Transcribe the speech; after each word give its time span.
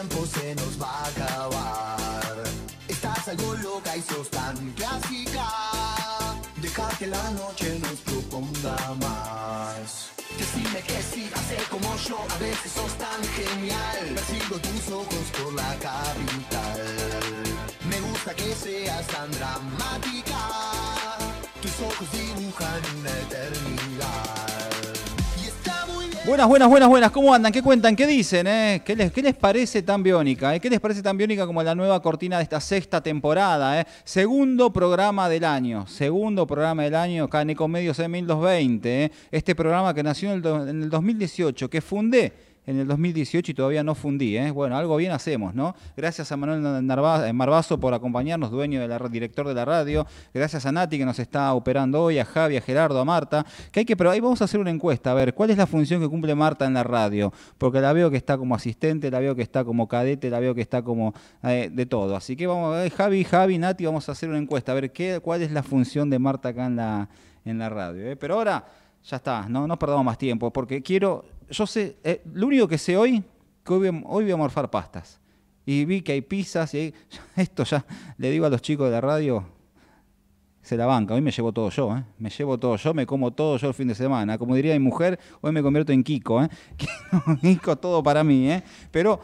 tiempo 0.00 0.24
se 0.26 0.54
nos 0.54 0.80
va 0.80 0.90
a 0.90 1.06
acabar. 1.08 2.44
Estás 2.88 3.28
algo 3.28 3.54
loca 3.56 3.94
y 3.96 4.00
sos 4.00 4.30
tan 4.30 4.56
clásica. 4.72 5.46
Deja 6.56 6.88
que 6.98 7.06
la 7.06 7.30
noche 7.32 7.78
nos 7.80 7.98
proponga 8.08 8.76
más. 8.94 10.10
Decime 10.38 10.80
que 10.80 11.02
sí, 11.02 11.30
hace 11.34 11.56
como 11.70 11.94
yo, 12.08 12.18
a 12.30 12.38
veces 12.38 12.72
sos 12.72 12.92
tan 12.94 13.22
genial. 13.38 14.14
Persigo 14.14 14.56
tus 14.58 14.88
ojos 14.90 15.26
por 15.38 15.52
la 15.52 15.74
capital. 15.88 16.82
Me 17.90 18.00
gusta 18.00 18.34
que 18.34 18.54
seas 18.54 19.06
tan 19.06 19.30
dramática. 19.32 20.40
Tus 21.60 21.78
ojos 21.80 22.08
dibujan 22.12 22.80
una 22.96 23.10
eternidad. 23.10 24.39
Buenas, 26.30 26.46
buenas, 26.46 26.68
buenas, 26.68 26.88
buenas. 26.88 27.10
¿Cómo 27.10 27.34
andan? 27.34 27.50
¿Qué 27.52 27.60
cuentan? 27.60 27.96
¿Qué 27.96 28.06
dicen? 28.06 28.46
eh? 28.46 28.82
¿Qué, 28.84 28.94
les, 28.94 29.10
qué 29.10 29.20
les 29.20 29.34
parece 29.34 29.82
tan 29.82 30.00
biónica? 30.00 30.54
eh? 30.54 30.60
¿Qué 30.60 30.70
les 30.70 30.78
parece 30.78 31.02
tan 31.02 31.16
biónica 31.16 31.44
como 31.44 31.60
la 31.60 31.74
nueva 31.74 32.00
cortina 32.00 32.36
de 32.36 32.44
esta 32.44 32.60
sexta 32.60 33.00
temporada? 33.00 33.80
eh? 33.80 33.84
Segundo 34.04 34.72
programa 34.72 35.28
del 35.28 35.42
año. 35.44 35.88
Segundo 35.88 36.46
programa 36.46 36.84
del 36.84 36.94
año 36.94 37.24
acá 37.24 37.42
en 37.42 37.50
Ecomedios 37.50 37.98
en 37.98 38.28
2020. 38.28 39.04
eh. 39.06 39.12
Este 39.32 39.56
programa 39.56 39.92
que 39.92 40.04
nació 40.04 40.30
en 40.32 40.82
el 40.84 40.88
2018, 40.88 41.68
que 41.68 41.80
fundé 41.80 42.32
en 42.66 42.78
el 42.78 42.86
2018 42.86 43.52
y 43.52 43.54
todavía 43.54 43.82
no 43.82 43.94
fundí. 43.94 44.36
¿eh? 44.36 44.50
Bueno, 44.50 44.76
algo 44.76 44.96
bien 44.96 45.12
hacemos, 45.12 45.54
¿no? 45.54 45.74
Gracias 45.96 46.30
a 46.30 46.36
Manuel 46.36 46.64
eh, 46.64 47.32
Marvazo 47.32 47.80
por 47.80 47.94
acompañarnos, 47.94 48.50
dueño 48.50 48.80
de 48.80 48.88
la 48.88 48.98
director 49.08 49.48
de 49.48 49.54
la 49.54 49.64
radio. 49.64 50.06
Gracias 50.32 50.66
a 50.66 50.72
Nati 50.72 50.98
que 50.98 51.04
nos 51.04 51.18
está 51.18 51.52
operando 51.54 52.02
hoy, 52.02 52.18
a 52.18 52.24
Javi, 52.24 52.56
a 52.56 52.60
Gerardo, 52.60 53.00
a 53.00 53.04
Marta. 53.04 53.44
Que 53.72 53.80
hay 53.80 53.86
que, 53.86 53.96
pero 53.96 54.10
ahí 54.10 54.20
vamos 54.20 54.40
a 54.42 54.44
hacer 54.44 54.60
una 54.60 54.70
encuesta, 54.70 55.10
a 55.10 55.14
ver, 55.14 55.34
¿cuál 55.34 55.50
es 55.50 55.56
la 55.56 55.66
función 55.66 56.00
que 56.00 56.08
cumple 56.08 56.34
Marta 56.34 56.66
en 56.66 56.74
la 56.74 56.84
radio? 56.84 57.32
Porque 57.58 57.80
la 57.80 57.92
veo 57.92 58.10
que 58.10 58.16
está 58.16 58.36
como 58.38 58.54
asistente, 58.54 59.10
la 59.10 59.20
veo 59.20 59.34
que 59.34 59.42
está 59.42 59.64
como 59.64 59.88
cadete, 59.88 60.30
la 60.30 60.40
veo 60.40 60.54
que 60.54 60.60
está 60.60 60.82
como 60.82 61.14
eh, 61.42 61.70
de 61.72 61.86
todo. 61.86 62.16
Así 62.16 62.36
que 62.36 62.46
vamos 62.46 62.74
a 62.74 62.82
ver, 62.82 62.92
Javi, 62.92 63.24
Javi, 63.24 63.58
Nati, 63.58 63.86
vamos 63.86 64.08
a 64.08 64.12
hacer 64.12 64.28
una 64.28 64.38
encuesta, 64.38 64.72
a 64.72 64.74
ver 64.74 64.92
qué, 64.92 65.20
cuál 65.22 65.42
es 65.42 65.50
la 65.50 65.62
función 65.62 66.10
de 66.10 66.18
Marta 66.18 66.50
acá 66.50 66.66
en 66.66 66.76
la, 66.76 67.08
en 67.44 67.58
la 67.58 67.68
radio. 67.68 68.10
¿eh? 68.10 68.16
Pero 68.16 68.34
ahora, 68.34 68.64
ya 69.04 69.16
está, 69.16 69.48
no, 69.48 69.66
no 69.66 69.78
perdamos 69.78 70.04
más 70.04 70.18
tiempo, 70.18 70.52
porque 70.52 70.82
quiero, 70.82 71.24
yo 71.50 71.66
sé, 71.66 71.96
eh, 72.04 72.22
lo 72.32 72.46
único 72.46 72.66
que 72.68 72.78
sé 72.78 72.96
hoy, 72.96 73.22
que 73.64 73.72
hoy 73.72 73.90
voy, 74.02 74.30
a- 74.32 74.36
morfar 74.36 74.70
pastas. 74.70 75.20
Y 75.66 75.84
vi 75.84 76.00
que 76.02 76.12
hay 76.12 76.20
pizzas 76.22 76.72
y 76.74 76.78
hay- 76.78 76.94
esto 77.36 77.64
ya, 77.64 77.84
le 78.16 78.30
digo 78.30 78.46
a 78.46 78.50
los 78.50 78.62
chicos 78.62 78.86
de 78.86 78.92
la 78.92 79.00
radio, 79.00 79.44
se 80.62 80.76
la 80.76 80.86
banca. 80.86 81.14
Hoy 81.14 81.20
me 81.22 81.30
llevo 81.30 81.52
todo 81.52 81.70
yo, 81.70 81.96
¿eh? 81.96 82.04
Me 82.18 82.30
llevo 82.30 82.58
todo 82.58 82.76
yo, 82.76 82.92
me 82.94 83.06
como 83.06 83.32
todo 83.32 83.56
yo 83.56 83.68
el 83.68 83.74
fin 83.74 83.88
de 83.88 83.94
semana. 83.94 84.36
Como 84.38 84.54
diría 84.54 84.72
mi 84.74 84.78
mujer, 84.80 85.18
hoy 85.40 85.52
me 85.52 85.62
convierto 85.62 85.92
en 85.92 86.02
Kiko, 86.04 86.42
¿eh? 86.42 86.48
Kiko, 87.40 87.76
todo 87.76 88.02
para 88.02 88.22
mí, 88.24 88.50
¿eh? 88.50 88.62
Pero 88.90 89.20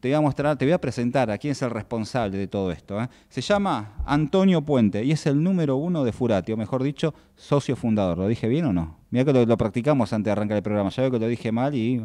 te 0.00 0.08
voy 0.08 0.14
a 0.16 0.20
mostrar, 0.20 0.56
te 0.58 0.64
voy 0.64 0.72
a 0.72 0.80
presentar 0.80 1.30
a 1.30 1.38
quién 1.38 1.52
es 1.52 1.62
el 1.62 1.70
responsable 1.70 2.36
de 2.36 2.48
todo 2.48 2.72
esto. 2.72 3.00
¿eh? 3.00 3.08
Se 3.28 3.40
llama 3.40 3.94
Antonio 4.04 4.60
Puente 4.62 5.04
y 5.04 5.12
es 5.12 5.24
el 5.26 5.40
número 5.42 5.76
uno 5.76 6.02
de 6.02 6.12
Furati, 6.12 6.50
o 6.52 6.56
mejor 6.56 6.82
dicho, 6.82 7.14
socio 7.36 7.76
fundador. 7.76 8.18
¿Lo 8.18 8.26
dije 8.26 8.48
bien 8.48 8.64
o 8.66 8.72
no? 8.72 8.98
Mira 9.12 9.24
que 9.24 9.32
lo, 9.32 9.46
lo 9.46 9.56
practicamos 9.56 10.12
antes 10.12 10.24
de 10.24 10.32
arrancar 10.32 10.56
el 10.56 10.62
programa. 10.64 10.90
Ya 10.90 11.02
veo 11.02 11.12
que 11.12 11.18
lo 11.20 11.28
dije 11.28 11.52
mal 11.52 11.72
y... 11.74 12.04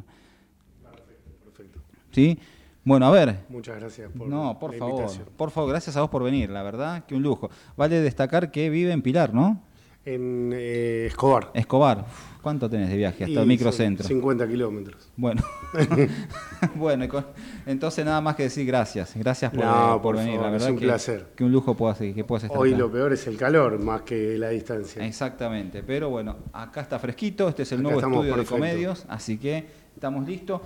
Perfecto. 1.44 1.80
¿Sí? 2.12 2.38
Bueno, 2.84 3.06
a 3.08 3.12
ver, 3.12 3.40
Muchas 3.50 3.80
gracias 3.80 4.10
por 4.12 4.28
no, 4.30 4.58
por 4.60 4.72
la 4.74 4.78
favor, 4.80 4.94
invitación. 5.02 5.28
por 5.36 5.52
favor, 5.52 5.70
gracias 5.72 5.98
a 5.98 6.02
vos 6.02 6.10
por 6.10 6.24
venir, 6.24 6.50
la 6.50 6.64
verdad, 6.64 7.04
que 7.06 7.16
un 7.16 7.24
lujo. 7.24 7.50
Vale 7.76 8.00
destacar 8.00 8.50
que 8.52 8.70
vive 8.70 8.92
en 8.94 9.02
Pilar, 9.02 9.34
¿no? 9.34 9.62
En 10.14 10.52
eh, 10.54 11.08
Escobar. 11.08 11.52
Escobar, 11.54 12.06
¿cuánto 12.42 12.70
tenés 12.70 12.90
de 12.90 12.96
viaje 12.96 13.26
hasta 13.26 13.30
Y 13.34 13.38
el 13.38 13.46
microcentro? 13.46 14.04
son 14.08 14.16
50 14.16 14.48
kilómetros. 14.48 15.10
Bueno, 15.18 15.42
bueno, 16.76 17.10
con- 17.10 17.26
entonces 17.66 18.06
nada 18.06 18.22
más 18.22 18.36
que 18.38 18.44
decir 18.44 18.66
gracias, 18.66 19.14
gracias 19.16 19.52
por, 19.52 19.66
No, 19.66 19.94
por 19.94 20.02
por 20.02 20.16
venir, 20.18 20.36
favor, 20.38 20.42
la 20.52 20.56
es 20.56 20.62
verdad 20.62 20.72
un 20.74 20.80
que, 20.80 20.86
placer. 20.86 21.26
que 21.36 21.44
un 21.44 21.52
lujo 21.52 21.74
puedas, 21.76 21.98
que 21.98 22.24
puedas 22.24 22.46
estar 22.46 22.58
Hoy 22.58 22.70
acá. 22.70 22.78
lo 22.80 22.92
peor 22.92 23.12
es 23.12 23.28
el 23.28 23.36
calor 23.38 23.78
más 23.80 24.02
que 24.04 24.38
la 24.38 24.50
distancia. 24.50 25.06
Exactamente, 25.06 25.84
pero 25.84 26.10
bueno, 26.10 26.38
acá 26.54 26.82
está 26.82 27.00
fresquito, 27.00 27.50
este 27.50 27.64
es 27.64 27.72
el 27.74 27.80
Acá 27.80 27.84
nuevo 27.84 28.00
estudio 28.00 28.34
perfecto. 28.36 28.56
de 28.56 28.60
comedios, 28.62 29.06
así 29.10 29.38
que 29.38 29.66
estamos 29.94 30.26
listos. 30.26 30.62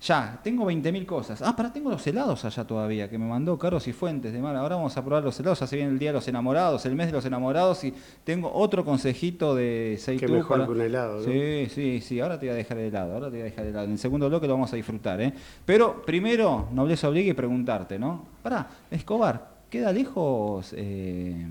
Ya, 0.00 0.38
tengo 0.44 0.64
20.000 0.64 1.04
cosas. 1.06 1.42
Ah, 1.42 1.56
pará, 1.56 1.72
tengo 1.72 1.90
los 1.90 2.06
helados 2.06 2.44
allá 2.44 2.64
todavía, 2.64 3.10
que 3.10 3.18
me 3.18 3.26
mandó 3.26 3.58
Carlos 3.58 3.88
y 3.88 3.92
Fuentes 3.92 4.32
de 4.32 4.38
Mar. 4.40 4.54
Ahora 4.54 4.76
vamos 4.76 4.96
a 4.96 5.04
probar 5.04 5.24
los 5.24 5.38
helados, 5.40 5.58
ya 5.58 5.66
se 5.66 5.74
viene 5.74 5.90
el 5.90 5.98
Día 5.98 6.10
de 6.10 6.12
los 6.14 6.28
Enamorados, 6.28 6.86
el 6.86 6.94
mes 6.94 7.06
de 7.08 7.12
los 7.14 7.24
enamorados, 7.24 7.82
y 7.82 7.92
tengo 8.22 8.48
otro 8.52 8.84
consejito 8.84 9.56
de 9.56 9.96
Seitú. 9.98 10.26
Qué 10.26 10.32
mejor 10.32 10.48
para- 10.58 10.66
que 10.66 10.70
un 10.72 10.80
helado, 10.82 11.16
¿no? 11.18 11.24
Sí, 11.24 11.66
sí, 11.74 12.00
sí, 12.00 12.20
ahora 12.20 12.38
te 12.38 12.46
voy 12.46 12.52
a 12.54 12.56
dejar 12.56 12.78
el 12.78 12.84
helado, 12.86 13.12
ahora 13.14 13.26
te 13.26 13.32
voy 13.32 13.40
a 13.40 13.44
dejar 13.44 13.64
el 13.64 13.70
helado. 13.70 13.84
En 13.86 13.92
el 13.92 13.98
segundo 13.98 14.28
bloque 14.28 14.46
lo 14.46 14.52
vamos 14.52 14.72
a 14.72 14.76
disfrutar, 14.76 15.20
¿eh? 15.20 15.32
Pero 15.66 16.00
primero, 16.02 16.68
nobleza 16.72 17.08
obliga 17.08 17.30
y 17.30 17.34
preguntarte, 17.34 17.98
¿no? 17.98 18.24
Pará, 18.40 18.68
Escobar, 18.92 19.48
¿queda 19.68 19.92
lejos 19.92 20.74
eh, 20.76 21.44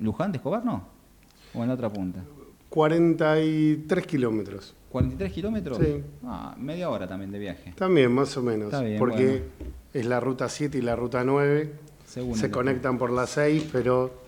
Luján 0.00 0.32
de 0.32 0.38
Escobar, 0.38 0.64
no? 0.64 0.86
¿O 1.52 1.60
en 1.62 1.68
la 1.68 1.74
otra 1.74 1.92
punta? 1.92 2.20
43 2.70 4.06
kilómetros. 4.06 4.74
¿43 4.94 5.32
kilómetros? 5.32 5.78
Sí. 5.78 6.02
Ah, 6.22 6.54
media 6.56 6.88
hora 6.88 7.08
también 7.08 7.32
de 7.32 7.40
viaje. 7.40 7.72
También, 7.76 8.12
más 8.12 8.36
o 8.36 8.42
menos. 8.42 8.66
Está 8.72 8.80
bien, 8.80 8.98
porque 8.98 9.26
bueno. 9.26 9.74
es 9.92 10.06
la 10.06 10.20
ruta 10.20 10.48
7 10.48 10.78
y 10.78 10.82
la 10.82 10.94
ruta 10.94 11.24
9. 11.24 11.72
Según 12.06 12.36
Se 12.36 12.50
conectan 12.50 12.96
por 12.96 13.10
la 13.10 13.26
6, 13.26 13.70
pero. 13.72 14.22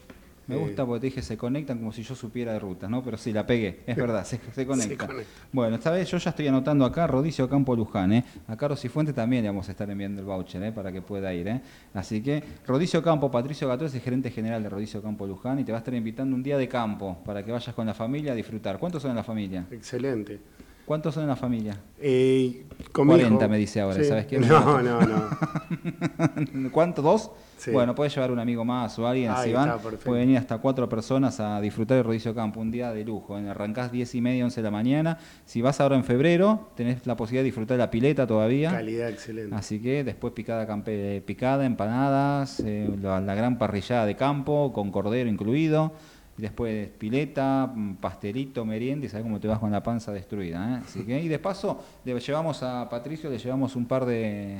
Me 0.47 0.55
eh, 0.55 0.59
gusta 0.59 0.87
porque 0.87 1.01
te 1.01 1.07
dije 1.07 1.23
se 1.23 1.37
conectan 1.37 1.79
como 1.79 1.93
si 1.93 2.03
yo 2.03 2.15
supiera 2.15 2.53
de 2.53 2.59
rutas, 2.59 2.89
¿no? 2.89 3.03
Pero 3.03 3.17
sí, 3.17 3.33
la 3.33 3.47
pegué, 3.47 3.81
es 3.87 3.97
verdad, 3.97 4.25
se, 4.25 4.39
se 4.55 4.67
conecta. 4.67 5.07
conecta. 5.07 5.31
Bueno, 5.53 5.77
esta 5.77 5.91
vez 5.91 6.09
yo 6.11 6.19
ya 6.19 6.31
estoy 6.31 6.47
anotando 6.47 6.84
acá 6.84 7.07
Rodicio 7.07 7.49
Campo 7.49 7.75
Luján, 7.75 8.12
¿eh? 8.12 8.25
A 8.47 8.57
Carlos 8.57 8.84
y 8.84 8.89
también 9.12 9.43
le 9.43 9.49
vamos 9.51 9.69
a 9.69 9.73
estar 9.73 9.91
enviando 9.91 10.21
el 10.21 10.27
voucher, 10.27 10.62
¿eh? 10.62 10.73
Para 10.73 10.93
que 10.93 11.03
pueda 11.03 11.33
ir, 11.34 11.49
¿eh? 11.49 11.61
Así 11.95 12.23
que 12.23 12.43
Rodicio 12.67 13.03
Campo, 13.03 13.31
Patricio 13.31 13.67
Gató 13.69 13.87
es 13.87 13.95
el 13.95 14.01
gerente 14.01 14.31
general 14.31 14.62
de 14.62 14.69
Rodicio 14.69 15.03
Campo 15.03 15.27
Luján 15.27 15.59
y 15.59 15.65
te 15.65 15.73
va 15.73 15.79
a 15.79 15.81
estar 15.81 15.95
invitando 15.95 16.37
un 16.37 16.43
día 16.43 16.57
de 16.59 16.69
campo 16.69 17.19
para 17.25 17.45
que 17.45 17.51
vayas 17.53 17.75
con 17.75 17.87
la 17.87 17.95
familia 17.95 18.33
a 18.33 18.34
disfrutar. 18.34 18.78
¿Cuántos 18.78 19.03
son 19.03 19.11
en 19.11 19.17
la 19.17 19.25
familia? 19.25 19.67
Excelente. 19.71 20.39
¿Cuántos 20.84 21.15
son 21.15 21.25
en 21.25 21.28
la 21.31 21.37
familia? 21.37 21.77
Eh, 21.99 22.65
con 22.93 23.09
mi 23.09 23.15
40 23.15 23.45
hijo- 23.45 23.51
me 23.51 23.59
dice 23.59 23.81
ahora, 23.81 23.97
Sí. 23.97 24.05
¿sabes 24.05 24.27
qué? 24.27 24.39
No, 24.41 24.81
no, 24.81 25.01
no. 25.01 26.71
¿Cuántos? 26.71 27.05
¿Dos? 27.05 27.31
Sí. 27.56 27.71
Bueno, 27.71 27.94
puedes 27.94 28.15
llevar 28.15 28.31
un 28.31 28.39
amigo 28.39 28.65
más 28.67 28.99
o 28.99 29.06
alguien, 29.06 29.31
Ahí 29.31 29.49
si 29.49 29.53
van, 29.55 29.78
puede 30.05 30.21
venir 30.21 30.37
hasta 30.37 30.59
cuatro 30.59 30.89
personas 30.89 31.41
a 31.41 31.59
disfrutar 31.61 31.97
de 31.97 32.03
Rodicio 32.03 32.34
Campo, 32.34 32.61
un 32.61 32.71
día 32.71 32.93
de 32.93 33.05
lujo. 33.05 33.39
¿eh? 33.39 33.49
Arrancás 33.49 33.91
10 33.91 34.15
y 34.15 34.21
media, 34.21 34.44
11 34.44 34.61
de 34.61 34.65
la 34.65 34.71
mañana. 34.71 35.19
Si 35.47 35.62
vas 35.62 35.81
ahora 35.81 35.97
en 35.97 36.05
febrero, 36.05 36.69
tenés 36.77 37.06
la 37.06 37.16
posibilidad 37.16 37.41
de 37.43 37.47
disfrutar 37.47 37.77
de 37.78 37.83
la 37.84 37.91
pileta 37.91 38.27
todavía. 38.27 38.71
Calidad 38.72 39.09
excelente. 39.09 39.55
Así 39.55 39.81
que 39.81 40.05
después 40.05 40.33
picada, 40.34 40.66
campe- 40.69 41.22
picada 41.22 41.65
empanadas, 41.65 42.61
eh, 42.61 42.91
la, 43.00 43.21
la 43.21 43.34
gran 43.34 43.56
parrillada 43.59 44.05
de 44.06 44.16
campo, 44.16 44.72
con 44.75 44.91
cordero 44.91 45.28
incluido. 45.31 45.93
Después 46.37 46.89
pileta, 46.99 47.72
mm, 47.75 47.95
pastelito, 47.95 48.66
merienda 48.66 49.06
y 49.06 49.09
sabes 49.09 49.25
cómo 49.25 49.41
te 49.41 49.49
vas 49.49 49.59
con 49.59 49.71
la 49.72 49.83
panza 49.83 50.12
destruida. 50.12 50.75
¿eh? 50.75 50.83
Así 50.84 51.03
que, 51.05 51.19
y 51.22 51.28
de 51.28 51.39
paso, 51.39 51.83
le 52.05 52.19
llevamos 52.21 52.62
a 52.62 52.87
Patricio, 52.91 53.31
le 53.31 53.39
llevamos 53.39 53.75
un 53.75 53.87
par 53.87 54.05
de 54.05 54.59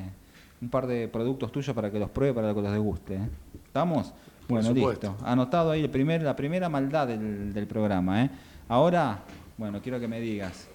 un 0.61 0.69
par 0.71 0.87
de 0.87 1.09
productos 1.09 1.53
tuyos 1.53 1.75
para 1.75 1.91
que 1.91 1.99
los 1.99 2.11
pruebe, 2.11 2.35
para 2.35 2.55
que 2.55 2.63
los 2.63 2.73
deguste. 2.73 3.15
¿eh? 3.15 3.29
¿Estamos? 3.67 4.13
Bueno, 4.49 4.73
listo. 4.73 5.17
Anotado 5.25 5.73
ahí 5.73 5.83
el 5.83 5.91
primer, 5.91 6.23
la 6.23 6.37
primera 6.37 6.69
maldad 6.69 7.09
del, 7.09 7.53
del 7.53 7.67
programa. 7.67 8.25
¿eh? 8.25 8.31
Ahora, 8.69 9.23
bueno, 9.59 9.81
quiero 9.83 9.99
que 10.01 10.09
me 10.09 10.21
digas, 10.21 10.69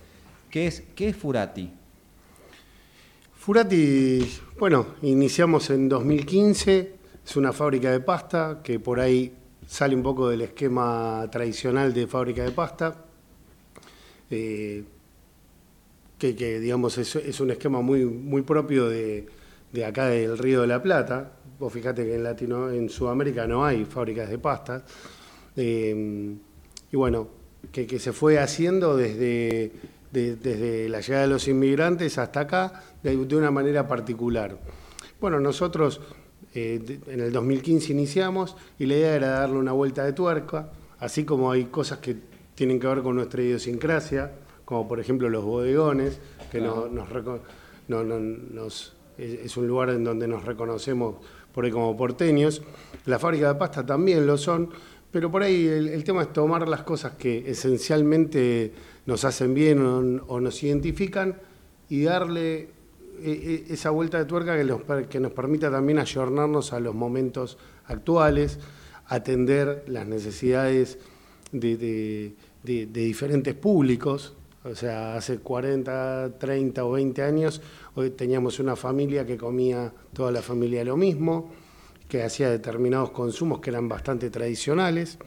¿qué 0.50 0.68
es, 0.68 0.82
qué 0.96 1.10
es 1.10 1.16
Furati? 1.16 1.72
Furati, 3.34 4.28
bueno, 4.60 4.86
iniciamos 5.02 5.70
en 5.72 5.90
2015, 5.90 6.96
es 7.26 7.36
una 7.38 7.52
fábrica 7.54 7.92
de 7.92 8.00
pasta 8.00 8.60
que 8.64 8.80
por 8.80 9.00
ahí 9.00 9.34
sale 9.66 9.96
un 9.96 10.04
poco 10.04 10.30
del 10.30 10.42
esquema 10.42 11.28
tradicional 11.32 11.94
de 11.94 12.06
fábrica 12.06 12.44
de 12.44 12.52
pasta, 12.52 13.06
eh, 14.30 14.84
que, 16.20 16.36
que, 16.36 16.60
digamos 16.60 16.98
es, 16.98 17.16
es 17.16 17.40
un 17.40 17.50
esquema 17.50 17.82
muy, 17.82 18.06
muy 18.06 18.44
propio 18.44 18.88
de, 18.88 19.28
de 19.72 19.86
acá 19.86 20.08
del 20.08 20.38
Río 20.38 20.62
de 20.62 20.68
la 20.68 20.82
Plata. 20.82 21.32
Vos 21.60 21.72
fíjate 21.72 22.04
que 22.06 22.16
en, 22.16 22.24
Latino, 22.24 22.70
en 22.70 22.90
Sudamérica 22.90 23.46
no 23.48 23.64
hay 23.66 23.86
fábricas 23.86 24.30
de 24.30 24.38
pastas. 24.40 24.84
Eh, 25.56 26.36
y 26.92 26.96
bueno, 26.98 27.28
que, 27.72 27.86
que 27.88 28.00
se 28.00 28.12
fue 28.14 28.40
haciendo 28.40 28.96
desde, 28.98 29.72
de- 30.12 30.36
desde 30.36 30.90
la 30.90 31.00
llegada 31.02 31.24
de 31.24 31.30
los 31.30 31.48
inmigrantes 31.48 32.18
hasta 32.18 32.42
acá 32.42 32.84
de, 33.04 33.16
de 33.26 33.36
una 33.36 33.52
manera 33.52 33.88
particular. 33.88 34.58
Bueno, 35.20 35.40
nosotros 35.40 36.02
eh, 36.54 36.82
de- 36.84 37.14
en 37.14 37.22
el 37.22 37.32
2015 37.32 37.92
iniciamos 37.92 38.56
y 38.80 38.86
la 38.88 38.96
idea 38.96 39.16
era 39.16 39.28
darle 39.30 39.58
una 39.58 39.72
vuelta 39.72 40.04
de 40.04 40.14
tuerca, 40.14 40.72
así 41.00 41.24
como 41.24 41.52
hay 41.52 41.66
cosas 41.66 42.00
que 42.00 42.16
tienen 42.56 42.80
que 42.80 42.88
ver 42.88 43.02
con 43.02 43.16
nuestra 43.16 43.42
idiosincrasia, 43.42 44.32
como 44.66 44.88
por 44.88 45.00
ejemplo 45.00 45.30
los 45.30 45.44
bodegones, 45.44 46.20
que 46.52 46.60
Claro. 46.60 46.90
nos, 46.92 48.06
nos- 48.06 48.94
es, 49.22 49.56
un 49.58 49.68
lugar 49.68 49.90
en 49.90 50.04
donde 50.04 50.28
nos 50.28 50.44
reconocemos 50.46 51.16
por 51.54 51.66
ahí 51.66 51.72
como 51.72 51.96
porteños. 51.98 52.62
La 53.06 53.20
fábrica 53.20 53.54
de 53.54 53.60
pasta 53.60 53.86
también 53.86 54.26
lo 54.26 54.38
son, 54.38 54.70
Pero 55.12 55.30
por 55.30 55.44
ahí 55.44 55.68
el, 55.68 56.04
tema 56.06 56.22
es 56.22 56.32
tomar 56.32 56.68
las 56.68 56.84
cosas 56.84 57.14
que 57.18 57.50
esencialmente 57.50 58.72
nos 59.06 59.26
hacen 59.26 59.54
bien 59.54 59.82
o, 60.28 60.40
nos 60.40 60.64
identifican 60.64 61.36
y 61.90 62.04
darle 62.04 62.60
eh, 62.60 62.70
eh, 63.24 63.66
esa 63.70 63.90
vuelta 63.90 64.18
de 64.18 64.26
tuerca 64.26 64.56
que, 64.58 65.08
que 65.10 65.20
nos 65.20 65.32
permita 65.34 65.70
también 65.70 66.00
ayornarnos 66.00 66.72
a 66.72 66.80
los 66.80 66.96
momentos 66.96 67.58
actuales, 67.88 68.60
atender 69.08 69.84
las 69.88 70.08
necesidades 70.08 70.98
de, 71.52 71.76
de- 71.76 72.36
de- 72.64 72.86
de 72.86 73.02
diferentes 73.02 73.54
públicos. 73.56 74.34
O 74.64 74.76
sea, 74.76 75.16
hace 75.16 75.40
40, 75.40 76.38
30 76.38 76.86
o 76.86 76.92
20 76.92 77.24
años 77.24 77.62
hoy 77.96 78.12
teníamos 78.12 78.60
una 78.60 78.76
familia 78.76 79.26
que 79.26 79.38
comía 79.38 79.92
toda 80.14 80.32
la 80.32 80.44
familia 80.44 80.84
lo 80.84 80.98
mismo, 80.98 81.52
que 82.08 82.24
hacía 82.24 82.50
determinados 82.50 83.10
consumos 83.10 83.60
que 83.60 83.72
eran 83.72 83.90
bastante 83.90 84.30
tradicionales. 84.30 85.18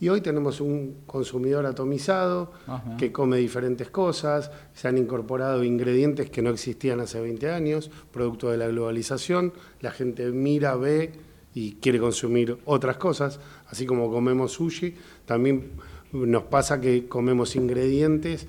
Y 0.00 0.10
hoy 0.10 0.20
tenemos 0.20 0.60
un 0.60 1.02
consumidor 1.06 1.64
atomizado 1.64 2.52
Ajá. 2.66 2.96
que 2.98 3.10
come 3.10 3.38
diferentes 3.38 3.88
cosas, 3.88 4.50
se 4.74 4.86
han 4.86 4.98
incorporado 4.98 5.64
ingredientes 5.64 6.28
que 6.28 6.42
no 6.42 6.50
existían 6.50 7.00
hace 7.00 7.20
20 7.20 7.50
años, 7.50 7.90
producto 8.12 8.50
de 8.50 8.58
la 8.58 8.66
globalización, 8.68 9.54
la 9.80 9.92
gente 9.92 10.30
mira, 10.30 10.74
ve 10.74 11.12
y 11.54 11.76
quiere 11.76 12.00
consumir 12.00 12.58
otras 12.66 12.98
cosas, 12.98 13.40
así 13.68 13.86
como 13.86 14.10
comemos 14.10 14.52
sushi, 14.52 14.94
también 15.24 15.70
nos 16.12 16.42
pasa 16.44 16.80
que 16.80 17.06
comemos 17.06 17.56
ingredientes 17.56 18.46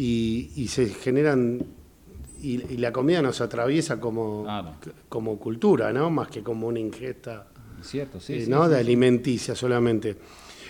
y, 0.00 0.52
y 0.54 0.68
se 0.68 0.86
generan, 0.86 1.60
y, 2.40 2.62
y 2.72 2.76
la 2.76 2.92
comida 2.92 3.20
nos 3.20 3.40
atraviesa 3.40 3.98
como, 3.98 4.44
Claro. 4.44 4.74
como 5.08 5.38
cultura, 5.38 5.92
¿no? 5.92 6.08
más 6.08 6.28
que 6.28 6.42
como 6.42 6.68
una 6.68 6.78
ingesta 6.78 7.48
Cierto, 7.82 8.20
sí. 8.20 8.34
eh, 8.34 8.44
sí, 8.44 8.50
¿no? 8.50 8.64
sí, 8.66 8.70
de 8.70 8.78
alimenticia 8.78 9.54
solamente. 9.56 10.16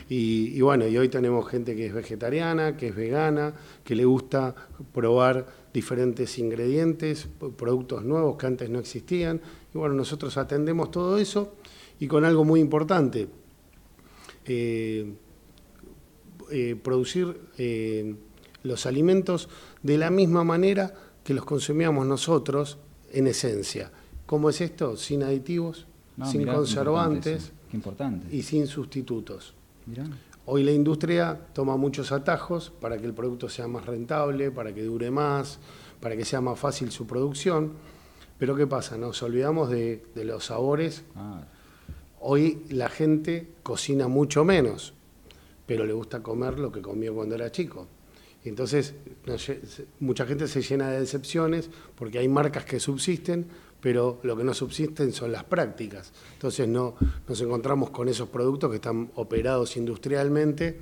Y, 0.09 0.53
y 0.57 0.61
bueno, 0.63 0.87
y 0.87 0.97
hoy 0.97 1.11
tenemos 1.11 1.47
gente 1.47 1.77
que 1.77 1.87
es 1.87 1.93
vegetariana, 1.93 2.77
que 2.79 2.89
es 2.89 2.97
vegana, 2.97 3.53
que 3.85 3.95
le 3.95 4.07
gusta 4.07 4.55
probar 4.95 5.47
diferentes 5.75 6.39
ingredientes, 6.39 7.29
productos 7.59 8.05
nuevos 8.05 8.39
que 8.39 8.47
antes 8.47 8.71
no 8.71 8.79
existían. 8.79 9.41
Y 9.75 9.77
bueno, 9.77 9.95
nosotros 9.95 10.39
atendemos 10.39 10.91
todo 10.91 11.19
eso 11.19 11.55
y 12.01 12.07
con 12.07 12.25
algo 12.25 12.45
muy 12.45 12.61
importante, 12.61 13.29
eh, 14.47 15.13
eh, 16.51 16.77
producir 16.83 17.39
los 18.63 18.87
alimentos 18.87 19.49
de 19.83 19.99
la 19.99 20.11
misma 20.11 20.45
manera 20.45 20.95
que 21.25 21.35
los 21.35 21.45
consumíamos 21.45 22.07
nosotros 22.07 22.79
en 23.13 23.27
esencia. 23.27 23.91
¿Cómo 24.27 24.51
es 24.51 24.61
esto? 24.61 24.97
Sin 24.97 25.23
aditivos, 25.23 25.87
No, 26.17 26.27
sin 26.31 26.41
mirá, 26.41 26.53
qué 26.53 26.59
importante 26.59 26.75
conservantes 26.85 27.53
Qué 27.71 27.77
importante. 27.77 28.37
y 28.37 28.43
sin 28.43 28.67
sustitutos. 28.67 29.55
Mirá. 29.87 30.05
Hoy 30.47 30.65
la 30.65 30.73
industria 30.73 31.39
toma 31.53 31.77
muchos 31.77 32.11
atajos 32.13 32.71
para 32.81 32.97
que 32.99 33.05
el 33.07 33.13
producto 33.15 33.49
sea 33.49 33.69
más 33.69 33.85
rentable, 33.87 34.51
para 34.51 34.75
que 34.75 34.83
dure 34.83 35.11
más, 35.11 35.59
para 36.01 36.17
que 36.17 36.25
sea 36.25 36.41
más 36.41 36.59
fácil 36.59 36.91
su 36.91 37.07
producción. 37.07 37.73
Pero 38.39 38.57
¿qué 38.57 38.67
pasa? 38.67 38.97
Nos 38.97 39.23
olvidamos 39.23 39.69
de, 39.71 40.05
de 40.15 40.25
los 40.25 40.47
sabores. 40.47 41.03
Ah, 41.17 41.43
Hoy 42.21 42.65
la 42.71 42.89
gente 42.89 43.49
cocina 43.63 44.09
mucho 44.09 44.45
menos, 44.45 44.93
pero 45.67 45.85
le 45.87 45.93
gusta 45.93 46.21
comer 46.23 46.59
lo 46.59 46.73
que 46.73 46.81
comió 46.83 47.15
cuando 47.15 47.35
era 47.37 47.53
chico. 47.53 47.87
Entonces 48.49 48.95
mucha 50.01 50.27
gente 50.27 50.49
se 50.49 50.63
llena 50.63 50.91
de 50.91 51.01
decepciones 51.01 51.71
porque 51.95 52.19
hay 52.19 52.29
marcas 52.29 52.65
que 52.65 52.81
subsisten, 52.81 53.47
pero 53.81 54.21
lo 54.23 54.37
que 54.37 54.45
no 54.45 54.55
subsisten 54.55 55.13
son 55.13 55.33
las 55.33 55.45
prácticas. 55.45 56.13
Entonces 56.35 56.67
no, 56.69 56.97
nos 57.29 57.41
encontramos 57.41 57.91
con 57.91 58.09
esos 58.09 58.29
productos 58.29 58.71
que 58.71 58.77
están 58.77 59.11
operados 59.15 59.77
industrialmente 59.77 60.79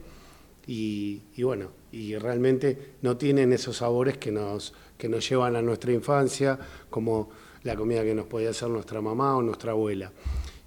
y, 0.67 1.23
y 1.37 1.43
bueno, 1.43 1.71
y 1.93 2.17
realmente 2.17 2.95
no 3.03 3.17
tienen 3.17 3.53
esos 3.53 3.79
sabores 3.79 4.19
que 4.19 4.33
nos, 4.33 4.75
que 4.99 5.09
nos 5.09 5.29
llevan 5.29 5.57
a 5.57 5.63
nuestra 5.63 5.93
infancia, 5.93 6.59
como 6.91 7.31
la 7.63 7.75
comida 7.77 8.03
que 8.03 8.15
nos 8.15 8.27
podía 8.27 8.51
hacer 8.51 8.69
nuestra 8.69 9.01
mamá 9.01 9.37
o 9.37 9.43
nuestra 9.43 9.73
abuela. 9.73 10.13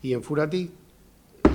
Y 0.01 0.13
en 0.13 0.23
Furatí 0.23 0.71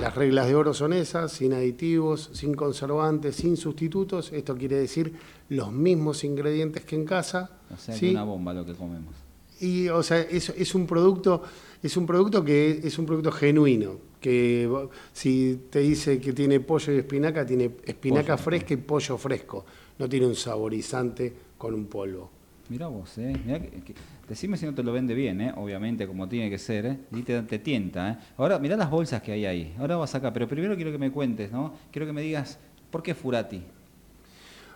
las 0.01 0.15
reglas 0.15 0.47
de 0.47 0.55
oro 0.55 0.73
son 0.73 0.93
esas, 0.93 1.31
sin 1.31 1.53
aditivos, 1.53 2.29
sin 2.33 2.53
conservantes, 2.53 3.35
sin 3.35 3.57
sustitutos. 3.57 4.31
Esto 4.33 4.55
quiere 4.55 4.75
decir 4.77 5.13
los 5.49 5.71
mismos 5.71 6.23
ingredientes 6.23 6.83
que 6.83 6.95
en 6.95 7.05
casa. 7.05 7.51
o 7.73 7.77
sea, 7.77 7.95
¿sí? 7.95 8.11
una 8.11 8.23
bomba 8.23 8.53
lo 8.53 8.65
que 8.65 8.73
comemos. 8.73 9.13
Y, 9.61 9.87
o 9.87 10.03
sea, 10.03 10.19
es, 10.21 10.49
es 10.49 10.75
un 10.75 10.85
producto, 10.85 11.41
es 11.81 11.95
un 11.95 12.05
producto 12.05 12.43
que 12.43 12.81
es 12.83 12.97
un 12.99 13.05
producto 13.05 13.31
genuino. 13.31 13.97
Que 14.19 14.67
si 15.13 15.67
te 15.69 15.79
dice 15.79 16.19
que 16.19 16.33
tiene 16.33 16.59
pollo 16.59 16.91
y 16.93 16.97
espinaca, 16.97 17.45
tiene 17.45 17.71
espinaca 17.85 18.35
Pollo. 18.35 18.43
fresca 18.43 18.73
y 18.73 18.77
pollo 18.77 19.17
fresco. 19.17 19.65
No 19.99 20.09
tiene 20.09 20.25
un 20.25 20.35
saborizante 20.35 21.31
con 21.57 21.73
un 21.73 21.85
polvo. 21.85 22.31
Mirá 22.69 22.87
vos, 22.87 23.15
¿eh? 23.19 23.39
Mirá 23.45 23.61
que- 23.61 23.69
que- 23.69 23.93
decime 24.27 24.57
si 24.57 24.65
no 24.65 24.73
te 24.73 24.83
lo 24.83 24.91
vende 24.91 25.13
bien, 25.13 25.41
¿eh? 25.41 25.53
Obviamente, 25.55 26.07
como 26.07 26.27
tiene 26.27 26.49
que 26.49 26.57
ser, 26.57 26.85
¿eh? 26.85 26.97
Y 27.11 27.21
te, 27.21 27.41
te 27.43 27.59
tienta, 27.59 28.11
¿eh? 28.11 28.17
Ahora, 28.37 28.59
mirá 28.59 28.75
las 28.75 28.89
bolsas 28.89 29.21
que 29.21 29.31
hay 29.31 29.45
ahí. 29.45 29.75
Ahora 29.79 29.97
vas 29.97 30.15
acá, 30.15 30.33
pero 30.33 30.47
primero 30.47 30.75
quiero 30.75 30.91
que 30.91 30.97
me 30.97 31.11
cuentes, 31.11 31.51
¿no? 31.51 31.73
Quiero 31.91 32.05
que 32.05 32.13
me 32.13 32.21
digas, 32.21 32.59
¿por 32.91 33.03
qué 33.03 33.13
Furati? 33.15 33.61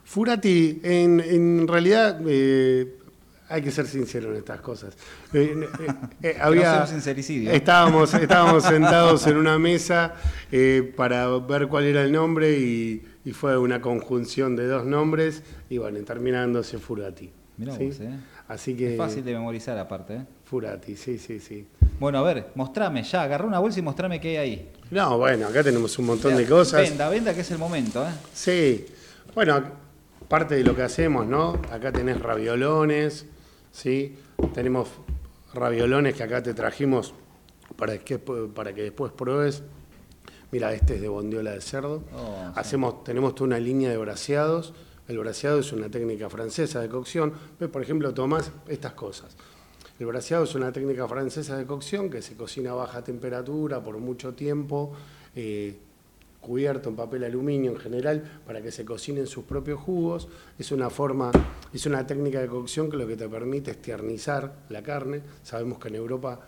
Furati, 0.04 0.80
en, 0.84 1.20
en 1.20 1.68
realidad, 1.68 2.20
eh, 2.28 3.00
hay 3.50 3.64
que 3.64 3.72
ser 3.72 3.88
sincero 3.88 4.30
en 4.30 4.38
estas 4.38 4.62
cosas. 4.62 4.94
Eh, 5.34 5.68
eh, 5.80 5.94
eh, 6.22 6.38
había, 6.42 6.86
sincericidio. 6.86 7.52
Estábamos, 7.52 8.14
estábamos 8.16 8.64
sentados 8.64 9.26
en 9.28 9.38
una 9.38 9.58
mesa 9.58 10.14
eh, 10.52 10.94
para 10.96 11.28
ver 11.40 11.68
cuál 11.68 11.86
era 11.86 12.04
el 12.04 12.12
nombre 12.12 12.58
y, 12.58 13.04
y 13.26 13.32
fue 13.32 13.58
una 13.58 13.82
conjunción 13.82 14.56
de 14.56 14.68
dos 14.68 14.86
nombres 14.86 15.44
y 15.70 15.80
bueno, 15.80 16.00
terminándose 16.04 16.78
Furati. 16.78 17.32
Mirá 17.58 17.76
¿sí? 17.76 17.88
vos, 17.88 18.00
¿eh? 18.00 18.12
Así 18.50 18.76
que 18.76 18.94
Es 18.94 18.98
fácil 18.98 19.24
de 19.24 19.34
memorizar 19.34 19.78
aparte, 19.78 20.16
¿eh? 20.16 20.26
Furati, 20.44 20.96
sí, 20.96 21.20
sí, 21.20 21.40
sí. 21.40 21.68
Bueno, 22.00 22.18
a 22.18 22.24
ver, 22.24 22.48
mostrame 22.56 23.04
ya, 23.04 23.22
agarrá 23.22 23.46
una 23.46 23.60
bolsa 23.60 23.78
y 23.78 23.84
mostrame 23.84 24.20
qué 24.20 24.30
hay 24.30 24.38
ahí. 24.38 24.72
No, 24.90 25.20
bueno, 25.20 25.48
acá 25.48 25.64
tenemos 25.64 25.98
un 26.00 26.08
montón 26.08 26.36
de 26.36 26.48
cosas. 26.48 26.82
Venda, 26.82 27.10
venda 27.10 27.34
que 27.36 27.42
es 27.42 27.52
el 27.52 27.60
momento, 27.60 28.04
¿eh? 28.04 28.12
Sí, 28.34 28.88
bueno, 29.36 29.62
parte 30.28 30.56
de 30.56 30.64
lo 30.64 30.76
que 30.76 30.82
hacemos, 30.82 31.28
¿no? 31.28 31.62
Acá 31.72 31.92
tenés 31.92 32.20
raviolones, 32.20 33.28
¿sí? 33.72 34.18
Tenemos 34.52 34.90
raviolones 35.54 36.16
que 36.16 36.24
acá 36.24 36.42
te 36.42 36.56
trajimos 36.56 37.14
para 37.78 38.00
que, 38.00 38.18
para 38.18 38.74
que 38.74 38.82
después 38.82 39.12
pruebes. 39.12 39.62
Mira, 40.52 40.74
este 40.74 40.96
es 40.96 41.02
de 41.02 41.08
bondiola 41.08 41.52
de 41.52 41.62
cerdo. 41.62 42.04
Oh, 42.16 42.46
sí. 42.48 42.54
Hacemos, 42.56 43.04
tenemos 43.04 43.36
toda 43.36 43.50
una 43.50 43.60
línea 43.60 43.92
de 43.92 43.98
braseados. 43.98 44.74
El 45.10 45.18
braseado 45.18 45.60
es 45.60 45.74
una 45.74 45.90
técnica 45.90 46.30
francesa 46.30 46.80
de 46.82 46.88
cocción. 46.88 47.34
Por 47.72 47.82
ejemplo, 47.82 48.14
tomás 48.14 48.52
estas 48.68 48.94
cosas. 48.94 49.36
El 50.00 50.06
braseado 50.06 50.44
es 50.44 50.54
una 50.54 50.72
técnica 50.72 51.08
francesa 51.08 51.58
de 51.58 51.66
cocción 51.66 52.12
que 52.12 52.22
se 52.22 52.36
cocina 52.36 52.72
a 52.72 52.76
baja 52.76 53.04
temperatura 53.04 53.84
por 53.84 53.98
mucho 53.98 54.34
tiempo, 54.36 54.94
eh, 55.36 55.76
cubierto 56.40 56.90
en 56.90 56.96
papel 56.96 57.24
aluminio 57.24 57.72
en 57.72 57.78
general 57.80 58.42
para 58.46 58.62
que 58.62 58.72
se 58.72 58.86
cocinen 58.86 59.26
sus 59.26 59.46
propios 59.46 59.80
jugos. 59.80 60.28
Es 60.60 60.72
una 60.72 60.92
forma, 60.92 61.32
es 61.74 61.88
una 61.88 62.06
técnica 62.06 62.40
de 62.40 62.48
cocción 62.48 62.90
que 62.92 62.96
lo 62.98 63.08
que 63.08 63.18
te 63.18 63.28
permite 63.28 63.72
es 63.72 63.82
tiernizar 63.82 64.54
la 64.70 64.84
carne. 64.84 65.24
Sabemos 65.42 65.80
que 65.80 65.88
en 65.88 65.96
Europa 65.96 66.40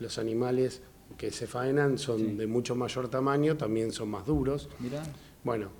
los 0.00 0.18
animales 0.18 0.82
que 1.16 1.30
se 1.30 1.46
faenan 1.46 1.98
son 1.98 2.18
Sí. 2.18 2.24
de 2.34 2.46
mucho 2.48 2.74
mayor 2.74 3.08
tamaño, 3.08 3.56
también 3.56 3.92
son 3.92 4.10
más 4.10 4.26
duros. 4.26 4.68
Mirá. 4.80 5.04
Bueno, 5.44 5.70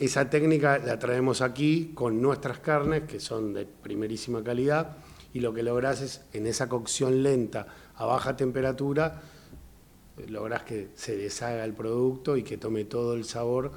esa 0.00 0.30
técnica 0.30 0.78
la 0.78 0.98
traemos 0.98 1.42
aquí 1.42 1.92
con 1.94 2.22
nuestras 2.22 2.58
carnes, 2.60 3.04
que 3.04 3.20
son 3.20 3.52
de 3.52 3.66
primerísima 3.66 4.42
calidad, 4.42 4.96
y 5.34 5.40
lo 5.40 5.52
que 5.52 5.62
lográs 5.62 6.00
es, 6.00 6.22
en 6.32 6.46
esa 6.46 6.68
cocción 6.68 7.22
lenta, 7.22 7.66
a 7.96 8.06
baja 8.06 8.34
temperatura, 8.34 9.20
lográs 10.28 10.62
que 10.62 10.88
se 10.94 11.16
deshaga 11.16 11.64
el 11.64 11.74
producto 11.74 12.36
y 12.36 12.42
que 12.42 12.56
tome 12.56 12.84
todo 12.84 13.14
el 13.14 13.24
sabor, 13.24 13.72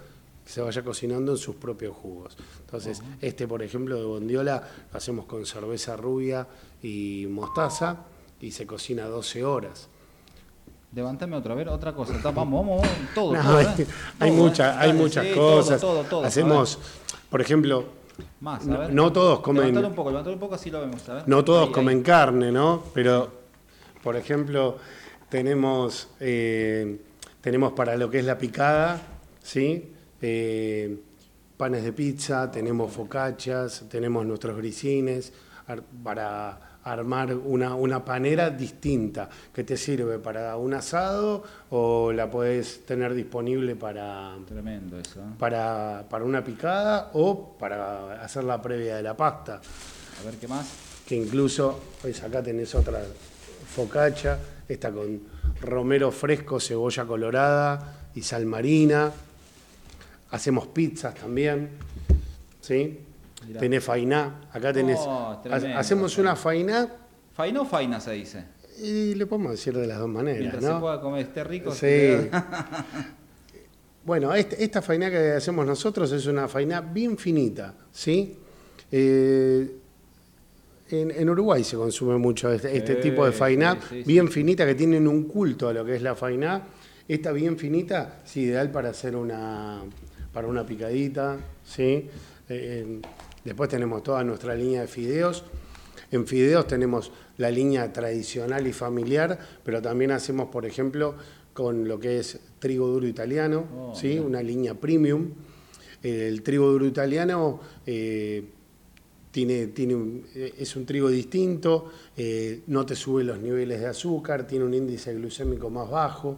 que 0.45 0.49
se 0.49 0.61
vaya 0.61 0.83
cocinando 0.83 1.33
en 1.33 1.37
sus 1.37 1.55
propios 1.55 1.95
jugos. 1.95 2.37
Entonces, 2.61 3.01
este, 3.21 3.47
por 3.47 3.61
ejemplo, 3.61 3.97
de 3.97 4.05
bondiola, 4.05 4.67
lo 4.91 4.97
hacemos 4.97 5.25
con 5.25 5.45
cerveza 5.45 5.97
rubia 5.97 6.47
y 6.81 7.27
mostaza, 7.29 8.05
y 8.39 8.51
se 8.51 8.65
cocina 8.65 9.05
12 9.05 9.43
horas. 9.43 9.89
Levantame 10.93 11.35
otra 11.35 11.55
vez, 11.55 11.67
otra 11.67 11.93
cosa. 11.93 12.13
Ta- 12.21 12.31
Vamos, 12.31 12.61
vamos, 12.65 12.81
vamos, 12.81 12.97
todo. 13.15 13.33
No, 13.33 13.41
todo, 13.41 13.57
hay, 13.57 13.65
¿eh? 13.65 13.87
hay 14.19 14.29
Todo, 14.31 14.43
mucha- 14.43 14.69
¿eh? 14.73 14.75
hay 14.79 14.87
Dale, 14.89 14.99
muchas 15.01 15.25
sí, 15.25 15.33
cosas. 15.33 15.81
Todo, 15.81 16.23
Hacemos, 16.23 16.79
por 17.29 17.41
ejemplo. 17.41 17.85
Más, 18.41 18.65
no- 18.65 18.87
no 18.89 19.11
todos 19.11 19.39
comen- 19.39 19.55
Levantalo 19.67 19.87
un 19.87 19.95
poco, 19.95 20.09
levantalo 20.11 20.33
un 20.35 20.39
poco 20.39 20.55
así 20.55 20.69
lo 20.69 20.81
vemos, 20.81 21.07
ver. 21.07 21.23
no 21.27 21.43
todos 21.43 21.61
Ahí, 21.61 21.67
ahí. 21.67 21.73
comen 21.73 22.03
carne, 22.03 22.51
¿no? 22.51 22.83
Pero, 22.93 23.31
por 24.03 24.15
ejemplo, 24.15 24.77
tenemos, 25.29 26.09
eh, 26.19 26.99
tenemos 27.41 27.73
para 27.73 27.97
lo 27.97 28.11
que 28.11 28.19
es 28.19 28.25
la 28.25 28.37
picada, 28.37 29.01
¿sí? 29.41 29.91
Eh, 30.21 30.95
panes 31.57 31.83
de 31.83 31.91
pizza, 31.91 32.51
tenemos 32.51 32.91
focachas, 32.91 33.85
tenemos 33.89 34.25
nuestros 34.27 34.55
grisines. 34.57 35.33
Ar- 35.65 35.81
Para 36.03 36.72
armar 36.83 37.33
una, 37.33 37.75
una 37.75 38.03
panera 38.03 38.49
distinta 38.49 39.29
que 39.53 39.63
te 39.63 39.77
sirve 39.77 40.19
para 40.19 40.57
un 40.57 40.73
asado 40.73 41.43
o 41.69 42.11
la 42.11 42.29
puedes 42.29 42.85
tener 42.85 43.13
disponible 43.13 43.75
para, 43.75 44.35
Tremendo 44.47 44.99
eso. 44.99 45.21
¿eh? 45.21 45.35
para, 45.37 46.05
para 46.09 46.25
una 46.25 46.43
picada 46.43 47.11
o 47.13 47.57
para 47.57 48.21
hacer 48.23 48.43
la 48.43 48.61
previa 48.61 48.97
de 48.97 49.03
la 49.03 49.15
pasta. 49.15 49.61
A 50.19 50.25
ver 50.25 50.35
qué 50.35 50.47
más. 50.47 50.67
Que 51.07 51.15
incluso, 51.15 51.79
pues 52.01 52.21
acá 52.23 52.41
tenés 52.41 52.73
otra 52.75 53.01
focacha, 53.75 54.39
esta 54.67 54.91
con 54.91 55.21
romero 55.61 56.11
fresco, 56.11 56.59
cebolla 56.59 57.05
colorada 57.05 58.09
y 58.15 58.21
sal 58.21 58.45
marina. 58.45 59.11
Hacemos 60.31 60.67
pizzas 60.67 61.13
también, 61.15 61.69
¿sí? 62.61 62.99
Mirá. 63.47 63.59
Tenés 63.59 63.83
fainá, 63.83 64.41
acá 64.51 64.71
tenés... 64.73 64.99
Oh, 65.01 65.39
tremendo, 65.43 65.77
hacemos 65.77 66.17
una 66.17 66.35
fainá 66.35 66.87
Faina 67.33 67.61
o 67.61 67.65
faina 67.65 67.99
se 67.99 68.11
dice. 68.13 68.43
y 68.81 69.15
le 69.15 69.25
podemos 69.25 69.51
decir 69.51 69.75
de 69.75 69.87
las 69.87 69.97
dos 69.99 70.09
maneras, 70.09 70.39
Mientras 70.39 70.63
¿no? 70.63 70.75
se 70.75 70.79
pueda 70.79 71.01
comer, 71.01 71.21
esté 71.27 71.43
rico. 71.43 71.71
Sí. 71.71 71.77
se- 71.79 72.29
Bueno, 74.05 74.33
este- 74.35 74.61
esta 74.63 74.81
fainá 74.81 75.09
que 75.09 75.31
hacemos 75.31 75.65
nosotros 75.65 76.11
es 76.11 76.25
una 76.25 76.47
fainá 76.47 76.81
bien 76.81 77.17
finita, 77.17 77.73
¿sí? 77.91 78.37
Eh, 78.91 79.77
en, 80.89 81.09
en 81.11 81.29
Uruguay 81.29 81.63
se 81.63 81.77
consume 81.77 82.17
mucho 82.17 82.51
este, 82.51 82.75
este 82.75 82.95
tipo 82.95 83.25
de 83.25 83.31
fainá, 83.31 83.79
sí, 83.89 84.01
sí, 84.01 84.03
bien 84.05 84.27
finita, 84.29 84.65
que 84.65 84.75
tienen 84.75 85.07
un 85.07 85.23
culto 85.23 85.69
a 85.69 85.73
lo 85.73 85.85
que 85.85 85.95
es 85.95 86.01
la 86.01 86.15
fainá. 86.15 86.61
Esta 87.07 87.31
bien 87.31 87.57
finita 87.57 88.19
es 88.25 88.37
ideal 88.37 88.69
para 88.71 88.89
hacer 88.89 89.15
una, 89.15 89.81
para 90.33 90.47
una 90.47 90.65
picadita, 90.65 91.37
¿sí? 91.63 92.09
Eh, 92.49 92.99
después 93.43 93.69
tenemos 93.69 94.03
toda 94.03 94.23
nuestra 94.23 94.55
línea 94.55 94.81
de 94.81 94.87
fideos. 94.87 95.43
En 96.11 96.27
fideos 96.27 96.67
tenemos 96.67 97.11
la 97.37 97.49
línea 97.49 97.91
tradicional 97.91 98.67
y 98.67 98.73
familiar, 98.73 99.39
pero 99.63 99.81
también 99.81 100.11
hacemos, 100.11 100.49
por 100.49 100.65
ejemplo, 100.65 101.15
con 101.53 101.87
lo 101.87 101.99
que 101.99 102.19
es 102.19 102.39
trigo 102.59 102.87
duro 102.87 103.07
italiano, 103.07 103.65
Oh, 103.75 103.95
¿sí? 103.95 104.19
una 104.19 104.41
línea 104.41 104.73
premium. 104.75 105.29
El 106.01 106.41
trigo 106.43 106.71
duro 106.71 106.85
italiano 106.85 107.59
eh, 107.85 108.43
tiene, 109.31 109.67
tiene 109.67 109.95
un- 109.95 110.25
es 110.35 110.75
un 110.75 110.85
trigo 110.85 111.09
distinto, 111.09 111.89
eh, 112.17 112.61
no 112.67 112.85
te 112.85 112.95
sube 112.95 113.23
los 113.23 113.39
niveles 113.39 113.79
de 113.79 113.87
azúcar, 113.87 114.45
tiene 114.45 114.65
un 114.65 114.73
índice 114.73 115.13
glucémico 115.15 115.69
más 115.71 115.89
bajo, 115.89 116.37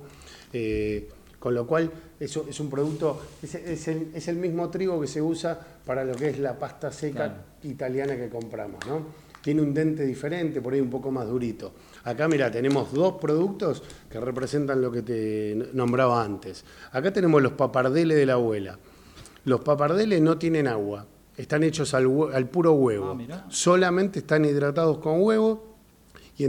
eh, 0.53 1.09
con 1.39 1.53
lo 1.53 1.67
cual 1.67 1.91
eso 2.19 2.45
es 2.49 2.59
un 2.59 2.69
producto, 2.69 3.21
es, 3.43 3.55
es 3.55 3.87
el, 3.87 4.11
es 4.13 4.27
el 4.27 4.37
mismo 4.37 4.69
trigo 4.69 4.99
que 5.01 5.07
se 5.07 5.21
usa 5.21 5.59
para 5.85 6.03
lo 6.03 6.15
que 6.15 6.29
es 6.29 6.39
la 6.39 6.57
pasta 6.57 6.91
seca 6.91 7.15
Claro. 7.15 7.33
italiana 7.63 8.15
que 8.15 8.29
compramos, 8.29 8.85
¿no? 8.87 9.25
Tiene 9.41 9.61
un 9.61 9.73
dente 9.75 10.03
diferente, 10.05 10.59
por 10.59 10.73
ahí 10.73 10.81
un 10.81 10.89
poco 10.89 11.11
más 11.11 11.27
durito. 11.27 11.71
Acá, 12.03 12.27
mira, 12.27 12.49
tenemos 12.49 12.91
dos 12.91 13.15
productos 13.21 13.83
que 14.09 14.19
representan 14.19 14.81
lo 14.81 14.91
que 14.91 15.03
te 15.03 15.69
nombraba 15.73 16.23
antes. 16.23 16.65
Acá 16.91 17.13
tenemos 17.13 17.43
los 17.43 17.51
papardeles 17.51 18.17
de 18.17 18.25
la 18.25 18.33
abuela. 18.33 18.79
Los 19.43 19.61
papardeles 19.61 20.19
no 20.21 20.39
tienen 20.39 20.67
agua, 20.67 21.05
están 21.37 21.61
hechos 21.63 21.93
al, 21.93 22.07
al 22.33 22.49
puro 22.49 22.71
huevo. 22.73 23.15
Ah. 23.31 23.45
Solamente 23.49 24.19
están 24.19 24.45
hidratados 24.45 24.97
con 24.97 25.21
huevo 25.21 25.75
y 26.37 26.45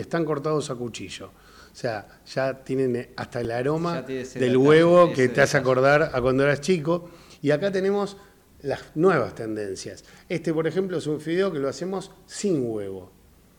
están 0.00 0.24
cortados 0.24 0.70
a 0.70 0.74
cuchillo. 0.74 1.30
O 1.72 1.76
sea, 1.76 2.06
ya 2.26 2.62
tienen 2.64 2.96
eh, 2.96 3.10
hasta 3.16 3.40
el 3.40 3.50
aroma 3.50 4.02
del 4.02 4.56
huevo 4.56 5.06
ese 5.06 5.14
que 5.14 5.28
te 5.28 5.40
hace 5.40 5.56
acordar 5.56 6.10
a 6.12 6.20
cuando 6.20 6.44
eras 6.44 6.60
chico. 6.60 7.10
Y 7.42 7.50
acá 7.52 7.72
tenemos 7.72 8.16
las 8.62 8.80
nuevas 8.94 9.34
tendencias. 9.34 10.04
Este, 10.28 10.52
por 10.52 10.66
ejemplo, 10.66 10.98
es 10.98 11.06
un 11.06 11.20
fideo 11.20 11.52
que 11.52 11.58
lo 11.58 11.68
hacemos 11.68 12.10
sin 12.26 12.62
huevo 12.66 13.10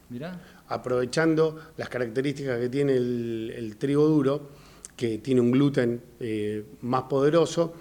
Mirá. 0.10 0.40
aprovechando 0.68 1.60
las 1.78 1.90
características 1.90 2.60
que 2.60 2.70
tiene 2.70 2.96
el, 2.96 3.54
el 3.56 3.78
trigo 3.78 4.06
duro, 4.06 4.50
que 4.96 5.18
tiene 5.18 5.42
un 5.42 5.52
gluten 5.52 6.00
eh, 6.20 6.64
más 6.82 7.04
poderoso 7.04 7.74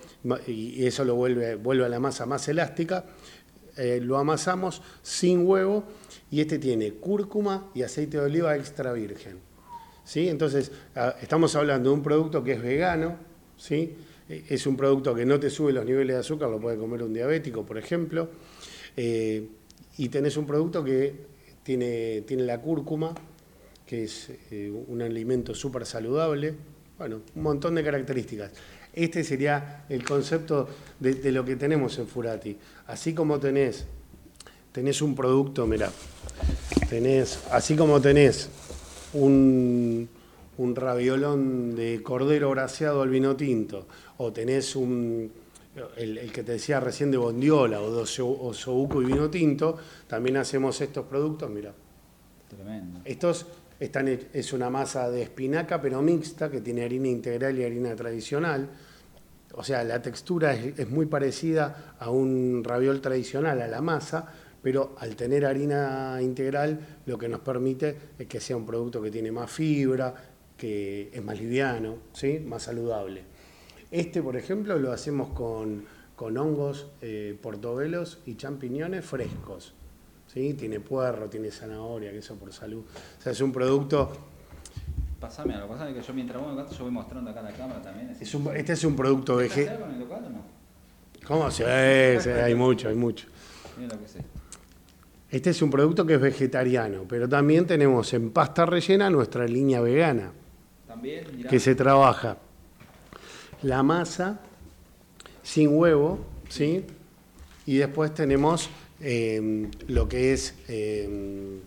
y 0.47 0.87
eso 0.87 1.05
lo 1.05 1.17
vuelve, 1.17 1.55
vuelve 1.57 1.85
a 1.85 1.89
la 1.91 2.01
masa 2.01 2.25
más 2.25 2.49
elástica. 2.49 3.05
Eh, 3.77 4.01
lo 4.03 4.17
amasamos 4.17 4.81
sin 5.03 5.47
huevo 5.47 5.85
y 6.31 6.41
este 6.41 6.59
tiene 6.59 6.95
cúrcuma 6.95 7.71
y 7.75 7.83
aceite 7.83 8.17
de 8.17 8.25
oliva 8.25 8.57
extra 8.57 8.95
virgen. 8.95 9.39
¿Sí? 10.11 10.29
Entonces, 10.29 10.73
ah, 10.97 11.15
estamos 11.23 11.55
hablando 11.55 11.91
de 11.91 11.95
un 11.95 12.03
producto 12.03 12.43
que 12.43 12.55
es 12.55 12.63
vegano, 12.63 13.15
¿sí? 13.57 13.95
Eh, 14.29 14.45
es 14.49 14.67
un 14.67 14.77
producto 14.77 15.15
que 15.15 15.25
no 15.25 15.39
te 15.39 15.51
sube 15.51 15.73
los 15.73 15.85
niveles 15.85 16.17
de 16.17 16.21
azúcar, 16.21 16.51
lo 16.51 16.59
puede 16.59 16.77
comer 16.77 17.05
un 17.05 17.13
diabético, 17.13 17.65
por 17.65 17.79
ejemplo, 17.79 18.29
Eh, 18.97 19.47
y 19.99 20.09
tenés 20.09 20.37
un 20.37 20.47
producto 20.47 20.83
que 20.83 21.15
tiene, 21.63 22.23
tiene 22.23 22.43
la 22.43 22.61
cúrcuma, 22.61 23.15
que 23.87 24.03
es 24.03 24.31
eh, 24.51 24.69
un 24.89 25.01
alimento 25.01 25.55
súper 25.55 25.87
saludable, 25.87 26.55
bueno, 26.99 27.21
un 27.37 27.43
montón 27.43 27.77
de 27.77 27.85
características. 27.85 28.51
Este 28.93 29.23
sería 29.23 29.85
el 29.89 30.03
concepto 30.03 30.69
de, 30.99 31.15
de 31.15 31.31
lo 31.31 31.45
que 31.45 31.55
tenemos 31.55 31.97
en 31.99 32.09
Furati. 32.09 32.59
Así 32.89 33.15
como 33.15 33.39
tenés, 33.39 33.87
tenés 34.73 35.01
un 35.03 35.15
producto, 35.15 35.69
mirá, 35.69 35.93
tenés, 36.89 37.39
así 37.53 37.77
como 37.77 38.01
tenés 38.01 38.51
un, 39.15 40.09
un 40.59 40.77
raviolón 40.77 41.75
de 41.75 42.03
cordero 42.03 42.51
braseado 42.51 43.03
al 43.03 43.09
vino 43.09 43.37
tinto, 43.37 43.87
o 44.19 44.33
tenés 44.33 44.77
un, 44.77 45.31
el, 45.97 46.19
el 46.19 46.33
que 46.33 46.43
te 46.43 46.53
decía 46.53 46.81
recién 46.81 47.11
de 47.11 47.17
bondiola, 47.17 47.81
o 47.81 47.95
de 47.95 48.03
oso- 48.03 48.39
osobuco 48.41 49.03
y 49.03 49.07
vino 49.07 49.31
tinto, 49.31 49.77
también 50.07 50.37
hacemos 50.37 50.81
estos 50.81 51.07
productos, 51.07 51.51
mira. 51.51 51.73
Tremendo. 52.49 53.01
Estos 53.05 53.47
están, 53.79 54.09
es 54.09 54.53
una 54.53 54.69
masa 54.71 55.11
de 55.11 55.23
espinaca, 55.23 55.81
pero 55.81 56.03
mixta, 56.03 56.51
que 56.51 56.61
tiene 56.61 56.83
harina 56.85 57.09
integral 57.09 57.59
y 57.59 57.65
harina 57.65 57.95
tradicional. 57.95 58.69
O 59.55 59.65
sea, 59.65 59.83
la 59.85 60.03
textura 60.03 60.55
es, 60.55 60.79
es 60.79 60.91
muy 60.91 61.07
parecida 61.07 61.95
a 61.99 62.11
un 62.11 62.63
raviol 62.65 63.01
tradicional, 63.01 63.63
a 63.63 63.67
la 63.67 63.81
masa, 63.81 64.33
pero 64.63 64.95
al 64.99 65.17
tener 65.17 65.45
harina 65.47 66.19
integral, 66.21 66.79
lo 67.07 67.17
que 67.19 67.29
nos 67.29 67.41
permite 67.41 67.97
es 68.19 68.27
que 68.27 68.41
sea 68.41 68.57
un 68.57 68.67
producto 68.67 69.01
que 69.01 69.11
tiene 69.11 69.33
más 69.33 69.51
fibra, 69.51 70.15
que 70.57 71.11
es 71.13 71.25
más 71.25 71.39
liviano, 71.39 71.97
¿sí? 72.13 72.39
más 72.41 72.65
saludable. 72.65 73.23
Este, 73.91 74.23
por 74.23 74.37
ejemplo, 74.37 74.79
lo 74.79 74.93
hacemos 74.93 75.31
con, 75.31 75.85
con 76.15 76.37
hongos 76.37 76.89
eh, 77.01 77.37
portobelos 77.41 78.19
y 78.27 78.35
champiñones 78.37 79.05
frescos. 79.05 79.73
¿sí? 80.33 80.55
Tiene 80.55 80.79
puerro, 80.81 81.29
tiene 81.29 81.51
zanahoria, 81.51 82.13
queso 82.13 82.35
por 82.37 82.53
salud. 82.53 82.85
O 83.19 83.23
sea, 83.23 83.33
es 83.33 83.41
un 83.41 83.53
producto, 83.53 84.13
Pasame 85.19 85.53
algo, 85.55 85.69
pasame 85.69 85.93
que 85.93 86.01
yo 86.01 86.15
mientras 86.15 86.41
vos 86.41 86.51
me 86.51 86.57
contás, 86.57 86.79
yo 86.79 86.85
voy 86.85 86.93
mostrando 86.95 87.31
acá 87.31 87.43
la 87.43 87.51
cámara 87.53 87.83
también. 87.83 88.17
es 88.19 88.35
un- 88.35 88.57
este 88.57 88.73
es 88.73 88.85
un 88.85 88.97
producto 88.97 89.39
¿Estás 89.41 89.57
vegetal. 89.59 89.77
algo 89.77 89.89
en 89.89 89.95
el 89.95 90.01
local 90.01 90.25
o 90.25 90.31
no? 90.31 90.43
¿Cómo? 91.27 91.51
Sí, 91.51 91.63
sí, 92.21 92.31
hay 92.31 92.55
mucho, 92.55 92.89
hay 92.89 92.95
mucho. 92.95 93.27
Mira 93.79 93.95
lo 93.97 94.01
que 94.01 94.09
sé. 94.09 94.21
Este 95.31 95.51
es 95.51 95.63
un 95.63 95.71
producto 95.71 96.05
que 96.05 96.15
es 96.15 96.21
vegetariano, 96.21 97.05
pero 97.09 97.29
también 97.29 97.67
tenemos 97.67 98.13
en 98.15 98.31
pasta 98.31 98.67
rellena 98.67 99.09
nuestra 99.11 99.47
línea 99.47 99.81
vegana, 99.81 100.33
También, 100.89 101.25
mirá. 101.37 101.49
que 101.49 101.61
se 101.61 101.75
trabaja 101.77 102.39
la 103.63 103.83
masa 103.83 104.41
sin 105.43 105.69
huevo, 105.77 106.19
¿sí? 106.49 106.85
Y 107.67 107.77
después 107.77 108.13
tenemos 108.13 108.71
eh, 109.01 109.71
lo 109.87 110.09
que 110.09 110.33
es 110.33 110.55
eh, 110.69 111.61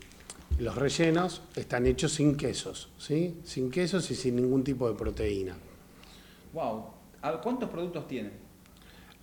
los 0.59 0.75
rellenos, 0.75 1.41
están 1.55 1.85
hechos 1.85 2.13
sin 2.13 2.35
quesos, 2.35 2.89
¿sí? 2.97 3.39
Sin 3.43 3.71
quesos 3.71 4.11
y 4.11 4.15
sin 4.15 4.35
ningún 4.35 4.63
tipo 4.63 4.89
de 4.89 4.95
proteína. 4.95 5.55
Wow. 6.53 6.85
¿Cuántos 7.41 7.69
productos 7.69 8.07
tienen? 8.07 8.42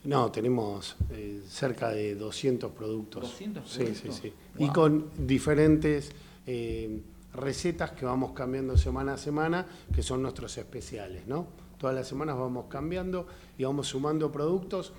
No, 0.05 0.31
tenemos 0.33 0.97
eh, 1.11 1.43
cerca 1.47 1.91
de 1.91 2.15
200 2.15 2.73
productos. 2.73 3.23
200 3.23 3.71
Sí, 3.71 3.79
sí, 3.79 3.85
productos. 3.85 4.17
sí. 4.17 4.33
Wow. 4.57 4.67
Y 4.67 4.73
con 4.73 5.11
diferentes 5.27 6.11
eh, 6.47 7.03
recetas 7.35 7.93
que 7.93 8.07
vamos 8.07 8.33
cambiando 8.33 8.77
semana 8.79 9.15
a 9.15 9.19
semana, 9.19 9.67
que 9.95 10.03
son 10.03 10.23
nuestros 10.23 10.57
especiales, 10.57 11.27
¿no? 11.27 11.47
Todas 11.79 11.95
las 11.95 12.09
semanas 12.09 12.39
vamos 12.39 12.67
cambiando 12.69 13.27
y 13.59 13.65
vamos 13.65 13.89
sumando 13.89 14.31
productos 14.33 14.93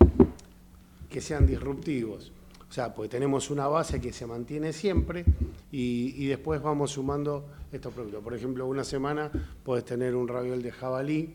que 1.09 1.21
sean 1.21 1.45
disruptivos. 1.45 2.31
O 2.69 2.73
sea, 2.73 2.93
pues 2.93 3.09
tenemos 3.09 3.49
una 3.49 3.67
base 3.67 3.99
que 3.99 4.13
se 4.13 4.25
mantiene 4.25 4.71
siempre 4.71 5.25
y, 5.71 6.13
y 6.23 6.27
después 6.27 6.61
vamos 6.61 6.91
sumando 6.91 7.45
estos 7.71 7.93
productos. 7.93 8.23
Por 8.23 8.33
ejemplo, 8.33 8.65
una 8.65 8.83
semana 8.83 9.29
puedes 9.63 9.83
tener 9.83 10.15
un 10.15 10.27
raviol 10.27 10.61
de 10.61 10.71
jabalí 10.71 11.33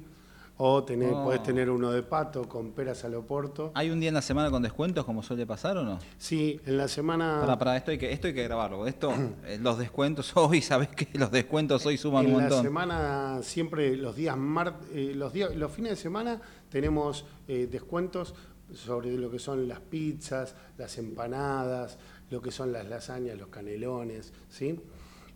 o 0.59 0.83
tener, 0.85 1.13
Oh. 1.13 1.25
puedes 1.25 1.43
tener 1.43 1.69
uno 1.69 1.91
de 1.93 2.03
pato 2.03 2.49
con 2.49 2.73
peras 2.73 3.05
al 3.05 3.15
oporto. 3.15 3.73
¿Hay 3.75 3.91
un 3.91 4.01
día 4.01 4.09
en 4.09 4.15
la 4.15 4.23
semana 4.23 4.51
con 4.51 4.63
descuentos 4.63 5.05
como 5.05 5.23
suele 5.23 5.47
pasar 5.47 5.77
o 5.77 5.83
no? 5.85 5.99
Sí, 6.17 6.59
en 6.65 6.79
la 6.79 6.89
semana... 6.89 7.39
Para, 7.41 7.59
para, 7.59 7.77
esto 7.77 7.91
hay 7.91 7.99
que, 7.99 8.11
esto 8.13 8.27
hay 8.29 8.35
que 8.35 8.43
grabarlo. 8.45 8.87
Esto, 8.87 9.13
eh, 9.45 9.59
los 9.61 9.79
descuentos 9.79 10.33
hoy, 10.37 10.63
¿sabés 10.63 10.89
qué? 10.89 11.09
Los 11.19 11.31
descuentos 11.31 11.85
hoy 11.85 11.99
suman 11.99 12.25
en 12.25 12.31
un 12.31 12.37
la 12.39 12.43
montón. 12.45 12.63
semana, 12.63 13.41
siempre 13.43 13.97
los 13.97 14.17
días 14.17 14.37
mar- 14.37 14.81
eh, 14.93 15.13
los 15.15 15.33
días, 15.33 15.55
los 15.55 15.71
fines 15.73 15.91
de 15.91 15.97
semana 15.97 16.41
tenemos 16.71 17.27
eh, 17.49 17.69
descuentos 17.71 18.35
sobre 18.75 19.13
lo 19.17 19.31
que 19.31 19.39
son 19.39 19.69
las 19.69 19.81
pizzas, 19.81 20.55
las 20.79 20.97
empanadas, 20.99 21.99
lo 22.31 22.41
que 22.43 22.51
son 22.51 22.73
las 22.73 22.89
lasañas, 22.89 23.39
los 23.39 23.49
canelones, 23.49 24.33
¿sí? 24.49 24.81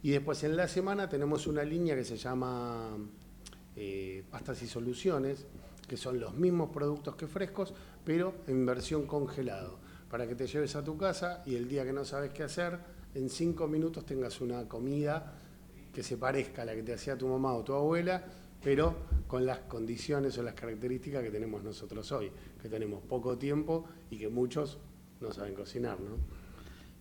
Y 0.03 0.11
después 0.11 0.43
en 0.45 0.57
la 0.57 0.67
semana 0.67 1.09
tenemos 1.09 1.47
una 1.47 1.63
línea 1.63 1.95
que 1.95 2.05
se 2.05 2.17
llama 2.17 2.97
eh, 3.77 4.25
pastas 4.31 4.63
y 4.63 4.67
soluciones, 4.67 5.47
que 5.89 5.97
son 5.97 6.21
los 6.21 6.35
mismos 6.35 6.71
productos 6.71 7.17
que 7.17 7.27
frescos, 7.27 7.75
pero 8.05 8.35
en 8.47 8.65
versión 8.65 9.07
congelado, 9.07 9.79
para 10.11 10.27
que 10.27 10.35
te 10.35 10.47
lleves 10.47 10.77
a 10.77 10.85
tu 10.85 10.97
casa 10.97 11.43
y 11.47 11.57
el 11.57 11.69
día 11.69 11.85
que 11.85 11.93
no 11.93 12.05
sabes 12.05 12.33
qué 12.33 12.43
hacer, 12.43 12.79
en 13.15 13.29
cinco 13.29 13.67
minutos 13.67 14.07
tengas 14.07 14.41
una 14.41 14.69
comida 14.69 15.35
que 15.93 16.03
se 16.03 16.17
parezca 16.17 16.63
a 16.63 16.65
la 16.65 16.75
que 16.75 16.83
te 16.83 16.95
hacía 16.95 17.19
tu 17.19 17.27
mamá 17.27 17.55
o 17.55 17.65
tu 17.65 17.75
abuela, 17.75 18.25
pero 18.63 18.95
con 19.27 19.47
las 19.47 19.61
condiciones 19.61 20.37
o 20.39 20.43
las 20.43 20.55
características 20.55 21.23
que 21.23 21.31
tenemos 21.31 21.63
nosotros 21.63 22.11
hoy, 22.13 22.31
que 22.61 22.69
tenemos 22.69 23.03
poco 23.03 23.37
tiempo 23.39 23.87
y 24.11 24.19
que 24.19 24.29
muchos 24.29 24.79
no 25.21 25.33
saben 25.33 25.55
cocinar, 25.55 25.99
¿no? 26.01 26.40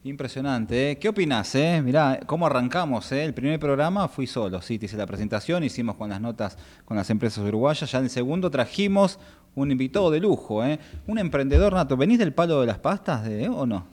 Impresionante. 0.03 0.91
¿eh? 0.91 0.97
¿Qué 0.97 1.09
opinas? 1.09 1.53
Eh? 1.55 1.81
Mirá, 1.83 2.21
cómo 2.25 2.45
arrancamos. 2.45 3.11
Eh? 3.11 3.25
El 3.25 3.33
primer 3.33 3.59
programa 3.59 4.07
fui 4.07 4.27
solo, 4.27 4.61
sí, 4.61 4.79
te 4.79 4.85
hice 4.85 4.95
la 4.95 5.05
presentación, 5.05 5.63
hicimos 5.63 5.97
con 5.97 6.09
las 6.09 6.21
notas 6.21 6.57
con 6.85 6.95
las 6.95 7.09
empresas 7.09 7.45
uruguayas. 7.45 7.91
Ya 7.91 7.97
en 7.97 8.05
el 8.05 8.09
segundo 8.09 8.49
trajimos 8.49 9.19
un 9.55 9.71
invitado 9.71 10.09
de 10.11 10.19
lujo, 10.19 10.63
¿eh? 10.63 10.79
un 11.07 11.19
emprendedor 11.19 11.73
nato. 11.73 11.97
¿Venís 11.97 12.19
del 12.19 12.33
palo 12.33 12.61
de 12.61 12.67
las 12.67 12.79
pastas 12.79 13.25
de, 13.25 13.49
o 13.49 13.65
no? 13.65 13.85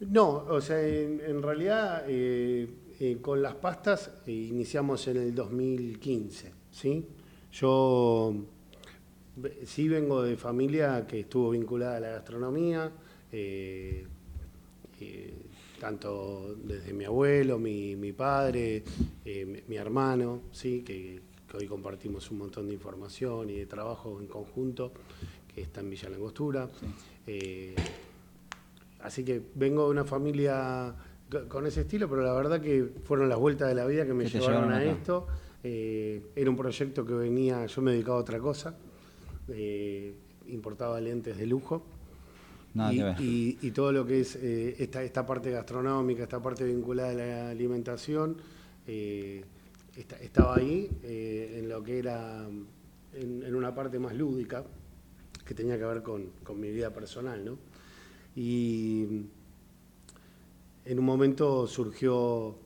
No, 0.00 0.44
o 0.48 0.60
sea, 0.60 0.80
en, 0.80 1.42
realidad 1.42 2.04
eh, 2.08 2.68
eh, 3.00 3.18
con 3.20 3.40
las 3.42 3.54
pastas 3.54 4.10
iniciamos 4.26 5.06
en 5.08 5.16
el 5.18 5.34
2015, 5.34 6.52
¿sí? 6.70 7.06
Yo 7.52 8.34
sí 9.64 9.88
vengo 9.88 10.22
de 10.22 10.36
familia 10.36 11.06
que 11.06 11.20
estuvo 11.20 11.50
vinculada 11.50 11.96
a 11.96 12.00
la 12.00 12.08
gastronomía. 12.10 12.90
Tanto 15.84 16.56
desde 16.64 16.92
mi 16.92 17.04
abuelo, 17.04 17.58
mi, 17.58 18.12
padre, 18.12 18.82
eh, 19.24 19.62
mi, 19.68 19.76
hermano, 19.76 20.42
¿sí? 20.50 20.82
Que, 20.82 21.20
hoy 21.54 21.66
compartimos 21.66 22.32
un 22.32 22.38
montón 22.38 22.66
de 22.66 22.74
información 22.74 23.48
y 23.48 23.58
de 23.58 23.66
trabajo 23.66 24.18
en 24.20 24.26
conjunto, 24.26 24.92
que 25.54 25.60
está 25.60 25.82
en 25.82 25.90
Villa 25.90 26.08
Langostura. 26.08 26.68
Eh, 27.28 27.76
así 29.00 29.24
que 29.24 29.40
vengo 29.54 29.84
de 29.84 29.90
una 29.90 30.04
familia 30.04 30.96
con 31.48 31.66
ese 31.66 31.82
estilo, 31.82 32.08
pero 32.08 32.22
la 32.22 32.32
verdad 32.32 32.60
que 32.60 32.90
fueron 33.04 33.28
las 33.28 33.38
vueltas 33.38 33.68
de 33.68 33.74
la 33.76 33.86
vida 33.86 34.04
que 34.04 34.14
me 34.14 34.26
llevaron, 34.26 34.72
a 34.72 34.82
esto. 34.82 35.28
era 35.62 36.50
un 36.50 36.56
proyecto 36.56 37.06
que 37.06 37.12
venía, 37.12 37.66
yo 37.66 37.82
me 37.82 37.92
dedicaba 37.92 38.16
a 38.16 38.20
otra 38.20 38.40
cosa, 38.40 38.76
importaba 40.48 41.00
lentes 41.00 41.36
de 41.36 41.46
lujo 41.46 41.84
y, 42.74 43.70
todo 43.70 43.92
lo 43.92 44.04
que 44.04 44.20
es 44.20 44.36
eh, 44.36 44.74
esta, 44.78 45.02
esta 45.02 45.24
parte 45.24 45.50
gastronómica, 45.50 46.24
esta 46.24 46.42
parte 46.42 46.64
vinculada 46.64 47.10
a 47.10 47.14
la 47.14 47.50
alimentación, 47.50 48.36
eh, 48.86 49.44
estaba 50.20 50.56
ahí 50.56 50.90
eh, 51.04 51.60
en 51.60 51.68
lo 51.68 51.82
que 51.84 51.98
era, 51.98 52.46
en, 53.14 53.54
una 53.54 53.72
parte 53.74 53.98
más 53.98 54.14
lúdica, 54.14 54.64
que 55.46 55.54
tenía 55.54 55.78
que 55.78 55.84
ver 55.84 56.02
con, 56.02 56.30
mi 56.56 56.70
vida 56.70 56.90
personal, 56.90 57.44
¿no? 57.44 57.58
Y 58.34 59.04
en 60.84 60.98
un 60.98 61.04
momento 61.04 61.68
surgió 61.68 62.56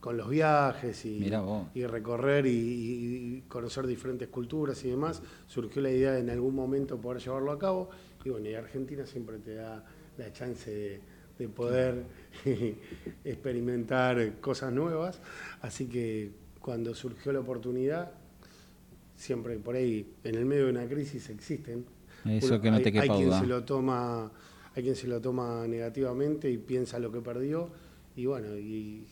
con 0.00 0.16
los 0.16 0.28
viajes 0.28 1.04
y, 1.04 1.30
y 1.74 1.86
recorrer 1.86 2.46
y, 2.46 3.44
conocer 3.48 3.86
diferentes 3.86 4.28
culturas 4.28 4.82
y 4.84 4.88
demás, 4.88 5.20
surgió 5.46 5.82
la 5.82 5.90
idea 5.90 6.12
de 6.12 6.20
en 6.20 6.30
algún 6.30 6.54
momento 6.54 6.98
poder 6.98 7.22
llevarlo 7.22 7.52
a 7.52 7.58
cabo 7.58 7.90
y 8.24 8.30
bueno, 8.30 8.48
y 8.48 8.54
Argentina 8.54 9.06
siempre 9.06 9.38
te 9.38 9.54
da 9.54 9.84
la 10.16 10.32
chance 10.32 11.00
de, 11.38 11.48
poder 11.48 12.04
experimentar 13.24 14.40
cosas 14.40 14.72
nuevas. 14.72 15.20
Así 15.60 15.86
que 15.86 16.30
cuando 16.60 16.94
surgió 16.94 17.32
la 17.32 17.40
oportunidad, 17.40 18.12
siempre 19.14 19.58
por 19.58 19.76
ahí, 19.76 20.14
en 20.24 20.36
el 20.36 20.46
medio 20.46 20.64
de 20.64 20.70
una 20.70 20.88
crisis 20.88 21.28
existen. 21.28 21.84
Eso 22.24 22.60
que 22.60 22.70
no 22.70 22.80
te 22.80 22.88
hay, 22.88 23.00
hay 23.00 23.08
quien 23.08 23.32
se 23.32 23.46
lo 23.46 23.64
toma 23.64 24.32
Hay 24.74 24.82
quien 24.82 24.96
se 24.96 25.06
lo 25.06 25.20
toma 25.20 25.68
negativamente 25.68 26.50
y 26.50 26.56
piensa 26.56 26.98
lo 26.98 27.12
que 27.12 27.20
perdió. 27.20 27.68
Y 28.16 28.24
bueno, 28.26 28.56
y, 28.56 29.06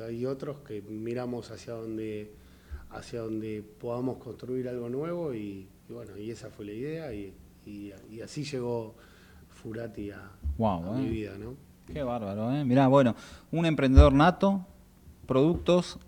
hay 0.00 0.24
otros 0.24 0.58
que 0.58 0.82
miramos 0.82 1.50
hacia 1.50 1.72
donde 1.72 2.30
hacia 2.90 3.22
donde 3.22 3.64
podamos 3.80 4.18
construir 4.18 4.68
algo 4.68 4.88
nuevo 4.88 5.34
y, 5.34 5.66
y 5.88 5.92
bueno, 5.92 6.16
y 6.16 6.30
esa 6.30 6.48
fue 6.48 6.66
la 6.66 6.72
idea 6.72 7.12
y, 7.12 7.34
y, 7.66 8.20
así 8.22 8.44
llegó 8.44 8.94
Furati 9.48 10.10
a, 10.10 10.30
mi 10.58 11.06
eh. 11.06 11.08
vida, 11.08 11.32
¿no? 11.38 11.54
Qué 11.92 12.02
bárbaro, 12.02 12.52
¿eh? 12.52 12.64
Mirá, 12.64 12.88
bueno, 12.88 13.14
un 13.50 13.66
emprendedor 13.66 14.12
nato, 14.12 14.66
productos 15.26 15.98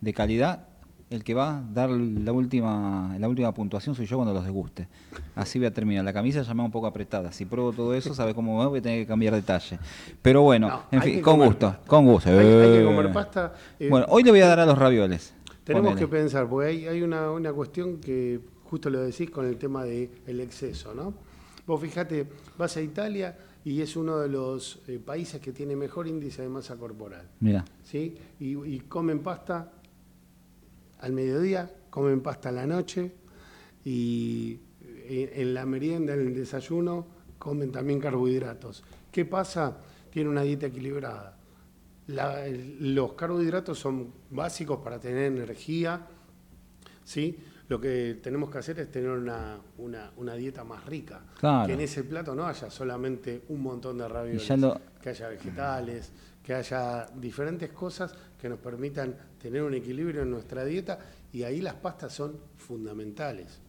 de 0.00 0.12
calidad, 0.12 0.68
el 1.10 1.24
que 1.24 1.34
va 1.34 1.58
a 1.58 1.62
dar 1.72 1.90
la 1.90 2.32
última, 2.32 3.16
la 3.18 3.28
última 3.28 3.52
puntuación 3.52 3.94
soy 3.94 4.06
yo 4.06 4.16
cuando 4.16 4.34
los 4.34 4.44
desguste. 4.44 4.88
Así 5.34 5.58
voy 5.58 5.66
a 5.66 5.72
terminar. 5.72 6.04
La 6.04 6.12
camisa 6.12 6.42
ya 6.42 6.54
me 6.54 6.58
va 6.58 6.66
un 6.66 6.70
poco 6.70 6.86
apretada. 6.86 7.32
Si 7.32 7.46
pruebo 7.46 7.72
todo 7.72 7.94
eso, 7.94 8.14
sabe 8.14 8.34
cómo 8.34 8.58
va, 8.58 8.66
voy 8.68 8.80
a 8.80 8.82
tener 8.82 9.00
que 9.00 9.06
cambiar 9.06 9.34
de 9.34 9.42
talle. 9.42 9.78
Pero 10.20 10.42
bueno, 10.42 10.82
en 10.90 11.02
fin, 11.02 11.22
con 11.22 11.38
gusto, 11.42 11.76
con 11.86 12.04
gusto. 12.04 12.30
Hay, 12.30 12.36
que 12.36 12.84
comer 12.84 13.12
pasta. 13.12 13.54
Eh, 13.78 13.88
bueno, 13.88 14.06
hoy 14.10 14.22
le 14.22 14.30
voy 14.30 14.40
a 14.40 14.48
dar 14.48 14.60
a 14.60 14.66
los 14.66 14.76
ravioles. 14.76 15.34
Tenemos 15.64 15.96
que 15.96 16.08
pensar, 16.08 16.48
porque 16.48 16.68
hay, 16.68 16.86
hay 16.86 17.02
una, 17.02 17.30
una 17.30 17.52
cuestión 17.52 17.98
que 18.00 18.40
justo 18.68 18.90
lo 18.90 19.00
decís 19.00 19.30
con 19.30 19.46
el 19.46 19.56
tema 19.56 19.84
del 19.84 20.10
el 20.26 20.40
exceso, 20.40 20.94
¿no? 20.94 21.14
Vos 21.66 21.80
fíjate, 21.80 22.26
vas 22.56 22.76
a 22.76 22.80
Italia 22.80 23.36
y 23.64 23.82
es 23.82 23.96
uno 23.96 24.18
de 24.18 24.28
los 24.28 24.80
eh, 24.88 24.98
países 24.98 25.40
que 25.40 25.52
tiene 25.52 25.76
mejor 25.76 26.06
índice 26.06 26.42
de 26.42 26.48
masa 26.48 26.76
corporal. 26.76 27.28
Mira. 27.40 27.64
¿sí? 27.84 28.16
Y, 28.40 28.80
comen 28.80 29.20
pasta 29.20 29.72
al 31.00 31.12
mediodía, 31.12 31.70
comen 31.90 32.22
pasta 32.22 32.48
a 32.48 32.52
la 32.52 32.66
noche 32.66 33.12
y 33.84 34.58
eh, 34.82 35.32
en 35.36 35.52
la 35.52 35.66
merienda, 35.66 36.14
en 36.14 36.20
el 36.20 36.34
desayuno, 36.34 37.06
comen 37.38 37.70
también 37.70 38.00
carbohidratos. 38.00 38.84
¿Qué 39.12 39.26
pasa? 39.26 39.76
Tiene 40.10 40.30
una 40.30 40.42
dieta 40.42 40.66
equilibrada. 40.66 41.36
los 42.06 43.12
carbohidratos 43.12 43.78
son 43.78 44.10
básicos 44.30 44.80
para 44.80 44.98
tener 44.98 45.24
energía, 45.24 46.06
¿sí? 47.04 47.36
Lo 47.68 47.78
que 47.78 48.18
tenemos 48.22 48.50
que 48.50 48.58
hacer 48.58 48.80
es 48.80 48.90
tener 48.90 49.10
una, 49.10 49.58
una, 50.16 50.34
dieta 50.34 50.64
más 50.64 50.84
rica. 50.86 51.20
Que 51.38 51.72
en 51.72 51.80
ese 51.80 52.04
plato 52.04 52.34
no 52.34 52.46
haya 52.46 52.70
solamente 52.70 53.42
un 53.48 53.62
montón 53.62 53.98
de 53.98 54.08
ravioles, 54.08 54.50
que 55.02 55.10
haya 55.10 55.28
vegetales, 55.28 56.12
que 56.42 56.54
haya 56.54 57.06
diferentes 57.14 57.70
cosas 57.70 58.14
que 58.40 58.48
nos 58.48 58.58
permitan 58.58 59.14
tener 59.40 59.62
un 59.62 59.74
equilibrio 59.74 60.22
en 60.22 60.30
nuestra 60.30 60.64
dieta 60.64 60.98
y 61.30 61.42
ahí 61.42 61.60
las 61.60 61.74
pastas 61.74 62.14
son 62.14 62.36
fundamentales. 62.56 63.60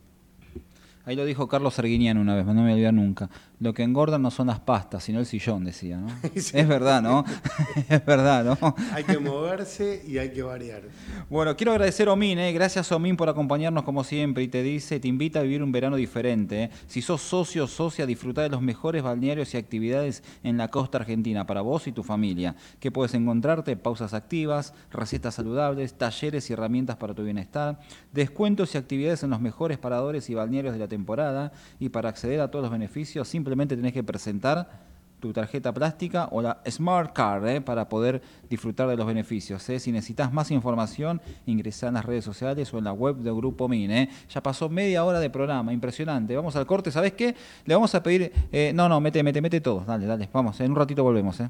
Ahí 1.03 1.15
lo 1.17 1.25
dijo 1.25 1.47
Carlos 1.47 1.77
Arguiniano 1.77 2.21
una 2.21 2.35
vez, 2.35 2.45
no 2.45 2.53
me 2.53 2.61
voy 2.61 2.69
a 2.69 2.73
olvidar 2.75 2.93
nunca. 2.93 3.29
Lo 3.61 3.73
que 3.73 3.83
engorda 3.83 4.17
no 4.17 4.31
son 4.31 4.47
las 4.47 4.61
pastas, 4.61 5.03
sino 5.03 5.19
el 5.19 5.25
sillón, 5.25 5.65
decía, 5.65 5.97
¿no? 5.97 6.07
Es 6.33 6.67
verdad, 6.67 7.01
¿no? 7.01 7.25
es 7.89 8.05
verdad, 8.05 8.45
¿no? 8.45 8.75
hay 8.93 9.03
que 9.03 9.19
moverse 9.19 10.01
y 10.07 10.17
hay 10.17 10.31
que 10.31 10.41
variar. 10.41 10.83
Bueno, 11.29 11.57
quiero 11.57 11.73
agradecer 11.73 12.07
a 12.07 12.13
Omin, 12.13 12.39
¿eh? 12.39 12.53
gracias 12.53 12.89
Omin 12.93 13.17
por 13.17 13.27
acompañarnos 13.27 13.83
como 13.83 14.05
siempre 14.05 14.43
y 14.43 14.47
te 14.47 14.63
dice, 14.63 15.01
te 15.01 15.09
invita 15.09 15.39
a 15.39 15.43
vivir 15.43 15.61
un 15.61 15.73
verano 15.73 15.97
diferente. 15.97 16.63
¿eh? 16.63 16.69
Si 16.87 17.01
sos 17.01 17.21
socio 17.21 17.65
o 17.65 17.67
socia, 17.67 18.05
disfruta 18.05 18.41
de 18.43 18.49
los 18.49 18.61
mejores 18.61 19.03
balnearios 19.03 19.53
y 19.53 19.57
actividades 19.57 20.23
en 20.43 20.57
la 20.57 20.69
costa 20.69 20.99
argentina 20.99 21.45
para 21.45 21.59
vos 21.59 21.85
y 21.87 21.91
tu 21.91 22.03
familia. 22.03 22.55
¿Qué 22.79 22.91
puedes 22.91 23.13
encontrarte? 23.13 23.75
Pausas 23.75 24.13
activas, 24.13 24.73
recetas 24.89 25.35
saludables, 25.35 25.95
talleres 25.95 26.49
y 26.49 26.53
herramientas 26.53 26.95
para 26.95 27.13
tu 27.13 27.25
bienestar, 27.25 27.81
descuentos 28.13 28.73
y 28.73 28.77
actividades 28.77 29.23
en 29.23 29.31
los 29.31 29.41
mejores 29.41 29.77
paradores 29.77 30.29
y 30.29 30.33
balnearios 30.33 30.73
de 30.73 30.79
la 30.79 30.87
temporada 30.87 31.51
y 31.77 31.89
para 31.89 32.07
acceder 32.07 32.39
a 32.39 32.49
todos 32.49 32.63
los 32.63 32.71
beneficios 32.71 33.27
simplemente 33.27 33.48
tenés 33.55 33.93
que 33.93 34.03
presentar 34.03 34.89
tu 35.19 35.33
tarjeta 35.33 35.73
plástica 35.73 36.29
o 36.31 36.41
la 36.41 36.61
Smart 36.67 37.13
Card 37.13 37.47
¿eh? 37.47 37.61
para 37.61 37.89
poder 37.89 38.21
disfrutar 38.49 38.87
de 38.87 38.95
los 38.95 39.05
beneficios. 39.05 39.67
¿eh? 39.69 39.79
Si 39.79 39.91
necesitas 39.91 40.31
más 40.31 40.51
información, 40.51 41.21
ingresá 41.45 41.89
en 41.89 41.95
las 41.95 42.05
redes 42.05 42.23
sociales 42.23 42.73
o 42.73 42.77
en 42.77 42.85
la 42.85 42.93
web 42.93 43.17
del 43.17 43.35
Grupo 43.35 43.67
MIN. 43.67 43.91
¿eh? 43.91 44.09
Ya 44.29 44.41
pasó 44.41 44.69
media 44.69 45.03
hora 45.03 45.19
de 45.19 45.29
programa, 45.29 45.73
impresionante. 45.73 46.35
Vamos 46.35 46.55
al 46.55 46.65
corte, 46.65 46.91
¿sabes 46.91 47.13
qué? 47.13 47.35
Le 47.65 47.75
vamos 47.75 47.93
a 47.95 48.01
pedir... 48.01 48.31
no, 48.73 48.89
no, 48.89 48.99
mete, 49.01 49.21
mete, 49.23 49.41
mete 49.41 49.61
todo. 49.61 49.83
Dale, 49.85 50.05
dale, 50.05 50.29
vamos, 50.31 50.59
en 50.61 50.71
un 50.71 50.77
ratito 50.77 51.03
volvemos. 51.03 51.39
¿eh? 51.39 51.49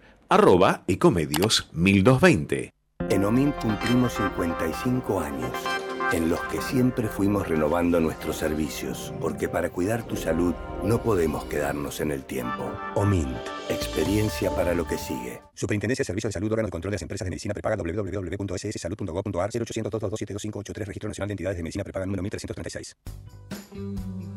arroba 0.31 0.85
ecomedios 0.87 1.69
1220. 1.73 2.73
En 3.09 3.25
OMINT 3.25 3.53
cumplimos 3.55 4.13
55 4.13 5.19
años, 5.19 5.51
en 6.13 6.29
los 6.29 6.39
que 6.43 6.61
siempre 6.61 7.09
fuimos 7.09 7.49
renovando 7.49 7.99
nuestros 7.99 8.37
servicios, 8.37 9.13
porque 9.19 9.49
para 9.49 9.71
cuidar 9.71 10.03
tu 10.03 10.15
salud 10.15 10.55
no 10.85 11.03
podemos 11.03 11.43
quedarnos 11.45 11.99
en 11.99 12.11
el 12.11 12.23
tiempo. 12.23 12.71
OMINT, 12.95 13.35
experiencia 13.67 14.55
para 14.55 14.73
lo 14.73 14.87
que 14.87 14.97
sigue. 14.97 15.41
Superintendencia 15.53 16.03
de 16.03 16.07
Servicios 16.07 16.29
de 16.29 16.39
Salud, 16.39 16.53
órgano 16.53 16.67
de 16.67 16.71
control 16.71 16.91
de 16.91 16.95
las 16.95 17.01
empresas 17.01 17.25
de 17.25 17.31
medicina 17.31 17.53
prepaga 17.53 17.75
www.sssalud.gov.ar 17.75 19.49
0800 19.53 19.91
227 19.91 20.85
Registro 20.85 21.09
Nacional 21.09 21.27
de 21.27 21.33
Entidades 21.33 21.57
de 21.57 21.63
Medicina 21.63 21.83
Prepaga 21.83 22.05
número 22.05 22.23
1336. 22.23 24.30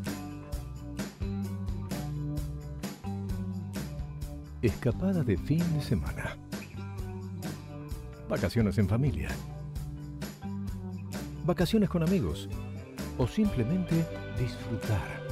Escapada 4.64 5.22
de 5.22 5.37
fin 5.37 5.62
de 5.74 5.83
semana. 5.83 6.38
Vacaciones 8.31 8.79
en 8.79 8.88
familia. 8.88 9.29
Vacaciones 11.44 11.90
con 11.90 12.03
amigos. 12.03 12.48
O 13.18 13.27
simplemente 13.27 13.94
disfrutar. 14.38 15.22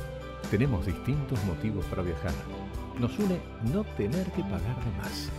Tenemos 0.51 0.85
distintos 0.85 1.43
motivos 1.47 1.83
para 1.87 2.03
viajar. 2.03 2.35
Nos 3.01 3.19
une 3.19 3.41
no 3.73 3.85
tener 3.97 4.31
que 4.33 4.43
pagar 4.43 4.77
de 4.85 4.99
más. 4.99 5.31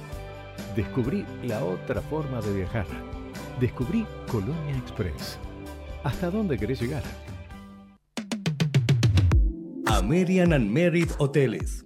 Descubrí 0.75 1.23
la 1.43 1.63
otra 1.63 2.01
forma 2.01 2.41
de 2.41 2.51
viajar. 2.51 2.87
Descubrí 3.59 4.07
Colonia 4.27 4.75
Express. 4.75 5.37
¿Hasta 6.03 6.31
dónde 6.31 6.57
querés 6.57 6.81
llegar? 6.81 7.03
American 9.85 10.51
and 10.51 10.71
Merit 10.71 11.11
Hoteles. 11.19 11.85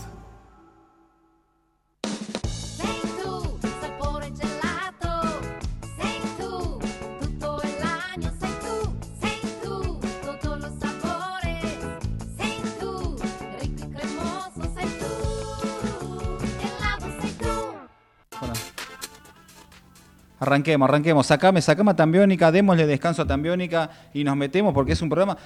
Arranquemos, 20.41 20.89
arranquemos. 20.89 21.27
Sacame, 21.27 21.61
sacame 21.61 21.91
a 21.91 21.95
Tambiónica, 21.95 22.51
démosle 22.51 22.87
descanso 22.87 23.21
a 23.21 23.27
Tambiónica 23.27 23.91
y 24.11 24.23
nos 24.23 24.35
metemos 24.35 24.73
porque 24.73 24.93
es 24.93 25.01
un 25.03 25.07
programa. 25.07 25.37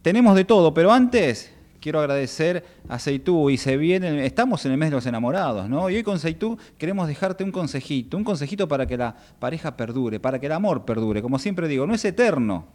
Tenemos 0.00 0.36
de 0.36 0.44
todo, 0.44 0.72
pero 0.72 0.92
antes 0.92 1.52
quiero 1.80 1.98
agradecer 1.98 2.64
a 2.88 3.00
Seitú 3.00 3.50
y 3.50 3.56
se 3.56 3.76
viene, 3.76 4.24
estamos 4.24 4.64
en 4.64 4.70
el 4.70 4.78
mes 4.78 4.90
de 4.90 4.94
los 4.94 5.06
enamorados, 5.06 5.68
¿no? 5.68 5.90
Y 5.90 5.96
hoy 5.96 6.02
con 6.04 6.20
Seitú 6.20 6.56
queremos 6.78 7.08
dejarte 7.08 7.42
un 7.42 7.50
consejito, 7.50 8.16
un 8.16 8.22
consejito 8.22 8.68
para 8.68 8.86
que 8.86 8.96
la 8.96 9.16
pareja 9.40 9.76
perdure, 9.76 10.20
para 10.20 10.38
que 10.38 10.46
el 10.46 10.52
amor 10.52 10.84
perdure. 10.84 11.20
Como 11.20 11.40
siempre 11.40 11.66
digo, 11.66 11.84
no 11.88 11.94
es 11.94 12.04
eterno, 12.04 12.66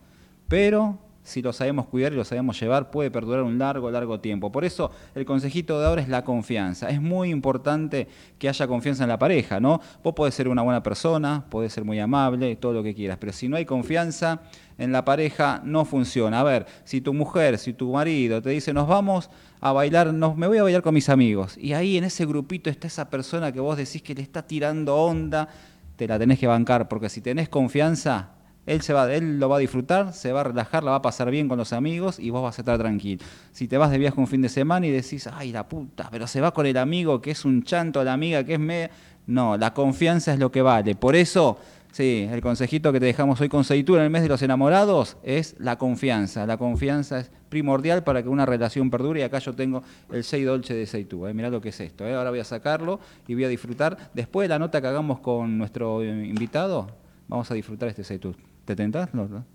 pero 0.49 0.99
si 1.23 1.41
lo 1.41 1.53
sabemos 1.53 1.87
cuidar 1.87 2.13
y 2.13 2.17
lo 2.17 2.25
sabemos 2.25 2.59
llevar, 2.59 2.91
puede 2.91 3.09
perdurar 3.09 3.43
un 3.43 3.57
largo, 3.57 3.89
largo 3.89 4.19
tiempo. 4.19 4.51
Por 4.51 4.65
eso 4.65 4.91
el 5.15 5.25
consejito 5.25 5.79
de 5.79 5.87
ahora 5.87 6.01
es 6.01 6.09
la 6.09 6.23
confianza. 6.23 6.89
Es 6.89 7.01
muy 7.01 7.29
importante 7.29 8.07
que 8.37 8.49
haya 8.49 8.67
confianza 8.67 9.03
en 9.03 9.09
la 9.09 9.17
pareja, 9.17 9.59
¿no? 9.59 9.79
Vos 10.03 10.13
podés 10.13 10.35
ser 10.35 10.49
una 10.49 10.61
buena 10.61 10.83
persona, 10.83 11.45
podés 11.49 11.73
ser 11.73 11.85
muy 11.85 11.99
amable, 11.99 12.55
todo 12.57 12.73
lo 12.73 12.83
que 12.83 12.93
quieras, 12.93 13.17
pero 13.19 13.31
si 13.31 13.47
no 13.47 13.55
hay 13.55 13.65
confianza 13.65 14.41
en 14.77 14.91
la 14.91 15.05
pareja, 15.05 15.61
no 15.63 15.85
funciona. 15.85 16.41
A 16.41 16.43
ver, 16.43 16.65
si 16.83 16.99
tu 16.99 17.13
mujer, 17.13 17.57
si 17.57 17.73
tu 17.73 17.91
marido 17.93 18.41
te 18.41 18.49
dice, 18.49 18.73
nos 18.73 18.87
vamos 18.87 19.29
a 19.61 19.71
bailar, 19.71 20.13
nos, 20.13 20.35
me 20.35 20.47
voy 20.47 20.57
a 20.57 20.63
bailar 20.63 20.81
con 20.81 20.93
mis 20.93 21.07
amigos, 21.09 21.57
y 21.57 21.73
ahí 21.73 21.97
en 21.97 22.03
ese 22.03 22.25
grupito 22.25 22.69
está 22.69 22.87
esa 22.87 23.09
persona 23.09 23.51
que 23.51 23.61
vos 23.61 23.77
decís 23.77 24.01
que 24.01 24.13
le 24.13 24.21
está 24.21 24.45
tirando 24.45 24.97
onda, 24.97 25.47
te 25.95 26.07
la 26.07 26.19
tenés 26.19 26.39
que 26.39 26.47
bancar, 26.47 26.89
porque 26.89 27.07
si 27.07 27.21
tenés 27.21 27.47
confianza, 27.47 28.31
él, 28.65 28.81
se 28.81 28.93
va, 28.93 29.13
él 29.13 29.39
lo 29.39 29.49
va 29.49 29.57
a 29.57 29.59
disfrutar, 29.59 30.13
se 30.13 30.31
va 30.31 30.41
a 30.41 30.43
relajar, 30.45 30.83
la 30.83 30.91
va 30.91 30.97
a 30.97 31.01
pasar 31.01 31.29
bien 31.31 31.47
con 31.47 31.57
los 31.57 31.73
amigos 31.73 32.19
y 32.19 32.29
vos 32.29 32.43
vas 32.43 32.57
a 32.57 32.61
estar 32.61 32.77
tranquilo. 32.77 33.23
Si 33.51 33.67
te 33.67 33.77
vas 33.77 33.91
de 33.91 33.97
viaje 33.97 34.19
un 34.19 34.27
fin 34.27 34.41
de 34.41 34.49
semana 34.49 34.87
y 34.87 34.91
decís, 34.91 35.27
ay, 35.31 35.51
la 35.51 35.67
puta, 35.67 36.07
pero 36.11 36.27
se 36.27 36.41
va 36.41 36.53
con 36.53 36.65
el 36.65 36.77
amigo 36.77 37.21
que 37.21 37.31
es 37.31 37.45
un 37.45 37.63
chanto, 37.63 38.03
la 38.03 38.13
amiga 38.13 38.43
que 38.43 38.53
es 38.53 38.59
media... 38.59 38.91
No, 39.25 39.57
la 39.57 39.73
confianza 39.73 40.33
es 40.33 40.39
lo 40.39 40.51
que 40.51 40.61
vale. 40.61 40.95
Por 40.95 41.15
eso, 41.15 41.57
sí, 41.91 42.27
el 42.29 42.41
consejito 42.41 42.91
que 42.91 42.99
te 42.99 43.05
dejamos 43.05 43.39
hoy 43.39 43.47
con 43.47 43.63
Seitura 43.63 44.01
en 44.01 44.05
el 44.05 44.11
mes 44.11 44.21
de 44.21 44.27
los 44.27 44.41
enamorados 44.41 45.17
es 45.23 45.55
la 45.59 45.77
confianza. 45.77 46.45
La 46.45 46.57
confianza 46.57 47.19
es 47.19 47.31
primordial 47.47 48.03
para 48.03 48.21
que 48.21 48.27
una 48.27 48.45
relación 48.45 48.89
perdure. 48.89 49.21
Y 49.21 49.23
acá 49.23 49.39
yo 49.39 49.53
tengo 49.53 49.81
el 50.11 50.23
6 50.23 50.45
dolce 50.45 50.73
de 50.73 50.85
Seitú. 50.85 51.25
¿eh? 51.25 51.33
Mirá 51.33 51.49
lo 51.49 51.61
que 51.61 51.69
es 51.69 51.79
esto. 51.79 52.05
¿eh? 52.05 52.15
Ahora 52.15 52.31
voy 52.31 52.39
a 52.39 52.43
sacarlo 52.43 52.99
y 53.27 53.33
voy 53.33 53.45
a 53.45 53.49
disfrutar. 53.49 54.11
Después 54.13 54.45
de 54.45 54.49
la 54.49 54.59
nota 54.59 54.81
que 54.81 54.87
hagamos 54.87 55.19
con 55.19 55.57
nuestro 55.57 56.01
eh, 56.01 56.25
invitado, 56.27 56.87
vamos 57.29 57.49
a 57.49 57.53
disfrutar 57.53 57.87
este 57.87 58.03
Seitú. 58.03 58.35
¿Te 58.65 58.75
tentás? 58.77 59.13
No, 59.13 59.27
no. 59.27 59.45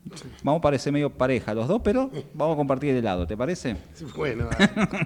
Vamos 0.42 0.58
a 0.58 0.62
parecer 0.62 0.92
medio 0.92 1.10
pareja 1.10 1.54
los 1.54 1.66
dos, 1.66 1.80
pero 1.82 2.10
vamos 2.34 2.54
a 2.54 2.56
compartir 2.58 2.90
el 2.90 2.96
helado, 2.96 3.26
¿te 3.26 3.36
parece? 3.36 3.76
Bueno, 4.14 4.50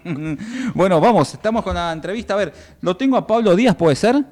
bueno, 0.74 1.00
vamos, 1.00 1.32
estamos 1.34 1.62
con 1.62 1.74
la 1.74 1.92
entrevista. 1.92 2.34
A 2.34 2.38
ver, 2.38 2.52
lo 2.80 2.96
tengo 2.96 3.16
a 3.16 3.24
Pablo 3.26 3.54
Díaz, 3.54 3.76
¿puede 3.76 3.94
ser? 3.94 4.24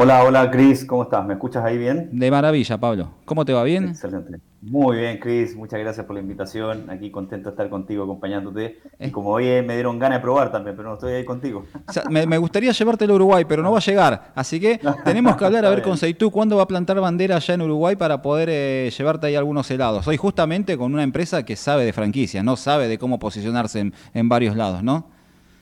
Hola, 0.00 0.22
hola 0.22 0.48
Cris, 0.48 0.84
¿cómo 0.84 1.02
estás? 1.02 1.26
¿Me 1.26 1.34
escuchas 1.34 1.64
ahí 1.64 1.76
bien? 1.76 2.08
De 2.12 2.30
maravilla, 2.30 2.78
Pablo. 2.78 3.10
¿Cómo 3.24 3.44
te 3.44 3.52
va? 3.52 3.64
¿Bien? 3.64 3.88
Excelente. 3.88 4.38
Muy 4.62 4.98
bien, 4.98 5.18
Cris, 5.18 5.56
muchas 5.56 5.80
gracias 5.80 6.06
por 6.06 6.14
la 6.14 6.20
invitación. 6.20 6.88
Aquí 6.88 7.10
contento 7.10 7.48
de 7.48 7.54
estar 7.54 7.68
contigo, 7.68 8.04
acompañándote. 8.04 8.78
Eh. 8.96 9.08
Y 9.08 9.10
como 9.10 9.30
hoy 9.30 9.60
me 9.62 9.74
dieron 9.74 9.98
ganas 9.98 10.18
de 10.18 10.22
probar 10.22 10.52
también, 10.52 10.76
pero 10.76 10.90
no 10.90 10.94
estoy 10.94 11.14
ahí 11.14 11.24
contigo. 11.24 11.64
O 11.88 11.92
sea, 11.92 12.04
me, 12.08 12.28
me 12.28 12.38
gustaría 12.38 12.70
llevártelo 12.70 13.14
a 13.14 13.16
Uruguay, 13.16 13.44
pero 13.48 13.60
no 13.60 13.72
va 13.72 13.78
a 13.78 13.80
llegar. 13.80 14.30
Así 14.36 14.60
que 14.60 14.78
tenemos 15.04 15.34
que 15.34 15.44
hablar 15.44 15.66
a 15.66 15.70
ver 15.70 15.82
con. 15.82 15.98
Seitú 15.98 16.30
cuándo 16.30 16.56
va 16.56 16.62
a 16.62 16.68
plantar 16.68 17.00
bandera 17.00 17.34
allá 17.34 17.54
en 17.54 17.62
Uruguay 17.62 17.96
para 17.96 18.22
poder 18.22 18.50
eh, 18.52 18.92
llevarte 18.96 19.26
ahí 19.26 19.34
algunos 19.34 19.68
helados. 19.68 20.06
Hoy 20.06 20.16
justamente 20.16 20.78
con 20.78 20.94
una 20.94 21.02
empresa 21.02 21.44
que 21.44 21.56
sabe 21.56 21.84
de 21.84 21.92
franquicias, 21.92 22.44
no 22.44 22.54
sabe 22.54 22.86
de 22.86 22.98
cómo 22.98 23.18
posicionarse 23.18 23.80
en, 23.80 23.94
en 24.14 24.28
varios 24.28 24.54
lados, 24.54 24.84
¿no? 24.84 25.17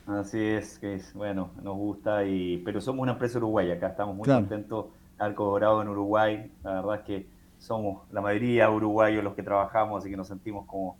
Así 0.06 0.40
es, 0.40 0.78
Cris. 0.78 1.12
Bueno, 1.14 1.50
nos 1.62 1.76
gusta, 1.76 2.24
y 2.24 2.58
pero 2.58 2.80
somos 2.80 3.02
una 3.02 3.12
empresa 3.12 3.38
uruguaya 3.38 3.74
acá, 3.74 3.88
estamos 3.88 4.14
muy 4.14 4.24
Claro. 4.24 4.40
contentos. 4.42 4.86
Arco 5.18 5.44
Dorado 5.46 5.80
en 5.82 5.88
Uruguay, 5.88 6.52
la 6.62 6.74
verdad 6.74 6.96
es 6.96 7.02
que 7.02 7.26
somos 7.58 8.02
la 8.12 8.20
mayoría 8.20 8.70
uruguayos 8.70 9.24
los 9.24 9.34
que 9.34 9.42
trabajamos, 9.42 9.98
así 10.00 10.10
que 10.10 10.16
nos 10.16 10.28
sentimos 10.28 10.66
como 10.66 10.96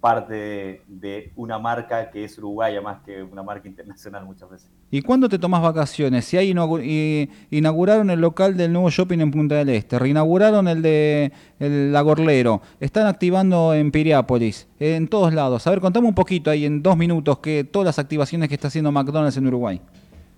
parte 0.00 0.34
de, 0.34 0.82
de 0.88 1.32
una 1.36 1.58
marca 1.58 2.10
que 2.10 2.24
es 2.24 2.38
uruguaya 2.38 2.80
más 2.80 3.00
que 3.02 3.22
una 3.22 3.42
marca 3.42 3.68
internacional 3.68 4.24
muchas 4.24 4.50
veces. 4.50 4.70
¿Y 4.90 5.02
cuándo 5.02 5.28
te 5.28 5.38
tomás 5.38 5.62
vacaciones? 5.62 6.24
Si 6.24 6.36
ahí 6.36 6.50
inauguraron 6.50 7.28
inauguraron 7.50 8.10
el 8.10 8.20
local 8.20 8.56
del 8.56 8.72
nuevo 8.72 8.90
shopping 8.90 9.20
en 9.20 9.30
Punta 9.30 9.56
del 9.56 9.68
Este, 9.68 9.98
reinauguraron 9.98 10.66
el 10.68 10.82
de 10.82 11.32
el 11.58 11.92
Lagorlero, 11.92 12.62
están 12.80 13.06
activando 13.06 13.74
en 13.74 13.92
Piriápolis, 13.92 14.68
en 14.80 15.06
todos 15.08 15.32
lados. 15.32 15.66
A 15.66 15.70
ver, 15.70 15.80
contame 15.80 16.08
un 16.08 16.14
poquito 16.14 16.50
ahí 16.50 16.64
en 16.64 16.82
dos 16.82 16.96
minutos 16.96 17.38
que 17.38 17.64
todas 17.64 17.86
las 17.86 17.98
activaciones 17.98 18.48
que 18.48 18.54
está 18.54 18.68
haciendo 18.68 18.90
McDonald's 18.90 19.36
en 19.36 19.46
Uruguay. 19.46 19.80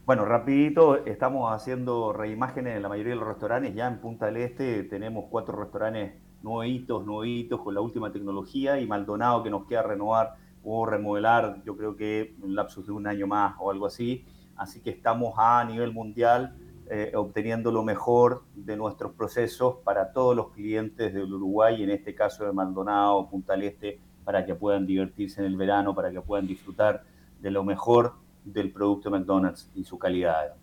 Bueno, 0.05 0.25
rapidito, 0.25 1.07
estamos 1.07 1.53
haciendo 1.53 2.12
reimágenes 2.12 2.77
en 2.77 2.83
la 2.83 2.88
mayoría 2.88 3.12
de 3.12 3.20
los 3.20 3.29
restaurantes. 3.29 3.72
Ya 3.75 3.87
en 3.87 3.98
Punta 3.98 4.27
del 4.27 4.38
Este 4.38 4.83
tenemos 4.83 5.27
cuatro 5.31 5.57
restaurantes 5.57 6.14
nuevitos, 6.42 7.05
nuevitos, 7.05 7.61
con 7.61 7.74
la 7.74 7.81
última 7.81 8.12
tecnología 8.12 8.81
y 8.81 8.87
Maldonado 8.87 9.42
que 9.42 9.50
nos 9.50 9.66
queda 9.66 9.83
renovar 9.83 10.37
o 10.64 10.87
remodelar, 10.87 11.62
yo 11.64 11.76
creo 11.76 11.96
que 11.96 12.35
un 12.42 12.55
lapsus 12.55 12.87
de 12.87 12.92
un 12.92 13.07
año 13.07 13.26
más 13.26 13.55
o 13.59 13.70
algo 13.70 13.87
así. 13.87 14.24
Así 14.57 14.81
que 14.81 14.90
estamos 14.90 15.35
a 15.37 15.64
nivel 15.64 15.92
mundial 15.92 16.55
eh, 16.88 17.12
obteniendo 17.14 17.72
lo 17.72 17.83
mejor 17.83 18.44
de 18.55 18.76
nuestros 18.76 19.12
procesos 19.12 19.76
para 19.83 20.12
todos 20.12 20.37
los 20.37 20.50
clientes 20.52 21.14
del 21.14 21.33
Uruguay, 21.33 21.83
en 21.83 21.90
este 21.90 22.14
caso 22.14 22.44
de 22.44 22.52
Maldonado, 22.52 23.28
Punta 23.28 23.55
del 23.55 23.62
Este, 23.62 23.98
para 24.24 24.44
que 24.44 24.55
puedan 24.55 24.87
divertirse 24.87 25.40
en 25.40 25.46
el 25.46 25.57
verano, 25.57 25.94
para 25.94 26.11
que 26.12 26.20
puedan 26.20 26.46
disfrutar 26.46 27.05
de 27.40 27.50
lo 27.50 27.64
mejor 27.64 28.14
del 28.44 28.70
producto 28.70 29.11
McDonald's 29.11 29.70
y 29.74 29.85
su 29.85 29.98
calidad. 29.98 30.55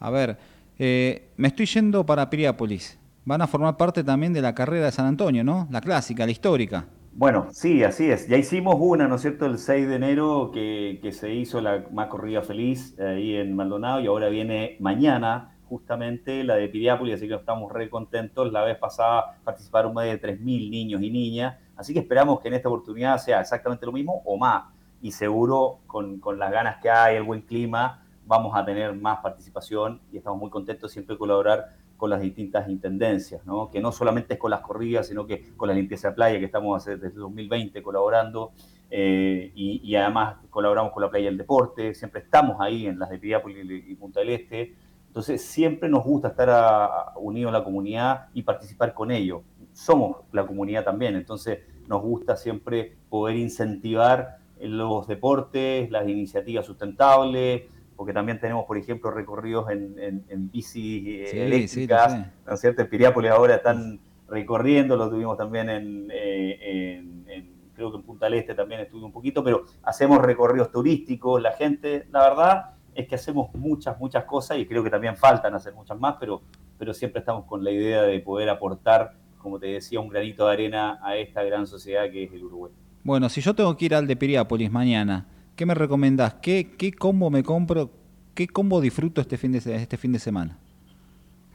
A 0.00 0.10
ver, 0.10 0.38
eh, 0.78 1.30
me 1.36 1.48
estoy 1.48 1.66
yendo 1.66 2.04
para 2.04 2.28
Piriápolis. 2.28 2.98
Van 3.24 3.40
a 3.40 3.46
formar 3.46 3.76
parte 3.76 4.02
también 4.02 4.32
de 4.32 4.42
la 4.42 4.52
carrera 4.52 4.86
de 4.86 4.92
San 4.92 5.06
Antonio, 5.06 5.44
¿no? 5.44 5.68
La 5.70 5.80
clásica, 5.80 6.26
la 6.26 6.32
histórica. 6.32 6.86
Bueno, 7.14 7.46
sí, 7.52 7.84
así 7.84 8.10
es. 8.10 8.26
Ya 8.26 8.36
hicimos 8.36 8.74
una, 8.80 9.06
¿no 9.06 9.14
es 9.14 9.20
cierto?, 9.20 9.46
el 9.46 9.58
6 9.58 9.86
de 9.86 9.94
enero 9.94 10.50
que, 10.52 10.98
se 11.12 11.32
hizo 11.32 11.60
la 11.60 11.84
más 11.92 12.08
corrida 12.08 12.42
feliz 12.42 12.96
eh, 12.98 13.06
ahí 13.06 13.36
en 13.36 13.54
Maldonado 13.54 14.00
y 14.00 14.08
ahora 14.08 14.28
viene 14.28 14.76
mañana 14.80 15.56
justamente 15.68 16.42
la 16.42 16.56
de 16.56 16.68
Piriápolis, 16.68 17.14
así 17.14 17.28
que 17.28 17.34
estamos 17.34 17.70
re 17.70 17.88
contentos. 17.88 18.50
La 18.50 18.64
vez 18.64 18.76
pasada 18.76 19.38
participaron 19.44 19.94
más 19.94 20.06
de 20.06 20.20
3.000 20.20 20.70
niños 20.70 21.00
y 21.00 21.10
niñas, 21.10 21.58
así 21.76 21.92
que 21.92 22.00
esperamos 22.00 22.40
que 22.40 22.48
en 22.48 22.54
esta 22.54 22.68
oportunidad 22.68 23.18
sea 23.18 23.40
exactamente 23.40 23.86
lo 23.86 23.92
mismo 23.92 24.20
o 24.24 24.36
más. 24.36 24.64
Y 25.00 25.12
seguro, 25.12 25.78
con, 25.86 26.18
con 26.18 26.40
las 26.40 26.50
ganas 26.50 26.78
que 26.82 26.90
hay, 26.90 27.16
el 27.16 27.22
buen 27.22 27.42
clima, 27.42 28.02
vamos 28.26 28.56
a 28.56 28.64
tener 28.64 28.94
más 28.94 29.18
participación 29.18 30.00
y 30.10 30.16
estamos 30.16 30.40
muy 30.40 30.50
contentos 30.50 30.90
siempre 30.90 31.14
de 31.14 31.18
colaborar 31.18 31.68
con 32.02 32.10
las 32.10 32.20
distintas 32.20 32.68
intendencias, 32.68 33.42
que 33.70 33.80
no 33.80 33.92
solamente 33.92 34.34
es 34.34 34.40
con 34.40 34.50
las 34.50 34.60
corridas, 34.60 35.06
sino 35.06 35.24
que 35.24 35.52
con 35.56 35.68
la 35.68 35.74
limpieza 35.74 36.08
de 36.08 36.14
playa, 36.16 36.40
que 36.40 36.46
estamos 36.46 36.84
desde 36.84 37.10
2020 37.10 37.80
colaborando, 37.80 38.50
eh, 38.90 39.52
y, 39.54 39.94
además 39.94 40.38
colaboramos 40.50 40.90
con 40.90 41.04
la 41.04 41.10
playa 41.10 41.26
del 41.26 41.38
deporte, 41.38 41.94
siempre 41.94 42.22
estamos 42.22 42.56
ahí 42.58 42.88
en 42.88 42.98
las 42.98 43.08
de 43.08 43.20
Piriápolis 43.20 43.84
y 43.86 43.94
Punta 43.94 44.18
del 44.18 44.30
Este, 44.30 44.74
entonces 45.06 45.44
siempre 45.44 45.88
nos 45.88 46.02
gusta 46.02 46.26
estar 46.26 47.12
unidos 47.20 47.54
a 47.54 47.58
la 47.58 47.62
comunidad 47.62 48.26
y 48.34 48.42
participar 48.42 48.94
con 48.94 49.12
ellos. 49.12 49.42
Somos 49.72 50.16
la 50.32 50.44
comunidad 50.44 50.82
también, 50.82 51.14
entonces 51.14 51.60
nos 51.86 52.02
gusta 52.02 52.34
siempre 52.34 52.96
poder 53.10 53.36
incentivar 53.36 54.38
los 54.60 55.06
deportes, 55.06 55.88
las 55.92 56.08
iniciativas 56.08 56.66
sustentables, 56.66 57.62
porque 57.96 58.12
también 58.12 58.40
tenemos, 58.40 58.64
por 58.64 58.76
ejemplo, 58.78 59.10
recorridos 59.10 59.70
en, 59.70 59.98
en, 59.98 60.24
en 60.28 60.50
bici 60.50 61.20
eh, 61.22 61.26
Sí, 61.28 61.38
eléctricas, 61.38 62.12
sí, 62.12 62.18
lo 62.18 62.24
sé. 62.24 62.30
¿no 62.46 62.54
es 62.54 62.60
cierto? 62.60 62.82
En 62.82 62.88
Piriápolis 62.88 63.30
ahora 63.30 63.56
están 63.56 64.00
recorriendo, 64.28 64.96
lo 64.96 65.10
tuvimos 65.10 65.36
también 65.36 65.68
en, 65.68 66.08
eh, 66.12 66.58
en- 66.60 67.24
en- 67.28 67.52
creo 67.74 67.90
que 67.90 67.98
en 67.98 68.02
Punta 68.02 68.26
del 68.26 68.34
Este 68.34 68.54
también 68.54 68.80
estuve 68.80 69.04
un 69.04 69.12
poquito, 69.12 69.42
pero 69.44 69.64
hacemos 69.82 70.18
recorridos 70.22 70.70
turísticos, 70.70 71.40
la 71.42 71.52
gente, 71.52 72.06
la 72.10 72.28
verdad 72.28 72.70
es 72.94 73.08
que 73.08 73.14
hacemos 73.14 73.54
muchas, 73.54 73.98
muchas 73.98 74.24
cosas 74.24 74.58
y 74.58 74.66
creo 74.66 74.82
que 74.84 74.90
también 74.90 75.16
faltan 75.16 75.54
hacer 75.54 75.74
muchas 75.74 75.98
más, 75.98 76.16
pero, 76.20 76.42
pero 76.78 76.92
siempre 76.94 77.20
estamos 77.20 77.44
con 77.46 77.64
la 77.64 77.70
idea 77.70 78.02
de 78.02 78.20
poder 78.20 78.48
aportar, 78.50 79.14
como 79.38 79.58
te 79.58 79.66
decía, 79.66 79.98
un 80.00 80.08
granito 80.08 80.46
de 80.46 80.52
arena 80.52 80.98
a 81.02 81.16
esta 81.16 81.42
gran 81.42 81.66
sociedad 81.66 82.10
que 82.10 82.24
es 82.24 82.32
el 82.32 82.44
Uruguay. 82.44 82.72
Bueno, 83.04 83.28
si 83.28 83.40
yo 83.40 83.54
tengo 83.54 83.76
que 83.76 83.86
ir 83.86 83.94
al 83.94 84.06
de 84.06 84.14
Piriápolis 84.16 84.70
mañana, 84.70 85.26
¿qué 85.62 85.66
me 85.66 85.74
recomendás? 85.74 86.34
¿Qué, 86.42 86.92
combo 86.98 87.30
me 87.30 87.44
compro? 87.44 87.88
¿Qué 88.34 88.48
combo 88.48 88.80
disfruto 88.80 89.20
este 89.20 89.36
fin 89.36 89.52
de, 89.52 89.58
este 89.58 89.96
fin 89.96 90.10
de 90.10 90.18
semana? 90.18 90.58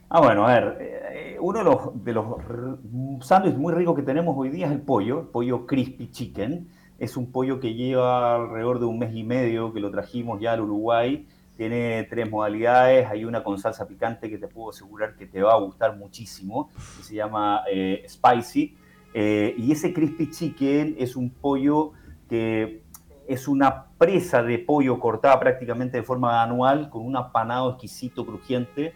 Ah, 0.07 0.21
bueno, 0.21 0.47
a 0.47 0.53
ver, 0.53 0.77
eh, 0.79 1.37
uno 1.41 1.59
de 1.59 1.65
los, 1.65 2.05
de 2.05 2.13
los 2.13 2.25
sándwiches 3.19 3.59
muy 3.59 3.73
ricos 3.73 3.97
que 3.97 4.03
tenemos 4.03 4.33
hoy 4.37 4.47
día 4.47 4.67
es 4.67 4.71
el 4.71 4.79
pollo, 4.79 5.19
el 5.19 5.25
pollo 5.25 5.65
crispy 5.65 6.09
chicken. 6.09 6.69
Es 6.97 7.17
un 7.17 7.33
pollo 7.33 7.59
que 7.59 7.73
lleva 7.73 8.35
alrededor 8.35 8.79
de 8.79 8.85
un 8.85 8.97
mes 8.97 9.13
y 9.13 9.25
medio 9.25 9.73
que 9.73 9.81
lo 9.81 9.91
trajimos 9.91 10.39
ya 10.39 10.53
al 10.53 10.61
Uruguay. 10.61 11.27
Tiene 11.57 12.07
tres 12.09 12.31
modalidades, 12.31 13.07
hay 13.07 13.25
una 13.25 13.43
con 13.43 13.59
salsa 13.59 13.89
picante 13.89 14.29
que 14.29 14.37
te 14.37 14.47
puedo 14.47 14.69
asegurar 14.69 15.17
que 15.17 15.25
te 15.25 15.41
va 15.41 15.51
a 15.51 15.59
gustar 15.59 15.97
muchísimo, 15.97 16.69
que 16.95 17.03
se 17.03 17.15
llama 17.15 17.63
eh, 17.69 18.05
spicy. 18.07 18.73
Eh, 19.13 19.53
y 19.57 19.69
ese 19.69 19.93
crispy 19.93 20.31
chicken 20.31 20.95
es 20.97 21.17
un 21.17 21.29
pollo 21.29 21.91
que 22.29 22.83
es 23.27 23.47
una 23.47 23.85
presa 23.97 24.41
de 24.41 24.59
pollo 24.59 24.99
cortada 24.99 25.39
prácticamente 25.39 25.97
de 25.97 26.03
forma 26.03 26.41
anual, 26.41 26.89
con 26.89 27.05
un 27.05 27.15
apanado 27.15 27.71
exquisito, 27.71 28.25
crujiente. 28.25 28.93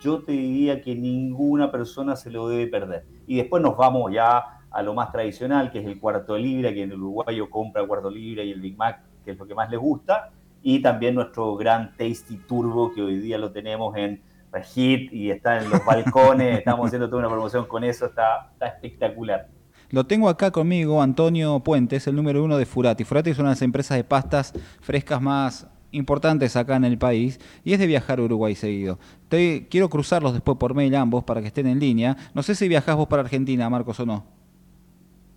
Yo 0.00 0.22
te 0.22 0.32
diría 0.32 0.80
que 0.80 0.94
ninguna 0.94 1.70
persona 1.70 2.16
se 2.16 2.30
lo 2.30 2.48
debe 2.48 2.66
perder. 2.66 3.04
Y 3.26 3.36
después 3.36 3.62
nos 3.62 3.76
vamos 3.76 4.12
ya 4.12 4.60
a 4.70 4.82
lo 4.82 4.94
más 4.94 5.12
tradicional, 5.12 5.70
que 5.70 5.80
es 5.80 5.86
el 5.86 6.00
cuarto 6.00 6.36
libra, 6.36 6.72
que 6.72 6.82
en 6.82 6.92
el 6.92 7.00
uruguayo 7.00 7.48
compra 7.48 7.82
el 7.82 7.88
cuarto 7.88 8.10
libra 8.10 8.42
y 8.42 8.50
el 8.50 8.60
Big 8.60 8.76
Mac, 8.76 9.02
que 9.24 9.32
es 9.32 9.38
lo 9.38 9.46
que 9.46 9.54
más 9.54 9.70
le 9.70 9.76
gusta. 9.76 10.30
Y 10.62 10.80
también 10.80 11.14
nuestro 11.14 11.54
gran 11.56 11.94
Tasty 11.96 12.38
Turbo, 12.38 12.92
que 12.92 13.02
hoy 13.02 13.18
día 13.18 13.38
lo 13.38 13.52
tenemos 13.52 13.94
en 13.96 14.22
Regit 14.50 15.12
y 15.12 15.30
está 15.30 15.58
en 15.60 15.68
los 15.68 15.84
balcones. 15.84 16.58
Estamos 16.58 16.86
haciendo 16.86 17.08
toda 17.08 17.20
una 17.20 17.28
promoción 17.28 17.66
con 17.66 17.84
eso, 17.84 18.06
está, 18.06 18.50
está 18.52 18.66
espectacular. 18.66 19.48
Lo 19.94 20.04
tengo 20.04 20.28
acá 20.28 20.50
conmigo, 20.50 21.00
Antonio 21.00 21.60
Puentes, 21.60 22.08
el 22.08 22.16
número 22.16 22.42
uno 22.42 22.56
de 22.58 22.66
Furati. 22.66 23.04
Furati 23.04 23.30
es 23.30 23.38
una 23.38 23.50
de 23.50 23.52
las 23.52 23.62
empresas 23.62 23.96
de 23.96 24.02
pastas 24.02 24.52
frescas 24.80 25.22
más 25.22 25.68
importantes 25.92 26.56
acá 26.56 26.74
en 26.74 26.84
el 26.84 26.98
país 26.98 27.38
y 27.62 27.74
es 27.74 27.78
de 27.78 27.86
viajar 27.86 28.18
a 28.18 28.22
Uruguay 28.22 28.56
seguido. 28.56 28.98
Te, 29.28 29.68
quiero 29.70 29.88
cruzarlos 29.88 30.32
después 30.32 30.58
por 30.58 30.74
mail 30.74 30.96
ambos 30.96 31.22
para 31.22 31.40
que 31.42 31.46
estén 31.46 31.68
en 31.68 31.78
línea. 31.78 32.16
No 32.34 32.42
sé 32.42 32.56
si 32.56 32.66
viajás 32.66 32.96
vos 32.96 33.06
para 33.06 33.22
Argentina, 33.22 33.70
Marcos, 33.70 34.00
o 34.00 34.04
no. 34.04 34.24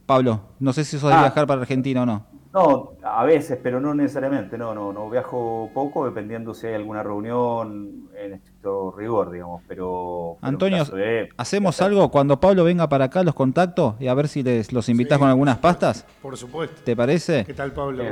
Pablo, 0.07 0.41
no 0.59 0.73
sé 0.73 0.85
si 0.85 0.97
sos 0.97 1.11
de 1.11 1.17
Ah. 1.17 1.21
viajar 1.21 1.45
para 1.45 1.61
Argentina 1.61 2.01
o 2.01 2.05
no. 2.07 2.25
No, 2.53 2.93
a 3.03 3.23
veces, 3.25 3.59
pero 3.61 3.79
no 3.79 3.93
necesariamente, 3.93 4.57
no, 4.57 4.73
no, 4.73 4.93
no 4.93 5.09
viajo 5.09 5.69
poco, 5.73 6.05
dependiendo 6.05 6.53
si 6.53 6.67
hay 6.67 6.73
alguna 6.75 7.03
reunión 7.03 8.09
en 8.17 8.33
estricto 8.33 8.91
rigor, 8.97 9.31
digamos, 9.31 9.63
pero... 9.67 10.37
Antonio, 10.41 10.83
de- 10.85 11.29
¿hacemos 11.37 11.81
algo? 11.81 12.09
Cuando 12.09 12.39
Pablo 12.39 12.63
venga 12.63 12.87
para 12.89 13.05
acá, 13.05 13.23
los 13.23 13.35
contacto 13.35 13.95
y 13.99 14.07
a 14.07 14.13
ver 14.13 14.27
si 14.27 14.43
les, 14.43 14.71
los 14.73 14.89
invitás 14.89 15.17
Sí, 15.17 15.19
con 15.21 15.29
algunas 15.29 15.57
pastas. 15.57 16.05
Por 16.21 16.35
supuesto. 16.37 16.81
¿Te 16.83 16.95
parece? 16.95 17.43
¿Qué 17.45 17.53
tal, 17.53 17.73
Pablo? 17.73 18.03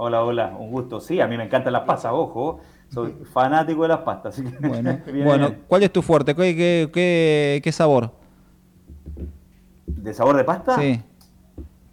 Hola, 0.00 0.22
hola, 0.22 0.56
un 0.58 0.70
gusto. 0.70 1.00
Sí, 1.00 1.20
a 1.20 1.26
mí 1.26 1.36
me 1.36 1.44
encantan 1.44 1.72
las 1.72 1.82
pastas, 1.82 2.12
ojo, 2.14 2.60
soy 2.88 3.12
fanático 3.32 3.82
de 3.82 3.88
las 3.88 3.98
pastas. 4.00 4.38
Así 4.38 4.44
que 4.48 4.56
Bueno, 4.68 4.98
bien. 5.06 5.24
bueno, 5.24 5.52
¿cuál 5.66 5.82
es 5.82 5.92
tu 5.92 6.02
fuerte? 6.02 6.34
¿Qué, 6.34 6.56
qué, 6.56 6.90
qué- 6.92 7.60
qué 7.62 7.72
sabor? 7.72 8.12
¿De 9.86 10.14
sabor 10.14 10.36
de 10.36 10.44
pasta? 10.44 10.76
Sí. 10.78 11.00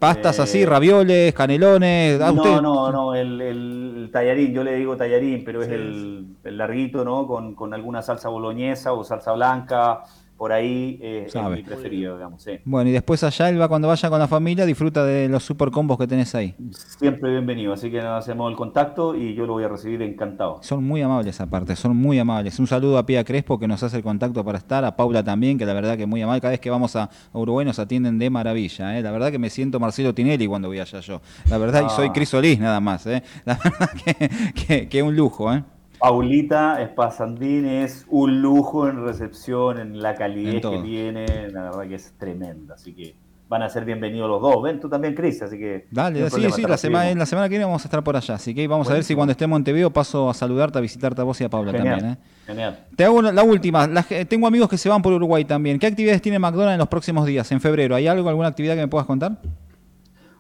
Pastas 0.06 0.38
Eh, 0.38 0.44
así, 0.44 0.66
ravioles, 0.66 1.34
canelones. 1.34 2.22
¿a 2.22 2.32
No, 2.32 2.44
usted? 2.44 2.62
no, 2.62 2.92
no, 2.92 3.16
el, 3.16 3.42
el 3.42 4.10
tallarín, 4.14 4.54
yo 4.54 4.64
le 4.64 4.76
digo 4.76 4.96
tallarín, 4.96 5.44
pero 5.44 5.64
es 5.64 5.70
el, 5.70 6.28
el 6.44 6.58
larguito, 6.60 7.04
¿no? 7.04 7.26
Con, 7.26 7.56
con 7.56 7.74
alguna 7.74 8.04
salsa 8.04 8.30
boloñesa 8.30 8.94
o 8.94 9.04
salsa 9.04 9.34
blanca, 9.34 10.04
por 10.38 10.52
ahí 10.52 11.00
eh, 11.02 11.26
es 11.28 11.36
mi 11.36 11.64
preferido, 11.64 12.16
digamos, 12.16 12.42
sí. 12.44 12.60
Bueno, 12.66 12.90
y 12.90 12.94
después 12.94 13.24
allá 13.24 13.50
él 13.50 13.60
va 13.60 13.68
cuando 13.68 13.88
vaya 13.88 14.10
con 14.10 14.20
la 14.20 14.28
familia, 14.28 14.66
disfruta 14.66 15.04
de 15.06 15.30
los 15.30 15.44
super 15.44 15.72
combos 15.72 15.98
que 15.98 16.08
tenés 16.08 16.36
ahí. 16.36 16.56
Siempre 17.00 17.32
bienvenido, 17.32 17.74
así 17.74 17.90
que 17.90 18.02
nos 18.02 18.20
hacemos 18.20 18.50
el 18.52 18.58
contacto 18.58 19.16
y 19.16 19.34
yo 19.34 19.46
lo 19.46 19.54
voy 19.54 19.64
a 19.64 19.70
recibir 19.70 20.02
encantado. 20.02 20.60
Son 20.62 20.84
muy 20.84 21.02
amables 21.02 21.40
aparte, 21.40 21.76
son 21.76 21.96
muy 21.96 22.20
amables. 22.20 22.60
Un 22.60 22.68
saludo 22.68 22.98
a 22.98 23.06
Pia 23.06 23.24
Crespo 23.24 23.58
que 23.58 23.68
nos 23.68 23.82
hace 23.84 23.98
el 23.98 24.04
contacto 24.04 24.44
para 24.44 24.58
estar, 24.58 24.84
a 24.84 24.96
Paula 24.96 25.24
también, 25.24 25.58
que 25.58 25.66
la 25.66 25.74
verdad 25.74 25.98
que 25.98 26.06
muy 26.06 26.22
amable. 26.22 26.42
Cada 26.42 26.52
vez 26.52 26.60
que 26.60 26.70
vamos 26.70 26.96
a 26.96 27.10
Uruguay 27.34 27.66
nos 27.66 27.80
atienden 27.80 28.20
de 28.20 28.30
maravilla. 28.30 28.98
¿eh? 28.98 29.02
La 29.02 29.12
verdad 29.12 29.32
que 29.32 29.40
me 29.40 29.50
siento 29.50 29.80
Marcelo 29.80 30.14
Tinelli 30.14 30.48
cuando 30.48 30.68
voy 30.68 30.80
allá 30.80 31.00
yo. 31.00 31.22
La 31.50 31.58
verdad, 31.58 31.84
y 31.86 31.90
soy 31.90 32.08
Ah. 32.10 32.14
Cris 32.14 32.30
Solís 32.30 32.60
nada 32.60 32.80
más. 32.80 33.06
¿eh? 33.08 33.24
La 33.46 33.56
verdad 33.64 33.90
que, 34.04 34.30
que, 34.54 34.90
que 34.90 35.04
un 35.04 35.16
lujo. 35.16 35.54
¿eh? 35.54 35.64
Paulita 36.10 36.80
Espasandín 36.84 37.66
es 37.66 38.06
un 38.10 38.40
lujo 38.40 38.88
en 38.88 39.04
recepción, 39.04 39.80
en 39.80 40.04
la 40.04 40.12
En 40.12 40.18
calidez 40.18 40.62
todo. 40.62 40.74
que 40.74 40.88
tiene, 40.88 41.26
la 41.50 41.64
verdad 41.64 41.88
que 41.88 41.96
es 41.96 42.14
tremenda, 42.20 42.76
así 42.76 42.94
que 42.94 43.16
van 43.50 43.64
a 43.64 43.70
ser 43.70 43.86
bienvenidos 43.86 44.30
los 44.30 44.40
dos. 44.40 44.62
Ven, 44.62 44.80
tú 44.80 44.88
también, 44.88 45.16
Cris, 45.16 45.42
así 45.42 45.58
que... 45.58 45.88
Dale, 45.90 46.20
no 46.20 46.26
sí, 46.28 46.32
problema, 46.34 46.56
sí, 46.56 46.62
la 46.62 46.78
semana, 46.78 47.16
la 47.16 47.26
semana 47.26 47.48
que 47.48 47.54
viene 47.54 47.66
vamos 47.66 47.82
a 47.84 47.88
estar 47.88 48.04
por 48.04 48.16
allá. 48.16 48.36
Así 48.36 48.54
que 48.54 48.68
vamos 48.68 48.88
a 48.88 48.94
ver 48.94 49.04
si 49.04 49.16
cuando 49.16 49.32
esté 49.32 49.46
en 49.46 49.50
Montevideo 49.50 49.90
paso 49.90 50.30
a 50.30 50.36
saludarte, 50.36 50.78
a 50.78 50.82
visitarte 50.82 51.22
a 51.22 51.24
vos 51.24 51.42
y 51.42 51.44
a 51.44 51.50
Paula 51.50 51.72
Genial, 51.72 52.00
también. 52.00 52.14
¿eh? 52.14 52.18
genial. 52.46 52.80
Te 52.96 53.04
hago 53.06 53.18
una- 53.18 53.32
la 53.32 53.42
última. 53.42 53.88
La 53.88 54.04
tengo 54.04 54.46
amigos 54.46 54.70
que 54.70 54.78
se 54.78 54.88
van 54.88 55.02
por 55.02 55.12
Uruguay 55.12 55.44
también. 55.44 55.80
¿Qué 55.80 55.88
actividades 55.88 56.22
tiene 56.22 56.38
McDonald's 56.38 56.74
en 56.74 56.80
los 56.80 56.88
próximos 56.88 57.26
días, 57.26 57.52
en 57.52 57.60
febrero? 57.62 57.96
¿Hay 57.96 58.06
algo, 58.06 58.30
alguna 58.30 58.50
actividad 58.50 58.76
que 58.76 58.82
me 58.82 58.88
puedas 58.88 59.08
contar? 59.08 59.40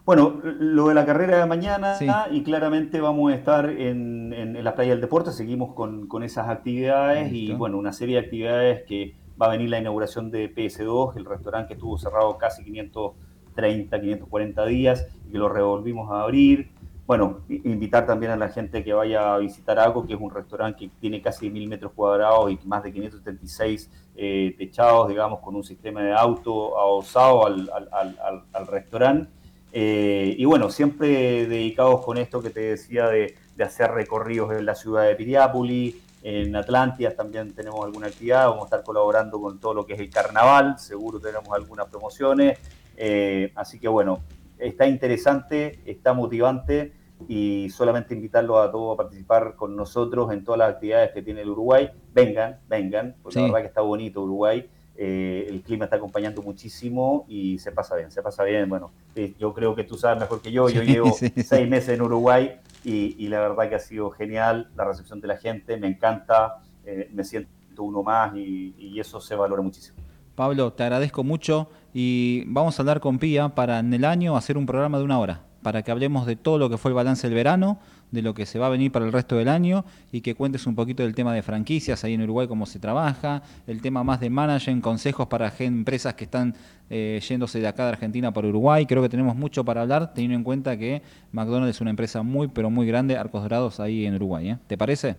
Bueno, 0.05 0.39
lo 0.43 0.89
de 0.89 0.93
la 0.93 1.03
carrera 1.05 1.39
de 1.39 1.45
mañana 1.47 1.95
Sí. 1.95 2.05
y 2.31 2.43
claramente 2.43 3.01
vamos 3.01 3.31
a 3.31 3.35
estar 3.35 3.69
en, 3.69 4.33
en- 4.33 4.55
en 4.55 4.63
la 4.63 4.75
playa 4.75 4.91
del 4.91 5.01
deporte, 5.01 5.31
seguimos 5.31 5.73
con, 5.73 6.07
con 6.07 6.21
esas 6.21 6.47
actividades 6.47 7.31
y 7.33 7.53
bueno, 7.53 7.77
una 7.79 7.91
serie 7.91 8.17
de 8.19 8.21
actividades 8.25 8.83
que 8.83 9.15
va 9.41 9.47
a 9.47 9.49
venir 9.49 9.69
la 9.69 9.79
inauguración 9.79 10.29
de 10.29 10.53
PS2, 10.53 11.17
el 11.17 11.25
restaurante 11.25 11.69
que 11.69 11.73
estuvo 11.73 11.97
cerrado 11.97 12.37
casi 12.37 12.63
530, 12.63 13.99
540 13.99 14.65
días 14.67 15.07
y 15.27 15.31
que 15.31 15.37
lo 15.39 15.49
revolvimos 15.49 16.11
a 16.11 16.21
abrir. 16.21 16.69
Bueno, 17.07 17.39
invitar 17.49 18.05
también 18.05 18.31
a 18.31 18.35
la 18.35 18.49
gente 18.49 18.83
que 18.83 18.93
vaya 18.93 19.33
a 19.33 19.37
visitar 19.39 19.79
ACO, 19.79 20.05
que 20.07 20.13
es 20.13 20.19
un 20.21 20.31
restaurante 20.31 20.79
que 20.85 20.91
tiene 20.99 21.21
casi 21.21 21.49
mil 21.49 21.67
metros 21.67 21.91
cuadrados 21.93 22.51
y 22.51 22.59
más 22.65 22.83
de 22.83 22.91
576 22.93 23.91
eh, 24.15 24.55
techados, 24.57 25.07
digamos, 25.09 25.39
con 25.39 25.55
un 25.55 25.63
sistema 25.63 26.01
de 26.01 26.13
auto 26.13 26.79
adosado 26.79 27.45
al, 27.47 27.69
al, 27.73 27.89
al- 27.91 28.43
al 28.53 28.67
restaurante. 28.67 29.29
Eh, 29.77 30.35
y 30.37 30.45
bueno, 30.45 30.69
siempre 30.69 31.47
dedicados 31.47 32.05
con 32.05 32.17
esto 32.17 32.41
que 32.41 32.49
te 32.49 32.61
decía 32.61 33.09
de, 33.09 33.35
de 33.57 33.63
hacer 33.65 33.91
recorridos 33.91 34.53
en 34.53 34.65
la 34.65 34.73
ciudad 34.73 35.03
de 35.03 35.15
Piriápolis, 35.15 35.97
en 36.23 36.55
Atlántida 36.55 37.11
también 37.11 37.53
tenemos 37.53 37.83
alguna 37.83 38.07
actividad, 38.07 38.47
vamos 38.47 38.61
a 38.61 38.65
estar 38.67 38.83
colaborando 38.83 39.41
con 39.41 39.59
todo 39.59 39.73
lo 39.73 39.85
que 39.85 39.93
es 39.95 39.99
el 39.99 40.09
carnaval, 40.09 40.79
seguro 40.79 41.19
tenemos 41.19 41.49
algunas 41.51 41.87
promociones, 41.87 42.57
eh, 42.95 43.51
así 43.55 43.77
que 43.77 43.89
bueno, 43.89 44.21
está 44.57 44.87
interesante, 44.87 45.77
está 45.85 46.13
motivante 46.13 46.93
y 47.27 47.69
solamente 47.69 48.13
invitarlos 48.13 48.65
a 48.65 48.71
todos 48.71 48.93
a 48.93 48.97
participar 48.97 49.55
con 49.57 49.75
nosotros 49.75 50.31
en 50.31 50.45
todas 50.45 50.59
las 50.59 50.69
actividades 50.69 51.11
que 51.11 51.21
tiene 51.21 51.41
el 51.41 51.49
Uruguay. 51.49 51.89
Vengan, 52.13 52.59
vengan, 52.69 53.15
porque 53.21 53.33
Sí. 53.33 53.39
la 53.41 53.47
verdad 53.47 53.61
que 53.63 53.67
está 53.67 53.81
bonito 53.81 54.21
Uruguay. 54.21 54.69
Eh, 54.97 55.47
el 55.49 55.61
clima 55.61 55.85
está 55.85 55.97
acompañando 55.97 56.41
muchísimo 56.41 57.25
y 57.27 57.59
se 57.59 57.71
pasa 57.71 57.95
bien, 57.95 58.11
se 58.11 58.21
pasa 58.21 58.43
bien. 58.43 58.69
Bueno, 58.69 58.91
eh, 59.15 59.33
yo 59.39 59.53
creo 59.53 59.75
que 59.75 59.83
tú 59.83 59.97
sabes 59.97 60.19
mejor 60.19 60.41
que 60.41 60.51
yo, 60.51 60.69
yo 60.69 60.81
Sí, 60.81 60.87
llevo 60.87 61.11
sí, 61.13 61.31
sí. 61.35 61.43
seis 61.43 61.67
meses 61.69 61.89
en 61.89 62.01
Uruguay 62.01 62.55
y, 62.83 63.15
y 63.17 63.27
la 63.27 63.39
verdad 63.41 63.67
que 63.69 63.75
ha 63.75 63.79
sido 63.79 64.09
genial 64.11 64.69
la 64.75 64.85
recepción 64.85 65.19
de 65.21 65.27
la 65.27 65.37
gente, 65.37 65.77
me 65.77 65.87
encanta, 65.87 66.61
eh, 66.85 67.09
me 67.13 67.23
siento 67.23 67.49
uno 67.79 68.03
más 68.03 68.35
y, 68.35 68.73
y 68.77 68.99
eso 68.99 69.19
se 69.19 69.35
valora 69.35 69.61
muchísimo. 69.61 69.97
Pablo, 70.35 70.73
te 70.73 70.83
agradezco 70.83 71.23
mucho 71.23 71.69
y 71.93 72.43
vamos 72.47 72.77
a 72.77 72.81
hablar 72.81 72.99
con 72.99 73.19
Pía 73.19 73.49
para 73.49 73.79
en 73.79 73.93
el 73.93 74.03
año 74.05 74.35
hacer 74.35 74.57
un 74.57 74.65
programa 74.65 74.97
de 74.97 75.03
una 75.05 75.19
hora, 75.19 75.41
para 75.65 75.81
que 75.81 75.89
hablemos 75.89 76.27
de 76.27 76.35
todo 76.35 76.59
lo 76.59 76.69
que 76.69 76.77
fue 76.77 76.89
el 76.91 76.95
balance 76.95 77.25
del 77.25 77.33
verano, 77.33 77.79
de 78.11 78.21
lo 78.21 78.35
que 78.35 78.45
se 78.45 78.59
va 78.59 78.67
a 78.67 78.69
venir 78.69 78.91
para 78.91 79.03
el 79.03 79.11
resto 79.11 79.35
del 79.35 79.49
año 79.49 79.83
y 80.11 80.21
que 80.21 80.35
cuentes 80.35 80.67
un 80.67 80.75
poquito 80.75 81.01
del 81.01 81.15
tema 81.15 81.33
de 81.33 81.41
franquicias 81.41 82.03
ahí 82.03 82.13
en 82.13 82.21
Uruguay, 82.21 82.47
cómo 82.47 82.67
se 82.67 82.77
trabaja, 82.77 83.41
el 83.65 83.81
tema 83.81 84.03
más 84.03 84.19
de 84.19 84.29
management, 84.29 84.83
consejos 84.83 85.25
para 85.25 85.51
empresas 85.57 86.13
que 86.13 86.25
están 86.25 86.53
eh, 86.91 87.19
yéndose 87.27 87.59
de 87.59 87.67
acá 87.67 87.85
de 87.85 87.93
Argentina 87.93 88.31
para 88.31 88.47
Uruguay. 88.47 88.85
Creo 88.85 89.01
que 89.01 89.09
tenemos 89.09 89.35
mucho 89.35 89.65
para 89.65 89.81
hablar, 89.81 90.13
teniendo 90.13 90.37
en 90.37 90.43
cuenta 90.43 90.77
que 90.77 91.01
McDonald's 91.31 91.77
es 91.77 91.81
una 91.81 91.89
empresa 91.89 92.21
muy, 92.21 92.47
pero 92.47 92.69
muy 92.69 92.85
grande, 92.85 93.17
Arcos 93.17 93.41
Dorados 93.41 93.79
ahí 93.79 94.05
en 94.05 94.13
Uruguay. 94.13 94.51
¿eh? 94.51 94.57
¿Te 94.67 94.77
parece? 94.77 95.15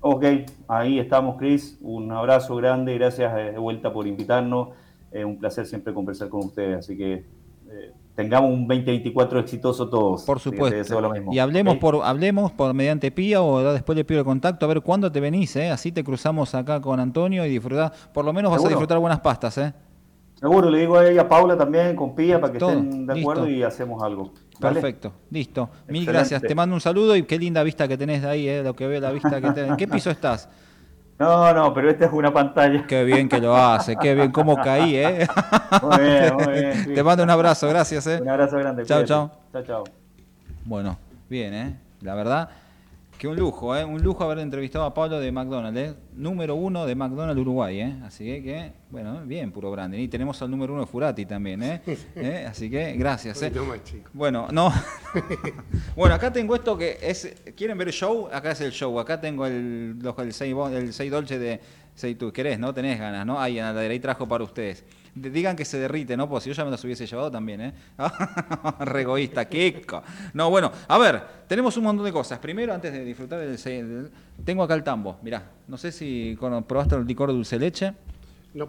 Ok, 0.00 0.24
ahí 0.68 0.98
estamos, 0.98 1.36
Chris. 1.36 1.76
Un 1.82 2.10
abrazo 2.12 2.56
grande, 2.56 2.94
gracias 2.94 3.30
eh, 3.36 3.52
de 3.52 3.58
vuelta 3.58 3.92
por 3.92 4.06
invitarnos. 4.06 4.70
Es 5.12 5.26
un 5.26 5.36
placer 5.36 5.66
siempre 5.66 5.92
conversar 5.92 6.30
con 6.30 6.46
ustedes, 6.46 6.78
así 6.78 6.96
que 6.96 7.35
tengamos 8.16 8.50
un 8.50 8.66
2024 8.66 9.38
exitoso 9.38 9.88
todos. 9.88 10.24
Por 10.24 10.40
supuesto. 10.40 11.00
lo 11.00 11.10
mismo. 11.10 11.32
Y 11.32 11.38
hablemos 11.38 11.76
por 11.76 12.02
hablemos 12.02 12.50
por 12.50 12.74
mediante 12.74 13.12
Pía 13.12 13.42
o 13.42 13.72
después 13.72 13.94
le 13.96 14.04
pido 14.04 14.20
el 14.20 14.24
contacto 14.24 14.64
a 14.64 14.68
ver 14.68 14.80
cuándo 14.80 15.12
te 15.12 15.20
venís, 15.20 15.54
¿eh? 15.56 15.70
Así 15.70 15.92
te 15.92 16.02
cruzamos 16.02 16.54
acá 16.54 16.80
con 16.80 16.98
Antonio 16.98 17.44
y 17.44 17.50
disfrutás. 17.50 17.92
Por 18.12 18.24
lo 18.24 18.32
menos 18.32 18.50
vas 18.50 18.56
a 18.56 18.62
Seguro. 18.62 18.70
disfrutar 18.70 18.98
buenas 18.98 19.20
pastas, 19.20 19.58
¿eh? 19.58 19.74
Seguro, 20.34 20.68
le 20.68 20.80
digo 20.80 20.98
a 20.98 21.08
ella, 21.08 21.22
a 21.22 21.28
Paula 21.28 21.56
también, 21.56 21.96
con 21.96 22.14
Pía, 22.14 22.38
para 22.40 22.52
que 22.52 22.58
Todo, 22.58 22.72
estén 22.72 23.06
de 23.06 23.20
acuerdo 23.20 23.46
listo. 23.46 23.58
y 23.58 23.62
hacemos 23.62 24.02
algo. 24.02 24.32
¿vale? 24.60 24.74
Perfecto, 24.80 25.12
listo. 25.30 25.70
Mil 25.88 26.04
gracias. 26.04 26.42
Te 26.42 26.54
mando 26.54 26.74
un 26.74 26.80
saludo 26.80 27.16
y 27.16 27.22
qué 27.22 27.38
linda 27.38 27.62
vista 27.62 27.86
que 27.88 27.96
tenés 27.96 28.22
de 28.22 28.28
ahí, 28.28 28.48
¿eh? 28.48 28.62
Lo 28.62 28.74
que 28.74 28.86
veo 28.86 29.00
la 29.00 29.12
vista 29.12 29.40
que 29.40 29.50
tenés. 29.52 29.70
¿En 29.70 29.76
qué 29.76 29.88
piso 29.88 30.10
estás? 30.10 30.48
No, 31.18 31.54
no, 31.54 31.72
pero 31.72 31.90
esta 31.90 32.06
es 32.06 32.12
una 32.12 32.32
pantalla. 32.32 32.86
Qué 32.86 33.04
bien 33.04 33.28
que 33.28 33.40
lo 33.40 33.56
hace, 33.56 33.96
qué 33.96 34.14
bien, 34.14 34.30
cómo 34.32 34.56
caí, 34.56 34.96
¿eh? 34.96 35.26
Muy 35.82 35.98
bien, 35.98 36.34
muy 36.36 36.52
bien. 36.52 36.74
sí. 36.84 36.94
Te 36.94 37.02
mando 37.02 37.22
un 37.22 37.30
abrazo, 37.30 37.68
gracias, 37.68 38.06
¿eh? 38.06 38.18
Un 38.20 38.28
abrazo 38.28 38.58
grande. 38.58 38.84
Chao, 38.84 39.04
chao. 39.04 39.30
Chao, 39.52 39.62
chao. 39.62 39.84
Bueno, 40.64 40.98
bien, 41.28 41.54
¿eh? 41.54 41.80
La 42.02 42.14
verdad 42.14 42.50
que 43.16 43.28
un 43.28 43.36
lujo, 43.36 43.76
¿eh? 43.76 43.84
Un 43.84 44.02
lujo 44.02 44.24
haber 44.24 44.38
entrevistado 44.38 44.84
a 44.84 44.94
Pablo 44.94 45.18
de 45.18 45.32
McDonald's, 45.32 45.80
¿eh? 45.80 45.94
Número 46.14 46.54
uno 46.54 46.86
de 46.86 46.94
McDonald's 46.94 47.40
Uruguay, 47.40 47.80
¿eh? 47.80 47.96
Así 48.04 48.24
que, 48.24 48.42
que, 48.42 48.72
bueno, 48.90 49.22
bien, 49.24 49.50
puro 49.52 49.70
branding. 49.70 50.00
Y 50.00 50.08
tenemos 50.08 50.40
al 50.42 50.50
número 50.50 50.72
uno 50.72 50.82
de 50.82 50.86
Furati 50.86 51.26
también, 51.26 51.62
¿eh? 51.62 51.80
¿Eh? 52.16 52.46
Así 52.48 52.70
que, 52.70 52.92
gracias, 52.92 53.42
¿eh? 53.42 53.52
Bueno, 54.12 54.48
no. 54.52 54.72
bueno, 55.96 56.14
acá 56.14 56.32
tengo 56.32 56.54
esto 56.54 56.76
que 56.76 56.98
es. 57.00 57.34
¿Quieren 57.56 57.78
ver 57.78 57.88
el 57.88 57.94
show? 57.94 58.28
Acá 58.32 58.52
es 58.52 58.60
el 58.60 58.72
show. 58.72 58.98
Acá 58.98 59.20
tengo 59.20 59.46
el, 59.46 59.98
el 60.18 60.32
6 60.32 60.56
el 60.72 60.92
seis 60.92 61.10
dolce 61.10 61.38
de 61.38 61.60
6 61.94 62.18
tú. 62.18 62.32
¿Querés? 62.32 62.58
¿No? 62.58 62.74
Tenés 62.74 62.98
ganas, 62.98 63.26
¿no? 63.26 63.40
Ahí, 63.40 63.58
en 63.58 63.74
la 63.74 63.80
ahí 63.80 64.00
trajo 64.00 64.28
para 64.28 64.44
ustedes. 64.44 64.84
Digan 65.16 65.56
que 65.56 65.64
se 65.64 65.78
derrite, 65.78 66.14
¿no? 66.14 66.28
Pues 66.28 66.44
si 66.44 66.50
yo 66.50 66.54
ya 66.54 66.62
me 66.64 66.70
los 66.70 66.84
hubiese 66.84 67.06
llevado 67.06 67.30
también, 67.30 67.60
¿eh? 67.62 67.72
Re 68.80 69.00
egoísta, 69.00 69.46
Kiko. 69.46 70.02
No, 70.34 70.50
bueno, 70.50 70.70
a 70.86 70.98
ver, 70.98 71.22
tenemos 71.48 71.74
un 71.78 71.84
montón 71.84 72.04
de 72.04 72.12
cosas. 72.12 72.38
Primero, 72.38 72.74
antes 72.74 72.92
de 72.92 73.02
disfrutar 73.02 73.40
del. 73.40 74.10
tengo 74.44 74.62
acá 74.62 74.74
el 74.74 74.82
tambo. 74.84 75.16
Mirá, 75.22 75.42
no 75.66 75.78
sé 75.78 75.90
si 75.90 76.36
probaste 76.66 76.96
el 76.96 77.06
licor 77.06 77.30
de 77.30 77.34
dulce 77.34 77.58
leche. 77.58 77.94
No, 78.52 78.68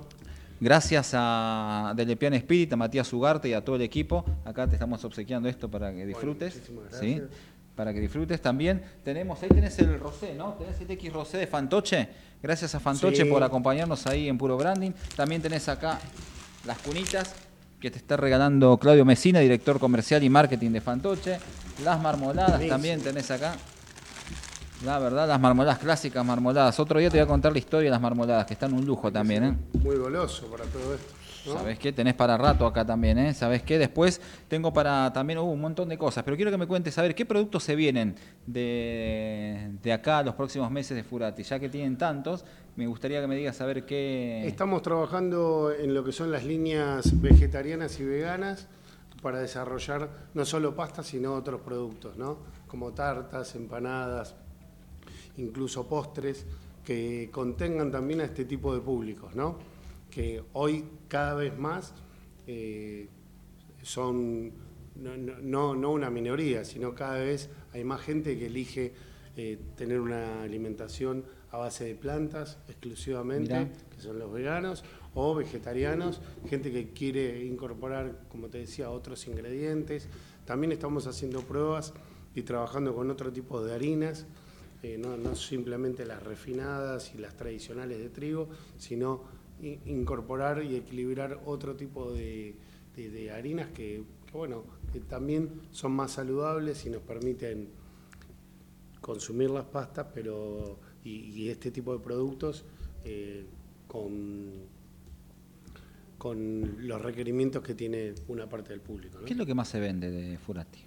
Gracias 0.59 1.11
a 1.13 1.93
Delepian 1.95 2.33
Spirit, 2.35 2.73
a 2.73 2.77
Matías 2.77 3.11
Ugarte 3.13 3.49
y 3.49 3.53
a 3.53 3.63
todo 3.63 3.75
el 3.75 3.81
equipo. 3.83 4.25
Acá 4.43 4.65
te 4.67 4.73
estamos 4.73 5.03
obsequiando 5.03 5.47
esto 5.49 5.69
para 5.69 5.91
que 5.91 6.05
disfrutes. 6.05 6.61
¿sí? 6.99 7.21
Para 7.75 7.93
que 7.93 7.99
disfrutes 7.99 8.41
también. 8.41 8.81
Tenemos, 9.03 9.43
ahí 9.43 9.49
tenés 9.49 9.77
el 9.79 9.99
rosé, 9.99 10.33
¿no? 10.33 10.53
Tenés 10.53 10.81
el 10.81 10.89
X 10.89 11.13
rosé 11.13 11.37
de 11.37 11.45
Fantoche. 11.47 12.09
Gracias 12.41 12.73
a 12.73 12.79
Fantoche 12.79 13.23
Sí. 13.23 13.29
por 13.29 13.43
acompañarnos 13.43 14.07
ahí 14.07 14.27
en 14.29 14.37
Puro 14.37 14.57
Branding. 14.57 14.91
También 15.15 15.41
tenés 15.43 15.69
acá 15.69 15.99
las 16.67 16.77
cunitas 16.79 17.33
que 17.79 17.89
te 17.89 17.97
está 17.97 18.17
regalando 18.17 18.77
Claudio 18.77 19.05
Mesina, 19.05 19.39
director 19.39 19.79
comercial 19.79 20.23
y 20.23 20.29
marketing 20.29 20.71
de 20.71 20.81
Fantoche. 20.81 21.39
Las 21.83 21.99
marmoladas 22.01 22.61
también 22.67 23.01
tenés 23.01 23.31
acá. 23.31 23.55
La 24.83 24.99
verdad, 24.99 25.27
las 25.27 25.39
marmoladas 25.39 25.79
clásicas, 25.79 26.23
marmoladas. 26.23 26.79
Otro 26.79 26.99
día 26.99 27.09
te 27.09 27.17
voy 27.17 27.23
a 27.23 27.27
contar 27.27 27.53
la 27.53 27.59
historia 27.59 27.85
de 27.85 27.91
las 27.91 28.01
marmoladas, 28.01 28.45
que 28.45 28.53
están 28.53 28.73
un 28.73 28.85
lujo 28.85 29.11
también, 29.11 29.43
¿eh? 29.43 29.57
muy 29.81 29.95
goloso 29.95 30.45
para 30.47 30.65
todo 30.65 30.93
esto. 30.93 31.16
¿No? 31.47 31.53
¿Sabes 31.53 31.79
qué? 31.79 31.91
Tenés 31.91 32.13
para 32.13 32.37
rato 32.37 32.65
acá 32.65 32.85
también, 32.85 33.17
¿eh? 33.17 33.33
¿Sabes 33.33 33.63
qué? 33.63 33.77
Después 33.77 34.21
tengo 34.47 34.73
para 34.73 35.11
también 35.13 35.39
uh, 35.39 35.43
un 35.43 35.61
montón 35.61 35.89
de 35.89 35.97
cosas, 35.97 36.23
pero 36.23 36.35
quiero 36.35 36.51
que 36.51 36.57
me 36.57 36.67
cuentes, 36.67 36.97
a 36.97 37.01
ver, 37.01 37.15
¿qué 37.15 37.25
productos 37.25 37.63
se 37.63 37.75
vienen 37.75 38.15
de, 38.45 39.71
de 39.81 39.93
acá 39.93 40.19
a 40.19 40.23
los 40.23 40.35
próximos 40.35 40.69
meses 40.71 40.95
de 40.95 41.03
Furati? 41.03 41.43
Ya 41.43 41.59
que 41.59 41.69
tienen 41.69 41.97
tantos, 41.97 42.45
me 42.75 42.85
gustaría 42.87 43.21
que 43.21 43.27
me 43.27 43.35
digas 43.35 43.59
a 43.61 43.65
ver 43.65 43.85
qué... 43.85 44.45
Estamos 44.45 44.81
trabajando 44.81 45.71
en 45.71 45.93
lo 45.93 46.03
que 46.03 46.11
son 46.11 46.31
las 46.31 46.43
líneas 46.43 47.19
vegetarianas 47.21 47.99
y 47.99 48.03
veganas 48.03 48.67
para 49.21 49.39
desarrollar 49.39 50.09
no 50.33 50.45
solo 50.45 50.75
pastas, 50.75 51.07
sino 51.07 51.33
otros 51.33 51.61
productos, 51.61 52.17
¿no? 52.17 52.37
Como 52.67 52.93
tartas, 52.93 53.55
empanadas, 53.55 54.35
incluso 55.37 55.87
postres, 55.87 56.45
que 56.85 57.29
contengan 57.31 57.91
también 57.91 58.21
a 58.21 58.25
este 58.25 58.45
tipo 58.45 58.73
de 58.73 58.79
públicos, 58.81 59.35
¿no? 59.35 59.57
Que 60.17 60.43
hoy 60.53 60.83
cada 61.07 61.35
vez 61.35 61.55
más 61.59 61.93
eh, 62.47 63.07
son 63.83 64.51
no, 64.95 65.75
no- 65.75 65.91
una 65.91 66.09
minoría, 66.09 66.65
sino 66.65 66.95
cada 66.95 67.19
vez 67.19 67.51
hay 67.71 67.83
más 67.83 68.01
gente 68.01 68.35
que 68.35 68.47
elige 68.47 68.93
eh, 69.35 69.59
tener 69.75 69.99
una 70.01 70.41
alimentación 70.41 71.23
a 71.51 71.57
base 71.57 71.85
de 71.85 71.93
plantas 71.93 72.57
exclusivamente, 72.67 73.53
Mirá. 73.59 73.71
que 73.95 74.01
son 74.01 74.17
los 74.17 74.33
veganos, 74.33 74.83
o 75.13 75.35
vegetarianos, 75.35 76.19
gente 76.49 76.71
que 76.71 76.89
quiere 76.93 77.45
incorporar, 77.45 78.23
como 78.27 78.47
te 78.47 78.57
decía, 78.57 78.89
otros 78.89 79.27
ingredientes. 79.27 80.07
También 80.45 80.71
estamos 80.71 81.05
haciendo 81.05 81.41
pruebas 81.41 81.93
y 82.33 82.41
trabajando 82.41 82.95
con 82.95 83.11
otro 83.11 83.31
tipo 83.31 83.63
de 83.63 83.75
harinas, 83.75 84.25
eh, 84.81 84.97
no, 84.97 85.15
no 85.15 85.35
simplemente 85.35 86.07
las 86.07 86.23
refinadas 86.23 87.13
y 87.13 87.19
las 87.19 87.35
tradicionales 87.37 87.99
de 87.99 88.09
trigo, 88.09 88.49
sino 88.79 89.37
incorporar 89.61 90.63
y 90.63 90.75
equilibrar 90.75 91.39
otro 91.45 91.75
tipo 91.75 92.11
de, 92.13 92.55
de- 92.95 93.09
de 93.09 93.31
harinas 93.31 93.67
que, 93.69 94.03
que, 94.25 94.37
bueno, 94.37 94.63
que 94.93 94.99
también 94.99 95.49
son 95.71 95.93
más 95.93 96.11
saludables 96.11 96.85
y 96.85 96.89
nos 96.89 97.01
permiten 97.01 97.69
consumir 99.01 99.49
las 99.49 99.65
pastas, 99.65 100.07
pero 100.13 100.79
y, 101.03 101.11
y 101.31 101.49
este 101.49 101.71
tipo 101.71 101.93
de 101.93 102.03
productos 102.03 102.65
eh, 103.05 103.45
con, 103.87 104.51
con 106.17 106.87
los 106.87 107.01
requerimientos 107.01 107.63
que 107.63 107.73
tiene 107.75 108.13
una 108.27 108.49
parte 108.49 108.69
del 108.69 108.81
público. 108.81 109.19
¿no? 109.19 109.25
¿Qué 109.25 109.33
es 109.33 109.37
lo 109.39 109.45
que 109.45 109.55
más 109.55 109.69
se 109.69 109.79
vende 109.79 110.09
de 110.11 110.37
Furati? 110.37 110.79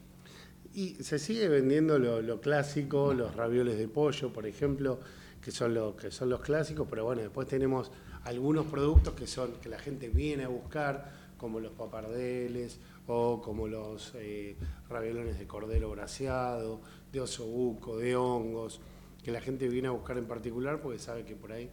Y 0.74 0.94
se 1.02 1.18
sigue 1.18 1.48
vendiendo 1.48 1.98
lo, 1.98 2.22
lo 2.22 2.40
clásico, 2.40 3.12
los 3.14 3.34
ravioles 3.34 3.76
de 3.78 3.88
pollo, 3.88 4.32
por 4.32 4.46
ejemplo, 4.46 5.00
que 5.42 5.50
son, 5.50 5.74
lo, 5.74 5.96
que 5.96 6.10
son 6.10 6.28
los 6.30 6.40
clásicos, 6.40 6.86
pero 6.88 7.04
bueno, 7.04 7.22
después 7.22 7.48
tenemos 7.48 7.90
algunos 8.24 8.66
productos 8.66 9.14
que 9.14 9.26
son 9.26 9.52
que 9.62 9.68
la 9.68 9.78
gente 9.78 10.08
viene 10.08 10.44
a 10.44 10.48
buscar, 10.48 11.12
como 11.36 11.58
los 11.60 11.72
papardeles 11.72 12.78
o 13.06 13.40
como 13.42 13.66
los 13.66 14.12
eh, 14.16 14.56
de 14.88 15.46
cordero 15.46 15.90
braseado, 15.90 16.80
de 17.12 17.20
osobuco, 17.20 17.96
de 17.96 18.14
hongos, 18.14 18.80
que 19.22 19.32
la 19.32 19.40
gente 19.40 19.68
viene 19.68 19.88
a 19.88 19.92
buscar 19.92 20.18
en 20.18 20.26
particular 20.26 20.80
porque 20.80 20.98
sabe 20.98 21.24
que 21.24 21.34
por 21.34 21.52
ahí 21.52 21.70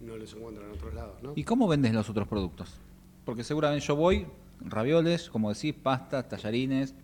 no 0.00 0.16
los 0.16 0.34
encuentra 0.34 0.64
en 0.64 0.72
otros 0.72 0.94
lados, 0.94 1.22
¿no? 1.22 1.32
¿Y 1.36 1.44
cómo 1.44 1.68
vendes 1.68 1.92
los 1.92 2.08
otros 2.10 2.26
productos? 2.26 2.74
Porque 3.24 3.44
seguramente 3.44 3.86
yo 3.86 3.94
voy, 3.94 4.26
ravioles, 4.60 5.30
como 5.30 5.52
decís, 5.52 5.74
pastas, 5.74 6.28
tallarines. 6.28 6.94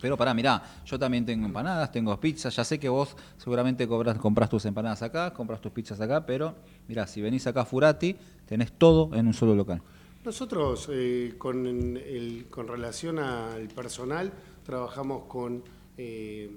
Pero 0.00 0.16
pará, 0.16 0.32
mirá, 0.34 0.62
yo 0.84 0.98
también 0.98 1.26
tengo 1.26 1.46
empanadas, 1.46 1.92
tengo 1.92 2.18
pizzas. 2.18 2.54
Ya 2.56 2.64
sé 2.64 2.78
que 2.78 2.88
vos 2.88 3.16
seguramente 3.36 3.86
cobras, 3.86 4.18
compras 4.18 4.48
tus 4.48 4.64
empanadas 4.64 5.02
acá, 5.02 5.32
compras 5.32 5.60
tus 5.60 5.72
pizzas 5.72 6.00
acá, 6.00 6.24
pero 6.24 6.54
mirá, 6.88 7.06
si 7.06 7.20
venís 7.20 7.46
acá 7.46 7.62
a 7.62 7.64
Furati, 7.66 8.16
tenés 8.46 8.72
todo 8.72 9.14
en 9.14 9.26
un 9.26 9.34
solo 9.34 9.54
local. 9.54 9.82
Nosotros, 10.24 10.88
eh, 10.92 11.34
con, 11.38 11.66
el- 11.66 12.46
con 12.50 12.68
relación 12.68 13.18
al 13.18 13.68
personal, 13.68 14.32
trabajamos 14.64 15.24
con, 15.24 15.62
eh, 15.96 16.50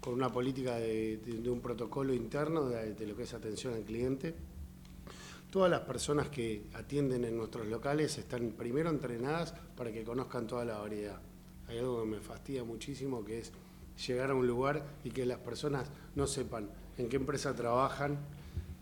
con 0.00 0.14
una 0.14 0.30
política 0.30 0.76
de, 0.76 1.20
un 1.48 1.60
protocolo 1.60 2.12
interno 2.14 2.64
de 2.68 3.06
lo 3.06 3.16
que 3.16 3.22
es 3.24 3.34
atención 3.34 3.74
al 3.74 3.82
cliente. 3.82 4.34
Todas 5.50 5.70
las 5.70 5.80
personas 5.80 6.28
que 6.28 6.64
atienden 6.74 7.24
en 7.24 7.36
nuestros 7.36 7.66
locales 7.68 8.18
están 8.18 8.50
primero 8.50 8.90
entrenadas 8.90 9.54
para 9.76 9.92
que 9.92 10.04
conozcan 10.04 10.46
toda 10.46 10.64
la 10.64 10.78
variedad. 10.78 11.20
Hay 11.68 11.78
algo 11.78 12.00
que 12.02 12.08
me 12.08 12.20
fastidia 12.20 12.64
muchísimo 12.64 13.24
que 13.24 13.38
es 13.40 13.52
llegar 14.06 14.30
a 14.30 14.34
un 14.34 14.46
lugar 14.46 14.84
y 15.04 15.10
que 15.10 15.24
las 15.26 15.38
personas 15.38 15.88
no 16.14 16.26
sepan 16.26 16.68
en 16.98 17.08
qué 17.08 17.16
empresa 17.16 17.54
trabajan. 17.54 18.18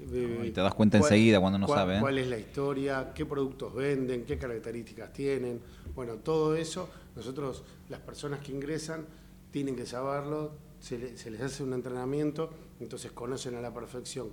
eh, 0.01 0.47
y 0.47 0.51
te 0.51 0.61
das 0.61 0.74
cuenta 0.74 0.99
enseguida 0.99 1.41
cuando 1.41 1.59
no 1.59 1.66
cuál- 1.66 1.78
sabe, 1.78 1.97
¿eh? 1.97 2.01
cuál 2.01 2.18
es 2.18 2.26
la 2.28 2.37
historia, 2.39 3.12
qué 3.14 3.24
productos 3.24 3.72
venden, 3.74 4.24
qué 4.24 4.37
características 4.37 5.12
tienen. 5.12 5.61
Bueno, 5.95 6.14
todo 6.16 6.57
eso, 6.57 6.91
nosotros, 7.16 7.62
las 7.89 8.01
personas 8.01 8.41
que 8.41 8.51
ingresan, 8.53 9.07
tienen 9.53 9.76
que 9.76 9.87
saberlo, 9.87 10.53
se 10.80 10.99
les 10.99 11.41
hace 11.41 11.62
un 11.62 11.72
entrenamiento, 11.72 12.51
entonces 12.80 13.12
conocen 13.12 13.55
a 13.55 13.61
la 13.61 13.72
perfección 13.72 14.30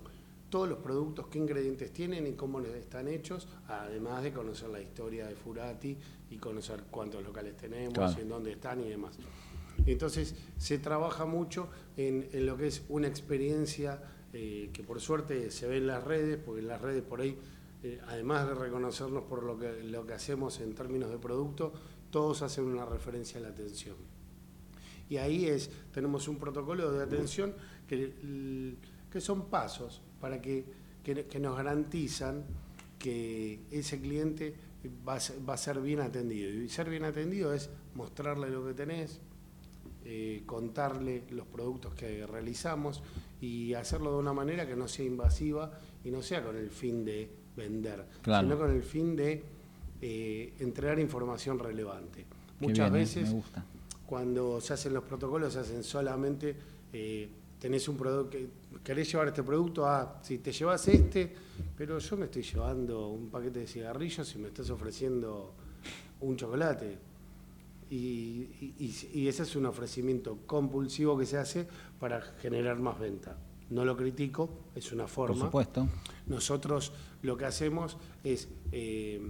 todos 0.52 0.70
los 0.70 0.78
productos, 0.80 1.26
qué 1.28 1.39
ingredientes 1.39 1.91
tienen 1.91 2.28
y 2.28 2.34
cómo 2.34 2.60
les 2.60 2.76
están 2.76 3.08
hechos, 3.08 3.47
además 3.68 4.22
de 4.22 4.32
conocer 4.34 4.70
la 4.70 4.82
historia 4.82 5.26
de 5.26 5.34
Furati 5.36 5.97
y 6.30 6.38
conocer 6.38 6.84
cuántos 6.91 7.24
locales 7.24 7.58
tenemos 7.58 7.93
Claro. 7.93 8.14
y 8.18 8.22
en 8.22 8.30
dónde 8.30 8.52
están 8.52 8.82
y 8.82 8.89
demás. 8.89 9.18
Entonces 9.86 10.36
se 10.58 10.78
trabaja 10.78 11.26
mucho 11.26 11.70
en, 11.97 12.30
en 12.34 12.45
lo 12.45 12.58
que 12.58 12.68
es 12.68 12.84
una 12.89 13.08
experiencia 13.08 14.04
eh, 14.34 14.70
que 14.72 14.84
por 14.84 14.99
suerte 15.02 15.49
se 15.52 15.68
ve 15.68 15.78
en 15.78 15.88
las 15.88 16.04
redes, 16.04 16.38
porque 16.38 16.62
en 16.62 16.68
las 16.68 16.82
redes 16.82 17.02
por 17.02 17.22
ahí, 17.22 17.38
eh, 17.84 17.99
además 18.08 18.47
de 18.47 18.54
reconocernos 18.54 19.24
por 19.24 19.43
lo 19.43 19.58
que, 19.58 19.84
lo 19.84 20.06
que 20.06 20.14
hacemos 20.14 20.60
en 20.60 20.76
términos 20.76 21.10
de 21.10 21.18
producto, 21.18 21.74
todos 22.12 22.41
hacen 22.41 22.66
una 22.66 22.86
referencia 22.86 23.39
a 23.39 23.43
la 23.43 23.49
atención. 23.49 23.95
Y 25.10 25.18
ahí 25.18 25.45
es, 25.47 25.70
tenemos 25.93 26.28
un 26.28 26.38
protocolo 26.38 26.91
de 26.91 27.04
atención 27.04 27.54
que, 27.88 28.76
que 29.10 29.22
son 29.22 29.49
pasos 29.49 30.02
para 30.22 30.42
que, 30.42 30.64
que- 31.04 31.26
que 31.26 31.40
nos 31.40 31.58
garantizan 31.58 32.44
que 33.00 33.60
ese 33.72 34.00
cliente 34.00 34.54
va 35.08 35.16
a, 35.16 35.20
ser, 35.20 35.38
va 35.48 35.56
a 35.56 35.58
ser 35.58 35.82
bien 35.82 36.00
atendido. 36.00 36.50
Y 36.52 36.70
ser 36.70 36.90
bien 36.90 37.04
atendido 37.04 37.54
es 37.54 37.70
mostrarle 37.96 38.50
lo 38.50 38.66
que 38.66 38.74
tenés, 38.74 39.20
eh, 40.06 40.44
contarle 40.46 41.24
los 41.32 41.46
productos 41.48 41.94
que 41.96 42.26
realizamos 42.28 43.02
y 43.42 43.74
hacerlo 43.74 44.12
de 44.14 44.18
una 44.20 44.34
manera 44.34 44.68
que 44.68 44.76
no 44.76 44.88
sea 44.88 45.06
invasiva 45.06 45.72
y 46.04 46.12
no 46.12 46.22
sea 46.22 46.44
con 46.44 46.56
el 46.56 46.70
fin 46.70 47.04
de 47.04 47.28
vender, 47.58 48.06
Claro. 48.22 48.48
sino 48.48 48.58
con 48.60 48.72
el 48.72 48.84
fin 48.84 49.16
de 49.16 49.44
eh, 50.02 50.54
entregar 50.60 51.00
información 51.00 51.60
relevante. 51.60 52.26
Qué 52.60 52.68
Muchas 52.68 52.92
bien, 52.92 52.96
¿eh? 52.96 53.06
veces 53.06 53.36
cuando 54.06 54.60
se 54.62 54.74
hacen 54.74 54.94
los 54.94 55.04
protocolos 55.04 55.54
se 55.54 55.60
hacen 55.60 55.84
solamente, 55.84 56.56
eh, 56.94 57.30
tenés 57.60 57.88
un 57.88 57.98
producto, 57.98 58.38
querés 58.84 59.12
llevar 59.12 59.28
este 59.28 59.44
producto 59.44 59.86
a, 59.86 60.20
si 60.24 60.38
te 60.40 60.52
llevas 60.52 60.88
este, 60.88 61.34
pero 61.78 62.00
yo 62.00 62.18
me 62.18 62.26
estoy 62.26 62.42
llevando 62.44 63.10
un 63.10 63.30
paquete 63.30 63.60
de 63.60 63.68
cigarrillos 63.68 64.34
y 64.36 64.40
me 64.40 64.48
estás 64.48 64.70
ofreciendo 64.70 65.54
un 66.22 66.36
chocolate. 66.38 66.98
Y, 67.90 67.96
y- 68.62 68.76
y- 68.80 69.20
y 69.22 69.28
ese 69.28 69.44
es 69.44 69.56
un 69.58 69.66
ofrecimiento 69.66 70.38
compulsivo 70.46 71.18
que 71.18 71.26
se 71.26 71.38
hace 71.38 71.68
para 72.00 72.22
generar 72.22 72.80
más 72.80 72.98
venta. 72.98 73.38
No 73.70 73.84
lo 73.86 73.96
critico, 73.98 74.50
es 74.76 74.92
una 74.94 75.04
Por 75.04 75.12
forma. 75.30 75.46
supuesto. 75.46 75.88
Nosotros 76.28 76.94
lo 77.22 77.36
que 77.38 77.46
hacemos 77.46 77.98
es, 78.24 78.48
eh, 78.72 79.22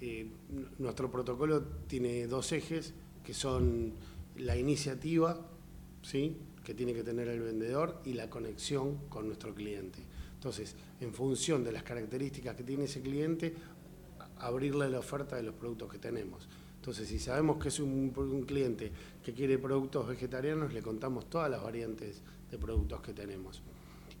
eh, 0.00 0.30
nuestro 0.78 1.10
protocolo 1.10 1.62
tiene 1.86 2.26
dos 2.26 2.52
ejes, 2.52 2.94
que 3.24 3.34
son 3.34 3.92
la 4.36 4.56
iniciativa, 4.56 5.40
¿sí? 6.02 6.36
Que 6.66 6.74
tiene 6.74 6.92
que 6.92 7.04
tener 7.04 7.28
el 7.28 7.38
vendedor, 7.38 8.00
y 8.04 8.14
la 8.14 8.28
conexión 8.28 8.96
con 9.08 9.28
nuestro 9.28 9.54
cliente. 9.54 10.00
Entonces, 10.34 10.74
en 11.00 11.14
función 11.14 11.62
de 11.62 11.70
las 11.70 11.84
características 11.84 12.56
que 12.56 12.64
tiene 12.64 12.86
ese 12.86 13.00
cliente, 13.02 13.54
abrirle 14.38 14.90
la 14.90 14.98
oferta 14.98 15.36
de 15.36 15.44
los 15.44 15.54
productos 15.54 15.92
que 15.92 15.98
tenemos. 15.98 16.48
Entonces, 16.74 17.06
si 17.06 17.20
sabemos 17.20 17.62
que 17.62 17.68
es 17.68 17.78
un, 17.78 18.10
cliente 18.48 18.90
que 19.24 19.32
quiere 19.32 19.58
productos 19.58 20.08
vegetarianos, 20.08 20.72
le 20.72 20.82
contamos 20.82 21.30
todas 21.30 21.48
las 21.48 21.62
variantes 21.62 22.22
de 22.50 22.58
productos 22.58 23.00
que 23.00 23.12
tenemos. 23.12 23.62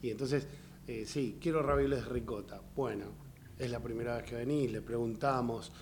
Y 0.00 0.10
entonces, 0.10 0.46
eh, 0.86 1.02
sí, 1.04 1.38
quiero 1.40 1.64
ravioles 1.64 2.06
ricota. 2.06 2.62
Bueno, 2.76 3.06
es 3.58 3.72
la 3.72 3.82
primera 3.82 4.18
vez 4.18 4.24
que 4.24 4.36
venís, 4.36 4.70
le 4.70 4.82
preguntamos 4.82 5.72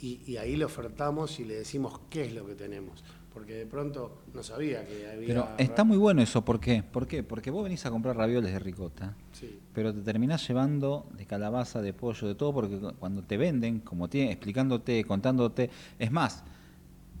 y 0.00 0.36
ahí 0.36 0.56
le 0.56 0.66
ofertamos 0.66 1.40
y 1.40 1.44
le 1.44 1.54
decimos 1.54 1.98
qué 2.10 2.24
es 2.24 2.34
lo 2.34 2.44
que 2.44 2.54
tenemos. 2.54 3.02
Porque 3.34 3.54
de 3.54 3.66
pronto 3.66 4.22
no 4.32 4.42
sabía 4.44 4.86
que 4.86 5.08
había... 5.10 5.26
Pero 5.26 5.48
está 5.58 5.82
muy 5.82 5.96
bueno 5.96 6.22
eso, 6.22 6.44
¿por 6.44 6.60
qué? 6.60 6.84
¿Por 6.84 7.08
qué? 7.08 7.24
Porque 7.24 7.50
vos 7.50 7.64
venís 7.64 7.84
a 7.84 7.90
comprar 7.90 8.16
ravioles 8.16 8.52
de 8.52 8.60
ricota, 8.60 9.16
Sí. 9.32 9.58
pero 9.74 9.92
te 9.92 10.00
terminás 10.02 10.46
llevando 10.46 11.06
de 11.16 11.26
calabaza, 11.26 11.82
de 11.82 11.92
pollo, 11.92 12.28
de 12.28 12.36
todo, 12.36 12.54
porque 12.54 12.78
cu- 12.78 12.94
cuando 12.98 13.22
te 13.24 13.36
venden, 13.36 13.80
como 13.80 14.08
tiene, 14.08 14.30
explicándote, 14.30 15.04
contándote, 15.04 15.68
es 15.98 16.12
más, 16.12 16.44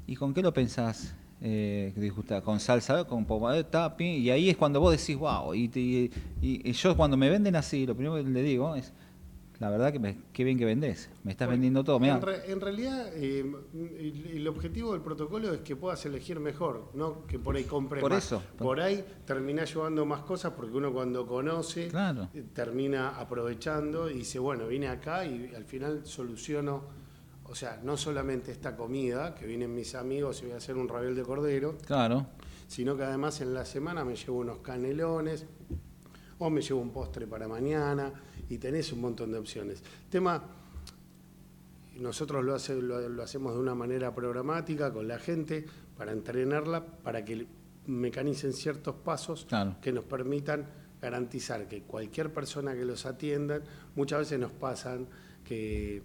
¿y 0.06 0.14
con 0.14 0.32
qué 0.32 0.40
lo 0.40 0.52
pensás? 0.54 1.14
Eh, 1.40 1.92
con 2.44 2.60
salsa, 2.60 3.04
con 3.04 3.24
pomade, 3.26 3.64
tapi, 3.64 4.04
y 4.06 4.30
ahí 4.30 4.48
es 4.48 4.56
cuando 4.56 4.78
vos 4.80 4.92
decís, 4.96 5.16
wow, 5.16 5.52
y, 5.52 5.68
te- 5.68 5.80
y- 5.80 6.10
y 6.40 6.72
yo 6.72 6.96
cuando 6.96 7.16
me 7.16 7.28
venden 7.28 7.56
así, 7.56 7.84
lo 7.86 7.94
primero 7.96 8.14
que 8.14 8.22
le 8.30 8.42
digo 8.42 8.76
es, 8.76 8.92
la 9.60 9.70
verdad 9.70 9.92
que 9.92 9.98
me, 10.00 10.18
qué 10.32 10.42
bien 10.44 10.58
que 10.58 10.64
vendés, 10.64 11.08
me 11.22 11.30
estás 11.32 11.46
Bueno, 11.46 11.52
vendiendo 11.56 11.84
todo. 11.84 12.04
En, 12.04 12.20
re- 12.20 12.50
en 12.50 12.60
realidad, 12.60 13.08
eh, 13.14 13.40
el, 13.74 14.26
el 14.34 14.48
objetivo 14.48 14.92
del 14.92 15.00
protocolo 15.00 15.52
es 15.52 15.60
que 15.60 15.76
puedas 15.76 16.04
elegir 16.06 16.40
mejor, 16.40 16.90
no 16.94 17.24
que 17.26 17.38
por 17.38 17.54
ahí 17.56 17.64
compres 17.64 18.00
Por 18.00 18.12
más. 18.12 18.24
eso. 18.24 18.42
Por 18.58 18.80
ahí 18.80 19.04
terminás 19.24 19.72
llevando 19.72 20.04
más 20.04 20.22
cosas 20.22 20.52
porque 20.54 20.76
uno 20.76 20.92
cuando 20.92 21.26
conoce 21.26 21.88
Claro. 21.88 22.28
eh, 22.34 22.44
termina 22.52 23.10
aprovechando 23.18 24.10
y 24.10 24.14
dice, 24.14 24.38
bueno, 24.38 24.66
vine 24.66 24.88
acá 24.88 25.24
y 25.24 25.54
al 25.54 25.64
final 25.64 26.04
soluciono, 26.04 26.82
o 27.44 27.54
sea, 27.54 27.80
no 27.82 27.96
solamente 27.96 28.50
esta 28.50 28.74
comida, 28.76 29.34
que 29.34 29.46
vienen 29.46 29.74
mis 29.74 29.94
amigos 29.94 30.40
y 30.42 30.46
voy 30.46 30.54
a 30.54 30.56
hacer 30.56 30.76
un 30.76 30.88
raviol 30.88 31.14
de 31.14 31.22
cordero, 31.22 31.76
Claro, 31.86 32.26
sino 32.66 32.96
que 32.96 33.04
además 33.04 33.40
en 33.40 33.54
la 33.54 33.64
semana 33.64 34.04
me 34.04 34.16
llevo 34.16 34.38
unos 34.38 34.58
canelones 34.58 35.46
o 36.38 36.50
me 36.50 36.60
llevo 36.60 36.80
un 36.80 36.90
postre 36.90 37.26
para 37.28 37.46
mañana 37.46 38.12
y 38.48 38.58
tenés 38.58 38.92
un 38.92 39.00
montón 39.00 39.32
de 39.32 39.38
opciones. 39.38 39.82
Tema, 40.10 40.42
nosotros 41.98 42.44
lo, 42.44 42.54
hace- 42.54 42.80
lo- 42.80 43.08
lo 43.08 43.22
hacemos 43.22 43.54
de 43.54 43.60
una 43.60 43.74
manera 43.74 44.14
programática 44.14 44.92
con 44.92 45.06
la 45.06 45.18
gente 45.18 45.64
para 45.96 46.12
entrenarla, 46.12 46.84
para 46.84 47.24
que 47.24 47.46
mecanicen 47.86 48.52
ciertos 48.52 48.96
pasos 48.96 49.44
Claro. 49.48 49.76
que 49.80 49.92
nos 49.92 50.04
permitan 50.04 50.66
garantizar 51.00 51.68
que 51.68 51.82
cualquier 51.82 52.32
persona 52.32 52.74
que 52.74 52.84
los 52.84 53.06
atiendan, 53.06 53.62
muchas 53.94 54.20
veces 54.20 54.38
nos 54.40 54.52
pasan 54.52 55.06
que 55.44 56.02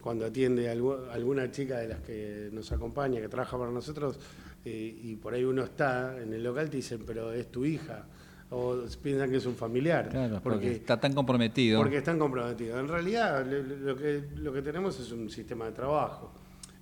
cuando 0.00 0.26
atiende 0.26 0.72
algu- 0.72 1.08
alguna 1.10 1.50
chica 1.50 1.78
de 1.78 1.88
las 1.88 2.00
que 2.02 2.50
nos 2.52 2.70
acompaña, 2.70 3.20
que 3.20 3.28
trabaja 3.28 3.56
para 3.58 3.70
nosotros, 3.70 4.18
eh, 4.64 4.98
y 5.02 5.16
por 5.16 5.32
ahí 5.34 5.44
uno 5.44 5.62
está 5.64 6.20
en 6.20 6.32
el 6.34 6.42
local, 6.44 6.68
te 6.70 6.76
dicen, 6.76 7.02
pero 7.06 7.32
es 7.32 7.50
tu 7.50 7.64
hija, 7.64 8.04
o 8.52 8.84
piensan 9.02 9.30
que 9.30 9.38
es 9.38 9.46
un 9.46 9.54
familiar. 9.56 10.08
claro, 10.10 10.40
porque, 10.42 10.56
porque, 10.58 10.72
está 10.72 11.00
tan 11.00 11.12
comprometido. 11.14 11.80
porque 11.80 11.96
están 11.98 12.18
comprometidos. 12.18 12.78
En 12.80 12.88
realidad, 12.88 13.44
lo 13.46 13.96
que, 13.96 14.24
lo 14.36 14.52
que 14.52 14.62
tenemos 14.62 14.98
es 15.00 15.10
un 15.12 15.30
sistema 15.30 15.64
de 15.66 15.72
trabajo. 15.72 16.32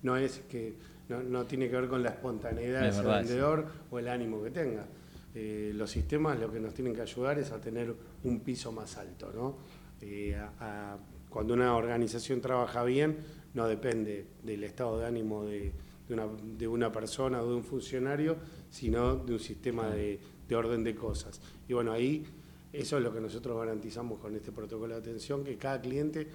No 0.03 0.17
es 0.17 0.41
que 0.49 0.75
no, 1.09 1.21
no 1.23 1.45
tiene 1.45 1.69
que 1.69 1.75
ver 1.75 1.87
con 1.87 2.03
la 2.03 2.09
espontaneidad 2.09 2.81
de 2.81 2.87
Es 2.89 2.95
ese 2.95 3.03
verdad, 3.03 3.19
vendedor 3.19 3.65
o 3.89 3.99
el 3.99 4.07
ánimo 4.07 4.43
que 4.43 4.51
tenga. 4.51 4.85
Eh, 5.33 5.71
los 5.73 5.89
sistemas 5.89 6.37
lo 6.39 6.51
que 6.51 6.59
nos 6.59 6.73
tienen 6.73 6.93
que 6.93 7.01
ayudar 7.01 7.39
es 7.39 7.51
a 7.51 7.61
tener 7.61 7.95
un 8.23 8.39
piso 8.41 8.71
más 8.71 8.97
alto. 8.97 9.31
¿no? 9.33 9.57
Eh, 10.01 10.35
a- 10.35 10.51
a- 10.93 10.97
cuando 11.29 11.53
una 11.53 11.73
organización 11.75 12.41
trabaja 12.41 12.83
bien, 12.83 13.17
no 13.53 13.65
depende 13.67 14.25
del 14.43 14.63
estado 14.65 14.99
de 14.99 15.05
ánimo 15.05 15.45
de, 15.45 15.71
de 16.07 16.13
una, 16.13 16.25
de 16.57 16.67
una 16.67 16.91
persona 16.91 17.41
o 17.41 17.47
de 17.49 17.55
un 17.55 17.63
funcionario, 17.63 18.35
sino 18.69 19.15
de 19.15 19.33
un 19.33 19.39
sistema 19.39 19.87
de, 19.89 20.19
de 20.51 20.55
orden 20.57 20.83
de 20.83 20.93
cosas. 20.93 21.39
Y 21.69 21.73
bueno, 21.73 21.93
ahí 21.93 22.25
eso 22.73 22.97
es 22.97 23.03
lo 23.03 23.13
que 23.13 23.21
nosotros 23.21 23.57
garantizamos 23.57 24.19
con 24.19 24.35
este 24.35 24.51
protocolo 24.51 24.93
de 24.95 24.99
atención, 24.99 25.45
que 25.45 25.55
cada 25.57 25.79
cliente 25.79 26.27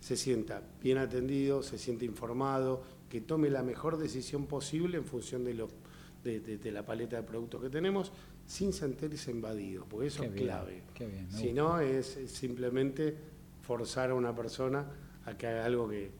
se 0.00 0.16
sienta 0.16 0.62
bien 0.80 0.98
atendido, 0.98 1.64
se 1.64 1.76
siente 1.76 2.04
informado, 2.04 2.82
que 3.10 3.20
tome 3.20 3.50
la 3.50 3.64
mejor 3.64 3.96
decisión 3.98 4.46
posible 4.46 4.96
en 4.98 5.04
función 5.04 5.42
de, 5.44 5.54
lo, 5.54 5.68
de, 6.22 6.38
de- 6.38 6.58
de 6.58 6.70
la 6.70 6.86
paleta 6.86 7.16
de 7.16 7.24
productos 7.24 7.60
que 7.60 7.68
tenemos, 7.68 8.12
sin 8.46 8.72
sentirse 8.72 9.32
invadido, 9.32 9.84
porque 9.90 10.06
eso 10.06 10.20
Qué 10.22 10.28
es 10.28 10.34
bien, 10.34 10.46
clave. 10.46 10.82
bien, 11.00 11.26
si 11.32 11.52
no, 11.52 11.80
es 11.80 12.16
simplemente 12.26 13.16
forzar 13.62 14.10
a 14.10 14.14
una 14.14 14.34
persona 14.36 14.86
a 15.26 15.36
que 15.36 15.48
haga 15.48 15.64
algo 15.64 15.88
que, 15.88 16.10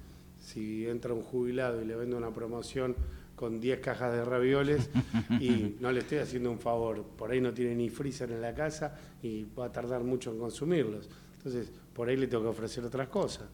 si 0.40 0.86
entra 0.88 1.14
un 1.14 1.22
jubilado 1.22 1.80
y 1.80 1.84
le 1.84 1.94
vende 1.94 2.16
una 2.16 2.32
promoción 2.32 2.96
con 3.38 3.60
10 3.60 3.78
cajas 3.80 4.12
de 4.12 4.24
ravioles 4.24 4.90
y 5.40 5.76
no 5.80 5.92
le 5.92 6.00
estoy 6.00 6.18
haciendo 6.18 6.50
un 6.50 6.58
favor, 6.58 7.02
por 7.04 7.30
ahí 7.30 7.40
no 7.40 7.54
tiene 7.54 7.74
ni 7.76 7.88
freezer 7.88 8.30
en 8.32 8.42
la 8.42 8.52
casa 8.52 8.98
y 9.22 9.44
va 9.56 9.66
a 9.66 9.72
tardar 9.72 10.02
mucho 10.02 10.32
en 10.32 10.38
consumirlos. 10.38 11.08
Entonces, 11.36 11.70
por 11.94 12.08
ahí 12.08 12.16
le 12.16 12.26
tengo 12.26 12.42
que 12.42 12.48
ofrecer 12.50 12.84
otras 12.84 13.08
cosas. 13.08 13.46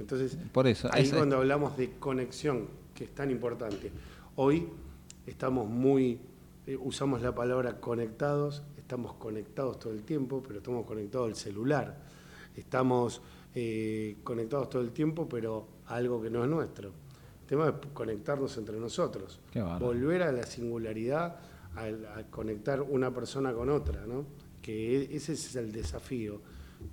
Entonces, 0.00 0.36
Por 0.52 0.66
eso, 0.66 0.88
ahí 0.92 1.04
es- 1.04 1.12
cuando 1.14 1.36
hablamos 1.36 1.76
de 1.76 1.92
conexión, 1.92 2.66
que 2.94 3.04
es 3.04 3.14
tan 3.14 3.30
importante. 3.30 3.92
Hoy 4.34 4.66
estamos 5.26 5.68
muy, 5.68 6.18
eh, 6.66 6.76
usamos 6.80 7.22
la 7.22 7.32
palabra 7.34 7.80
conectados, 7.80 8.62
estamos 8.76 9.12
conectados 9.14 9.78
todo 9.78 9.92
el 9.92 10.02
tiempo, 10.02 10.42
pero 10.44 10.58
estamos 10.58 10.84
conectados 10.86 11.28
al 11.28 11.36
celular. 11.36 11.96
Estamos 12.56 13.22
eh, 13.54 14.16
conectados 14.24 14.68
todo 14.70 14.82
el 14.82 14.90
tiempo, 14.92 15.28
pero 15.28 15.66
a 15.86 15.94
algo 15.96 16.20
que 16.22 16.30
no 16.30 16.42
es 16.44 16.50
nuestro. 16.50 16.92
El 17.50 17.58
tema 17.58 17.68
es 17.68 17.74
conectarnos 17.92 18.56
entre 18.58 18.78
nosotros. 18.78 19.40
Volver 19.80 20.22
a 20.22 20.30
la 20.30 20.44
singularidad, 20.44 21.34
a, 21.74 22.22
conectar 22.30 22.80
una 22.80 23.12
persona 23.12 23.52
con 23.52 23.68
otra, 23.70 24.06
¿no? 24.06 24.24
Que 24.62 24.98
e- 25.02 25.16
ese 25.16 25.32
es 25.32 25.56
el 25.56 25.72
desafío. 25.72 26.40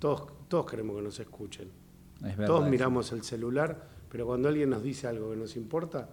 Todos, 0.00 0.24
todos 0.48 0.68
queremos 0.68 0.96
que 0.96 1.02
nos 1.02 1.20
escuchen. 1.20 1.70
Es 2.16 2.36
verdad 2.36 2.46
Todos 2.48 2.62
eso. 2.62 2.70
miramos 2.70 3.12
el 3.12 3.22
celular, 3.22 3.88
pero 4.10 4.26
cuando 4.26 4.48
alguien 4.48 4.70
nos 4.70 4.82
dice 4.82 5.06
algo 5.06 5.30
que 5.30 5.36
nos 5.36 5.54
importa, 5.54 6.08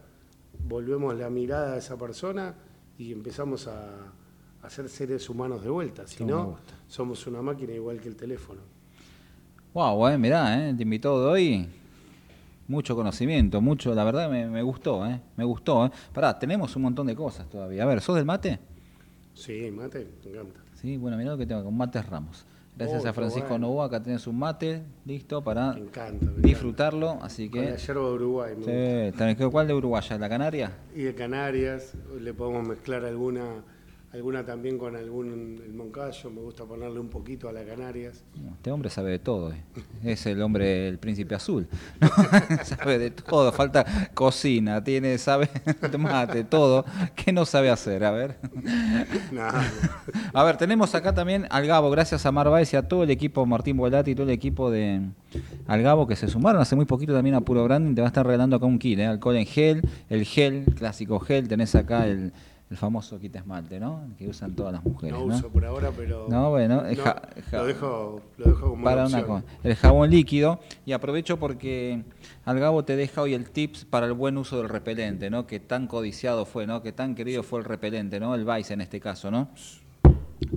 volvemos 0.68 1.18
la 1.18 1.32
mirada 1.32 1.74
a 1.74 1.78
esa 1.78 1.98
persona 1.98 2.54
y 3.00 3.12
empezamos 3.14 3.66
a, 3.68 4.14
a 4.62 4.70
ser 4.70 4.90
seres 4.90 5.28
humanos 5.28 5.64
de 5.64 5.72
vuelta. 5.72 6.06
Si 6.06 6.24
no, 6.24 6.60
somos 6.88 7.26
una 7.26 7.42
máquina 7.42 7.74
igual 7.74 8.00
que 8.00 8.10
el 8.10 8.16
teléfono. 8.16 8.62
Wow, 9.74 10.08
eh, 10.10 10.18
mirá, 10.20 10.70
eh, 10.70 10.74
te 10.76 10.84
invitó 10.84 11.20
de 11.20 11.28
hoy. 11.28 11.70
Mucho 12.68 12.96
conocimiento, 12.96 13.62
mucho, 13.62 13.94
la 13.94 14.04
verdad 14.04 14.30
me, 14.30 14.48
me 14.48 14.62
gustó, 14.64 15.06
eh, 15.06 15.22
me 15.38 15.44
gustó. 15.44 15.86
Eh. 15.86 15.92
Pará, 16.14 16.38
tenemos 16.40 16.76
un 16.76 16.82
montón 16.82 17.06
de 17.08 17.16
cosas 17.16 17.48
todavía. 17.48 17.84
A 17.84 17.86
ver, 17.86 18.02
¿sos 18.02 18.16
del 18.16 18.26
mate? 18.26 18.60
Sí, 19.36 19.70
mate, 19.72 20.08
me 20.24 20.32
encanta. 20.32 20.60
Sí, 20.74 20.98
bueno, 20.98 21.16
mirá 21.18 21.32
lo 21.32 21.38
que 21.38 21.46
tengo, 21.46 21.64
con 21.64 21.78
mates 21.78 22.06
Ramos. 22.08 22.46
Gracias 22.78 23.06
Oh, 23.06 23.10
a 23.10 23.14
Francisco 23.14 23.48
bueno. 23.50 23.68
Novoa, 23.68 23.86
acá 23.86 24.02
tenés 24.04 24.28
un 24.28 24.38
mate 24.38 24.84
listo 25.06 25.42
para 25.44 25.74
Me 25.74 25.80
encanta. 25.82 26.12
me 26.26 26.32
encanta. 26.32 26.42
disfrutarlo, 26.48 27.20
así 27.22 27.50
Con 27.50 27.64
la 27.66 27.72
que... 27.76 27.78
yerba 27.78 28.02
de 28.08 28.14
Uruguay. 28.14 28.50
me 28.52 28.56
gusta. 29.12 29.30
Sí, 29.30 29.36
que- 29.38 29.48
¿Cuál 29.50 29.68
de 29.68 29.74
Uruguaya? 29.76 30.18
¿La 30.18 30.28
Canaria? 30.28 30.72
Y 30.96 31.04
de 31.04 31.16
Canarias, 31.16 31.94
le 32.20 32.34
podemos 32.34 32.68
mezclar 32.68 33.06
alguna, 33.06 33.64
alguna 34.16 34.46
también 34.46 34.78
con 34.78 34.96
algún 34.96 35.62
el 35.66 35.74
Moncayo, 35.74 36.30
me 36.30 36.40
gusta 36.42 36.64
ponerle 36.64 37.00
un 37.00 37.10
poquito 37.10 37.50
a 37.50 37.52
la 37.52 37.64
Canarias. 37.66 38.24
Este 38.54 38.72
hombre 38.72 38.90
sabe 38.90 39.12
de 39.12 39.20
todo. 39.20 39.52
eh. 39.52 39.62
Es 40.04 40.26
el 40.26 40.42
hombre, 40.42 40.88
el 40.88 40.98
príncipe 41.00 41.36
azul. 41.36 41.68
sabe 42.64 42.98
de 42.98 43.12
todo. 43.12 43.52
Falta 43.52 43.86
cocina, 44.14 44.82
tiene, 44.84 45.18
sabe 45.18 45.50
mate, 46.00 46.46
todo. 46.46 46.86
¿Qué 47.16 47.34
no 47.34 47.46
sabe 47.46 47.70
hacer? 47.70 48.06
A 48.06 48.12
ver. 48.12 48.38
A 50.34 50.44
ver, 50.44 50.58
tenemos 50.58 50.96
acá 50.96 51.14
también 51.14 51.48
al 51.50 51.68
Gabo, 51.68 51.90
gracias 51.90 52.26
a 52.26 52.32
Mar 52.32 52.50
Baez 52.50 52.74
y 52.74 52.78
a 52.78 52.88
todo 52.88 53.04
el 53.04 53.10
equipo, 53.12 53.46
Martín 53.46 53.76
Volati 53.76 54.12
y 54.12 54.16
todo 54.16 54.28
el 54.28 54.34
equipo 54.34 54.72
de 54.72 55.02
al 55.68 55.82
Gabo 55.82 56.08
que 56.08 56.16
se 56.16 56.30
sumaron 56.30 56.62
hace 56.62 56.78
muy 56.78 56.86
poquito 56.86 57.14
también 57.14 57.36
a 57.36 57.42
Puro 57.42 57.66
Branding. 57.66 57.96
Te 57.96 58.02
va 58.02 58.08
a 58.08 58.10
estar 58.10 58.26
regalando 58.26 58.56
acá 58.56 58.66
un 58.66 58.80
kit, 58.80 59.00
¿eh? 59.00 59.06
alcohol 59.06 59.36
en 59.36 59.46
gel, 59.46 59.82
el 60.10 60.24
gel, 60.24 60.66
clásico 60.78 61.20
gel. 61.20 61.50
Tenés 61.50 61.76
acá 61.76 62.08
el, 62.08 62.32
el 62.70 62.78
famoso 62.78 63.20
kit 63.20 63.36
esmalte, 63.36 63.80
¿no? 63.80 64.02
Que 64.18 64.28
usan 64.28 64.56
todas 64.56 64.74
las 64.74 64.84
mujeres. 64.84 65.18
No 65.20 65.26
¿no? 65.28 65.36
uso 65.36 65.50
por 65.50 65.64
ahora, 65.66 65.92
pero. 65.96 66.26
No, 66.30 66.50
bueno, 66.50 66.82
no, 66.82 67.04
ja- 67.04 67.22
ja- 67.52 67.58
lo, 67.58 67.66
dejo, 67.68 68.22
lo 68.38 68.46
dejo 68.46 68.70
como 68.72 68.84
para 68.84 69.06
una 69.06 69.20
opción. 69.20 69.46
El 69.64 69.76
jabón 69.76 70.10
líquido. 70.10 70.60
Y 70.86 70.92
aprovecho 70.94 71.38
porque 71.38 72.04
al 72.44 72.60
Gabo 72.60 72.84
te 72.84 72.96
deja 72.96 73.22
hoy 73.22 73.34
el 73.36 73.50
tips 73.52 73.86
para 73.86 74.08
el 74.08 74.14
buen 74.14 74.38
uso 74.38 74.58
del 74.58 74.70
repelente, 74.70 75.30
¿no? 75.30 75.46
Que 75.46 75.60
tan 75.60 75.86
codiciado 75.88 76.46
fue, 76.46 76.66
¿no? 76.66 76.82
Que 76.82 76.92
tan 76.92 77.14
querido 77.14 77.44
fue 77.44 77.60
el 77.60 77.66
repelente, 77.66 78.20
¿no? 78.20 78.34
El 78.34 78.46
Vice 78.46 78.74
en 78.74 78.82
este 78.82 79.00
caso, 79.00 79.30
¿no? 79.30 79.50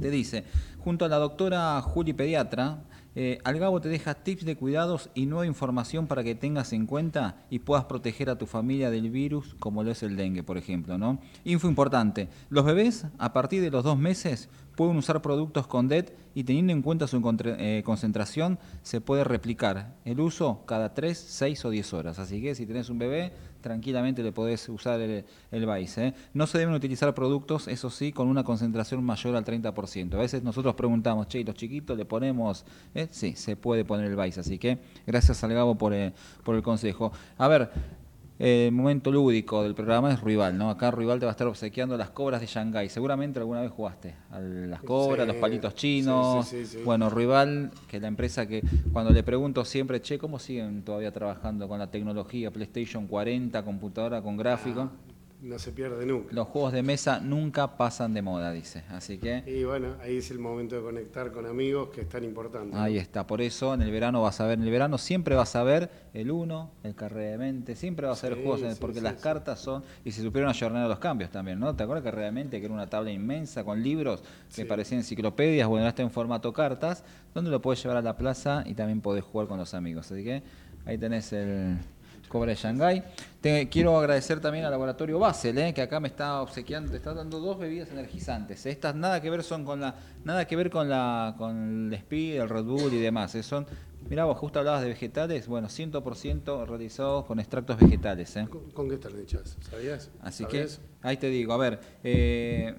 Te 0.00 0.10
dice, 0.10 0.44
junto 0.82 1.04
a 1.04 1.08
la 1.08 1.16
doctora 1.16 1.80
Juli 1.82 2.12
Pediatra, 2.12 2.78
eh, 3.20 3.40
Algabo 3.42 3.80
te 3.80 3.88
deja 3.88 4.14
tips 4.14 4.44
de 4.44 4.54
cuidados 4.54 5.10
y 5.12 5.26
nueva 5.26 5.44
información 5.44 6.06
para 6.06 6.22
que 6.22 6.36
tengas 6.36 6.72
en 6.72 6.86
cuenta 6.86 7.34
y 7.50 7.58
puedas 7.58 7.86
proteger 7.86 8.30
a 8.30 8.38
tu 8.38 8.46
familia 8.46 8.92
del 8.92 9.10
virus, 9.10 9.56
como 9.58 9.82
lo 9.82 9.90
es 9.90 10.04
el 10.04 10.14
dengue, 10.14 10.44
por 10.44 10.56
ejemplo. 10.56 10.98
¿no? 10.98 11.18
Info 11.42 11.66
importante, 11.66 12.28
los 12.48 12.64
bebés 12.64 13.06
a 13.18 13.32
partir 13.32 13.60
de 13.60 13.72
los 13.72 13.82
dos 13.82 13.98
meses 13.98 14.48
pueden 14.76 14.96
usar 14.96 15.20
productos 15.20 15.66
con 15.66 15.88
DET 15.88 16.16
y 16.36 16.44
teniendo 16.44 16.72
en 16.72 16.80
cuenta 16.80 17.08
su 17.08 17.20
eh, 17.44 17.82
concentración 17.84 18.60
se 18.82 19.00
puede 19.00 19.24
replicar 19.24 19.96
el 20.04 20.20
uso 20.20 20.62
cada 20.66 20.94
3, 20.94 21.18
6 21.18 21.64
o 21.64 21.70
10 21.70 21.94
horas. 21.94 22.20
Así 22.20 22.40
que 22.40 22.54
si 22.54 22.66
tenés 22.66 22.88
un 22.88 23.00
bebé, 23.00 23.32
tranquilamente 23.60 24.22
le 24.22 24.32
podés 24.32 24.68
usar 24.68 25.00
el, 25.00 25.24
el 25.50 25.66
Vice. 25.66 26.08
¿eh? 26.08 26.14
No 26.34 26.46
se 26.46 26.58
deben 26.58 26.74
utilizar 26.74 27.14
productos, 27.14 27.68
eso 27.68 27.90
sí, 27.90 28.12
con 28.12 28.28
una 28.28 28.44
concentración 28.44 29.02
mayor 29.04 29.36
al 29.36 29.44
30%. 29.44 30.14
A 30.14 30.18
veces 30.18 30.42
nosotros 30.42 30.74
preguntamos, 30.74 31.28
che, 31.28 31.40
¿y 31.40 31.44
los 31.44 31.54
chiquitos 31.54 31.96
le 31.96 32.04
ponemos? 32.04 32.64
¿Eh? 32.94 33.08
Sí, 33.10 33.34
se 33.34 33.56
puede 33.56 33.84
poner 33.84 34.06
el 34.06 34.16
Vice. 34.16 34.40
Así 34.40 34.58
que 34.58 34.78
gracias 35.06 35.42
al 35.44 35.52
Gabo 35.52 35.76
por, 35.76 35.92
eh, 35.94 36.12
por 36.44 36.54
el 36.54 36.62
consejo. 36.62 37.12
A 37.36 37.48
ver, 37.48 37.70
el 38.38 38.70
momento 38.72 39.10
lúdico 39.10 39.62
del 39.64 39.74
programa 39.74 40.12
es 40.12 40.20
Rival, 40.20 40.56
¿no? 40.56 40.70
Acá 40.70 40.90
Rival 40.90 41.18
te 41.18 41.26
va 41.26 41.30
a 41.30 41.32
estar 41.32 41.46
obsequiando 41.48 41.96
las 41.96 42.10
cobras 42.10 42.40
de 42.40 42.46
Shanghái. 42.46 42.88
Seguramente 42.88 43.40
alguna 43.40 43.60
vez 43.62 43.70
jugaste 43.72 44.14
a 44.30 44.38
las 44.38 44.80
cobras, 44.82 45.26
Sí, 45.26 45.32
los 45.32 45.36
palitos 45.36 45.74
chinos. 45.74 46.46
sí, 46.48 46.64
sí, 46.64 46.78
sí. 46.78 46.82
Bueno, 46.84 47.10
Rival, 47.10 47.72
que 47.88 47.96
es 47.96 48.02
la 48.02 48.08
empresa 48.08 48.46
que 48.46 48.62
cuando 48.92 49.12
le 49.12 49.22
pregunto 49.22 49.64
siempre, 49.64 50.00
che, 50.00 50.18
¿cómo 50.18 50.38
siguen 50.38 50.82
todavía 50.84 51.12
trabajando 51.12 51.66
con 51.68 51.78
la 51.80 51.90
tecnología 51.90 52.50
PlayStation 52.52 53.06
40, 53.08 53.64
computadora 53.64 54.22
con 54.22 54.36
gráfico? 54.36 54.90
No 55.40 55.56
se 55.60 55.70
pierde 55.70 56.04
nunca. 56.04 56.34
Los 56.34 56.48
juegos 56.48 56.72
de 56.72 56.82
mesa 56.82 57.20
nunca 57.20 57.76
pasan 57.76 58.12
de 58.12 58.22
moda, 58.22 58.50
dice. 58.50 58.82
Así 58.90 59.18
que 59.18 59.44
Y 59.46 59.62
bueno, 59.62 59.94
ahí 60.02 60.16
es 60.16 60.32
el 60.32 60.40
momento 60.40 60.74
de 60.74 60.82
conectar 60.82 61.30
con 61.30 61.46
amigos, 61.46 61.90
que 61.90 62.00
es 62.00 62.08
tan 62.08 62.24
importante. 62.24 62.74
¿no? 62.74 62.82
ahí 62.82 62.98
está. 62.98 63.24
Por 63.24 63.40
eso 63.40 63.72
en 63.72 63.82
el 63.82 63.90
verano 63.92 64.20
vas 64.20 64.40
a 64.40 64.46
ver, 64.46 64.58
en 64.58 64.64
el 64.64 64.70
verano 64.70 64.98
siempre 64.98 65.36
vas 65.36 65.54
a 65.54 65.62
ver 65.62 65.90
el 66.12 66.32
1, 66.32 66.70
el 66.82 66.94
carrera 66.96 67.30
de 67.30 67.38
mente, 67.38 67.76
siempre 67.76 68.08
vas 68.08 68.24
a 68.24 68.28
ver 68.30 68.38
Sí, 68.38 68.42
juegos, 68.44 68.60
sí, 68.72 68.78
porque 68.80 68.98
sí, 68.98 69.04
las 69.04 69.14
cartas 69.14 69.60
son, 69.60 69.84
y 70.04 70.10
se 70.10 70.22
supieron 70.22 70.50
ayornar 70.50 70.88
los 70.88 70.98
cambios 70.98 71.30
también, 71.30 71.60
¿no? 71.60 71.74
¿Te 71.76 71.84
acuerdas 71.84 72.02
que 72.02 72.10
realmente 72.10 72.58
que 72.58 72.64
era 72.66 72.74
una 72.74 72.88
tabla 72.88 73.12
inmensa 73.12 73.62
con 73.62 73.80
libros 73.80 74.24
que 74.56 74.64
parecían 74.64 75.00
enciclopedias? 75.00 75.68
Bueno, 75.68 75.82
ahora 75.82 75.90
está 75.90 76.02
en 76.02 76.10
formato 76.10 76.52
cartas, 76.52 77.04
donde 77.32 77.52
lo 77.52 77.62
puedes 77.62 77.80
llevar 77.80 77.98
a 77.98 78.02
la 78.02 78.16
plaza 78.16 78.64
y 78.66 78.74
también 78.74 79.00
podés 79.00 79.22
jugar 79.22 79.46
con 79.46 79.58
los 79.58 79.72
amigos. 79.72 80.10
Así 80.10 80.24
que 80.24 80.42
ahí 80.84 80.98
tenés 80.98 81.32
el 81.32 81.78
Cobra 82.28 82.50
de 82.50 82.56
Shanghái. 82.56 83.02
Te, 83.40 83.68
quiero 83.68 83.98
agradecer 83.98 84.40
también 84.40 84.64
al 84.64 84.70
laboratorio 84.70 85.18
Basel, 85.18 85.56
¿eh? 85.58 85.72
que 85.72 85.82
acá 85.82 86.00
me 86.00 86.08
está 86.08 86.42
obsequiando, 86.42 86.90
te 86.90 86.96
está 86.96 87.14
dando 87.14 87.40
dos 87.40 87.58
bebidas 87.58 87.90
energizantes. 87.90 88.66
Estas 88.66 88.94
nada 88.94 89.20
que 89.20 89.30
ver 89.30 89.42
son 89.42 89.64
con 89.64 89.80
la, 89.80 89.94
nada 90.24 90.46
que 90.46 90.56
ver 90.56 90.70
con 90.70 90.88
la, 90.88 91.34
con 91.38 91.86
el 91.86 91.94
Speed, 91.94 92.40
el 92.40 92.48
Red 92.48 92.64
Bull 92.64 92.92
y 92.92 92.98
demás. 92.98 93.34
¿eh? 93.34 93.42
Son, 93.42 93.66
mirá, 94.08 94.24
vos 94.24 94.36
justo 94.38 94.58
hablabas 94.58 94.82
de 94.82 94.88
vegetales, 94.88 95.46
bueno, 95.46 95.68
100% 95.68 96.66
realizados 96.66 97.24
con 97.24 97.38
extractos 97.38 97.78
vegetales. 97.78 98.36
¿eh? 98.36 98.46
¿Con, 98.50 98.70
con 98.70 98.88
qué 98.88 98.94
están 98.96 99.18
hechas? 99.18 99.56
¿Sabías? 99.70 100.10
Así 100.20 100.44
que 100.44 100.66
ahí 101.02 101.16
te 101.16 101.28
digo, 101.28 101.52
a 101.52 101.56
ver, 101.56 101.80
eh, 102.02 102.74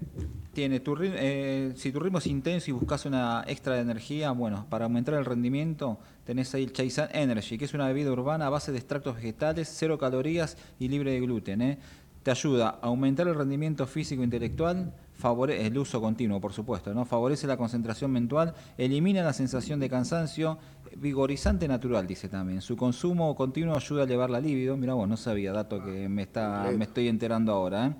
tiene 0.60 0.80
tu, 0.80 0.94
ri- 0.94 1.10
eh, 1.14 1.72
si 1.74 1.90
tu 1.90 2.00
ritmo 2.00 2.18
es 2.18 2.26
intenso 2.26 2.68
y 2.70 2.74
buscas 2.74 3.06
una 3.06 3.44
extra 3.46 3.76
de 3.76 3.80
energía, 3.80 4.30
bueno, 4.32 4.66
para 4.68 4.84
aumentar 4.84 5.14
el 5.14 5.24
rendimiento 5.24 5.98
tenés 6.26 6.54
ahí 6.54 6.64
el 6.64 6.72
Chaisan 6.74 7.08
Energy, 7.14 7.56
que 7.56 7.64
es 7.64 7.72
una 7.72 7.86
bebida 7.86 8.12
urbana 8.12 8.46
a 8.46 8.50
base 8.50 8.70
de 8.70 8.76
extractos 8.76 9.16
vegetales, 9.16 9.72
cero 9.74 9.96
calorías 9.96 10.58
y 10.78 10.88
libre 10.88 11.12
de 11.12 11.20
gluten. 11.20 11.62
¿eh? 11.62 11.78
Te 12.22 12.30
ayuda 12.30 12.78
a 12.82 12.88
aumentar 12.88 13.26
el 13.26 13.36
rendimiento 13.36 13.86
físico 13.86 14.20
e 14.20 14.24
intelectual, 14.26 14.92
favore- 15.18 15.58
el 15.64 15.78
uso 15.78 15.98
continuo, 15.98 16.42
por 16.42 16.52
supuesto, 16.52 16.92
¿no? 16.92 17.06
favorece 17.06 17.46
la 17.46 17.56
concentración 17.56 18.10
mental, 18.10 18.52
elimina 18.76 19.22
la 19.22 19.32
sensación 19.32 19.80
de 19.80 19.88
cansancio, 19.88 20.58
vigorizante 20.94 21.66
natural, 21.68 22.06
dice 22.06 22.28
también. 22.28 22.60
Su 22.60 22.76
consumo 22.76 23.34
continuo 23.34 23.74
ayuda 23.76 24.02
a 24.02 24.04
elevar 24.04 24.28
la 24.28 24.40
libido. 24.40 24.76
Mira 24.76 24.92
vos, 24.92 25.08
no 25.08 25.16
sabía, 25.16 25.52
dato 25.52 25.82
que 25.82 26.06
me, 26.10 26.20
está, 26.20 26.64
me 26.76 26.84
estoy 26.84 27.08
enterando 27.08 27.50
ahora. 27.50 27.86
¿eh? 27.86 27.92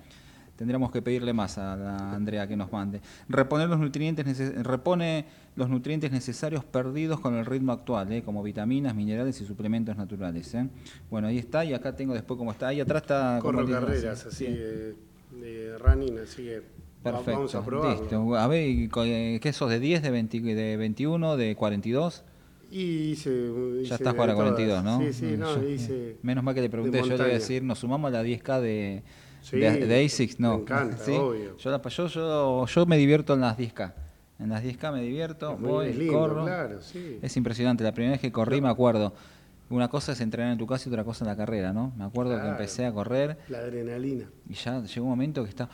Tendríamos 0.61 0.91
que 0.93 1.01
pedirle 1.01 1.33
más 1.33 1.57
a 1.57 1.75
la 1.75 2.13
Andrea 2.15 2.47
que 2.47 2.55
nos 2.55 2.71
mande. 2.71 3.01
Reponer 3.31 3.67
los 3.71 3.79
nutrientes 3.81 4.39
repone 4.63 5.25
los 5.57 5.71
nutrientes 5.71 6.13
necesarios 6.13 6.65
perdidos 6.67 7.19
con 7.19 7.35
el 7.35 7.47
ritmo 7.47 7.73
actual, 7.73 8.13
¿eh? 8.13 8.23
como 8.23 8.43
vitaminas, 8.43 8.95
minerales 8.95 9.41
y 9.41 9.47
suplementos 9.47 9.97
naturales. 9.97 10.53
¿eh? 10.55 10.69
Bueno, 11.11 11.29
ahí 11.29 11.39
está, 11.39 11.65
y 11.65 11.73
acá 11.73 11.97
tengo 11.97 12.13
después 12.13 12.37
cómo 12.37 12.53
está. 12.53 12.69
Ahí 12.69 12.79
atrás 12.79 13.01
está... 13.05 13.39
Corro 13.41 13.67
carreras 13.67 14.27
así 14.27 14.45
Sí. 14.45 14.53
de, 14.53 14.95
de 15.41 15.79
running, 15.79 16.19
así 16.19 16.43
que 16.43 16.63
Perfecto. 17.03 17.31
vamos 17.33 17.55
a 17.55 17.65
probarlo. 17.65 17.99
listo. 18.03 18.37
A 18.37 18.47
ver, 18.47 18.69
¿y 18.69 18.89
co- 18.89 19.05
eh, 19.07 19.39
¿qué 19.41 19.55
sos? 19.55 19.71
¿De 19.71 19.81
10, 19.81 20.03
de, 20.03 20.11
20 20.11 20.41
de 20.41 20.77
21, 20.77 21.39
de 21.39 21.57
42? 21.57 22.23
Y 22.71 22.83
hice, 23.13 23.31
hice 23.81 23.89
Ya 23.89 23.95
estás 23.95 24.13
para 24.13 24.35
todas. 24.35 24.51
42, 24.53 24.85
¿no? 24.85 24.99
Sí, 25.01 25.13
sí, 25.15 25.37
no, 25.39 25.57
Yo- 25.57 25.67
hice. 25.67 26.19
Menos 26.23 26.45
mal 26.45 26.55
que 26.55 26.61
le 26.61 26.69
pregunté, 26.69 26.99
yo 27.01 27.07
le 27.07 27.15
iba 27.15 27.25
a 27.25 27.29
decir, 27.29 27.63
nos 27.63 27.79
sumamos 27.79 28.09
a 28.09 28.13
la 28.13 28.23
10K 28.23 28.61
de, 28.61 29.03
Sí, 29.43 29.59
de, 29.59 29.87
de 29.87 30.05
ASICS, 30.05 30.39
no. 30.41 30.57
me 30.57 30.63
encanta, 30.63 30.97
¿Sí? 30.99 31.13
obvio. 31.13 31.57
Yo, 31.57 31.71
la- 31.71 31.81
yo, 31.83 32.07
yo, 32.09 32.67
yo 32.67 32.87
me 32.87 32.97
divierto 32.97 33.35
en 33.35 33.41
las 33.41 33.57
10K. 33.59 33.93
En 34.39 34.49
las 34.49 34.63
10K 34.65 34.93
me 34.93 35.03
divierto, 35.03 35.53
Es 35.55 35.61
voy, 35.61 35.93
lindo, 35.93 36.13
corro. 36.19 36.45
claro, 36.45 36.81
sí. 36.83 37.19
Es 37.23 37.37
impresionante, 37.37 37.85
la 37.85 37.93
primera 37.93 38.13
vez 38.13 38.21
que 38.21 38.33
corrí 38.33 38.61
me 38.61 38.69
acuerdo. 38.69 39.13
Una 39.69 39.87
cosa 39.89 40.13
es 40.13 40.21
entrenar 40.21 40.51
en 40.51 40.59
tu 40.59 40.67
casa 40.67 40.89
y 40.89 40.93
otra 40.93 41.05
cosa 41.05 41.25
en 41.25 41.29
la 41.29 41.37
carrera, 41.37 41.73
¿no? 41.73 41.93
Me 41.97 42.03
acuerdo 42.05 42.33
que 42.33 42.39
Claro. 42.41 42.53
empecé 42.53 42.85
a 42.87 42.93
correr 42.93 43.39
La 43.49 43.59
adrenalina. 43.59 44.29
y 44.49 44.55
ya 44.55 44.83
llegó 44.83 45.05
un 45.05 45.11
momento 45.11 45.45
que 45.45 45.51
está... 45.51 45.69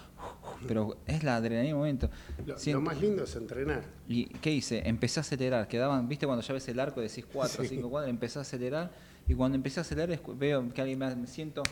Pero 0.69 0.99
es 1.07 1.23
la 1.23 1.37
adrenalina 1.37 1.75
un 1.75 1.81
momento. 1.81 2.11
Lo, 2.45 2.57
lo 2.73 2.81
más 2.83 3.01
lindo 3.01 3.25
es 3.25 3.35
entrenar. 3.37 3.83
¿Y 4.07 4.27
qué 4.27 4.53
hice? 4.53 4.83
Empecé 4.87 5.21
a 5.21 5.23
acelerar. 5.23 5.67
Quedaban, 5.67 6.09
¿viste 6.09 6.27
cuando 6.27 6.43
ya 6.45 6.53
ves 6.53 6.69
el 6.69 6.79
arco 6.79 7.01
y 7.01 7.09
decís 7.09 7.25
4, 7.33 7.63
Sí. 7.63 7.69
5, 7.71 7.89
4? 7.89 8.11
Empecé 8.11 8.39
a 8.39 8.43
acelerar 8.43 8.91
Y 9.29 9.35
cuando 9.35 9.57
empecé 9.57 9.81
a 9.81 9.83
acelerar, 9.83 10.21
veo 10.37 10.69
que 10.75 10.81
alguien 10.83 10.99
me 10.99 11.27
siento, 11.27 11.63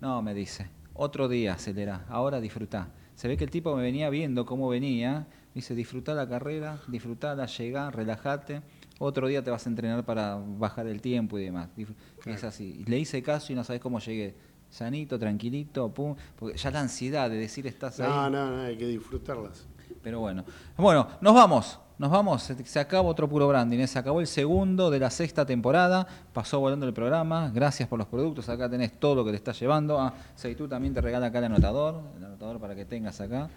no, 0.00 0.20
me 0.22 0.34
dice, 0.34 0.66
otro 0.94 1.28
día 1.28 1.54
acelera, 1.54 2.06
ahora 2.08 2.40
disfrutá. 2.40 2.88
Se 3.14 3.28
ve 3.28 3.36
que 3.36 3.44
el 3.44 3.50
tipo 3.50 3.76
me 3.76 3.82
venía 3.82 4.10
viendo 4.10 4.46
cómo 4.46 4.68
venía, 4.68 5.26
dice, 5.54 5.74
disfrutá 5.74 6.14
la 6.14 6.28
carrera, 6.28 6.80
disfrutá 6.88 7.34
la 7.34 7.46
llegada, 7.46 7.90
relájate, 7.90 8.62
otro 8.98 9.28
día 9.28 9.42
te 9.42 9.50
vas 9.50 9.66
a 9.66 9.70
entrenar 9.70 10.04
para 10.04 10.36
bajar 10.36 10.86
el 10.86 11.00
tiempo 11.00 11.38
y 11.38 11.44
demás. 11.44 11.68
Es 12.26 12.44
así. 12.44 12.84
Le 12.86 12.98
hice 12.98 13.22
caso 13.22 13.52
y 13.52 13.56
no 13.56 13.64
sabes 13.64 13.80
cómo 13.80 13.98
llegué. 13.98 14.34
Sanito, 14.70 15.18
tranquilito, 15.18 15.92
pum, 15.92 16.16
porque 16.36 16.56
ya 16.58 16.70
la 16.70 16.80
ansiedad 16.80 17.30
de 17.30 17.36
decir 17.36 17.66
estás 17.66 18.00
ahí. 18.00 18.08
No, 18.08 18.30
no, 18.30 18.50
no, 18.50 18.62
hay 18.62 18.76
que 18.76 18.86
disfrutarlas. 18.86 19.66
Pero 20.02 20.20
bueno. 20.20 20.44
Bueno, 20.76 21.08
nos 21.20 21.34
vamos. 21.34 21.78
Nos 21.96 22.10
vamos. 22.10 22.42
Se, 22.42 22.80
acaba 22.80 23.08
otro 23.08 23.28
puro 23.28 23.46
branding. 23.46 23.78
¿eh? 23.78 23.86
Se 23.86 23.98
acabó 23.98 24.20
el 24.20 24.26
segundo 24.26 24.90
de 24.90 24.98
la 24.98 25.10
sexta 25.10 25.46
temporada. 25.46 26.06
Pasó 26.32 26.58
volando 26.58 26.86
el 26.86 26.92
programa. 26.92 27.50
Gracias 27.54 27.88
por 27.88 27.98
los 28.00 28.08
productos. 28.08 28.48
Acá 28.48 28.68
tenés 28.68 28.98
todo 28.98 29.14
lo 29.14 29.24
que 29.24 29.30
te 29.30 29.36
está 29.36 29.52
llevando. 29.52 30.00
Ah, 30.00 30.12
Seitú 30.34 30.66
también 30.66 30.92
te 30.92 31.00
regala 31.00 31.26
acá 31.26 31.38
el 31.38 31.44
anotador. 31.44 32.02
El 32.16 32.24
anotador 32.24 32.58
para 32.58 32.74
que 32.74 32.84
tengas 32.84 33.20
acá. 33.20 33.48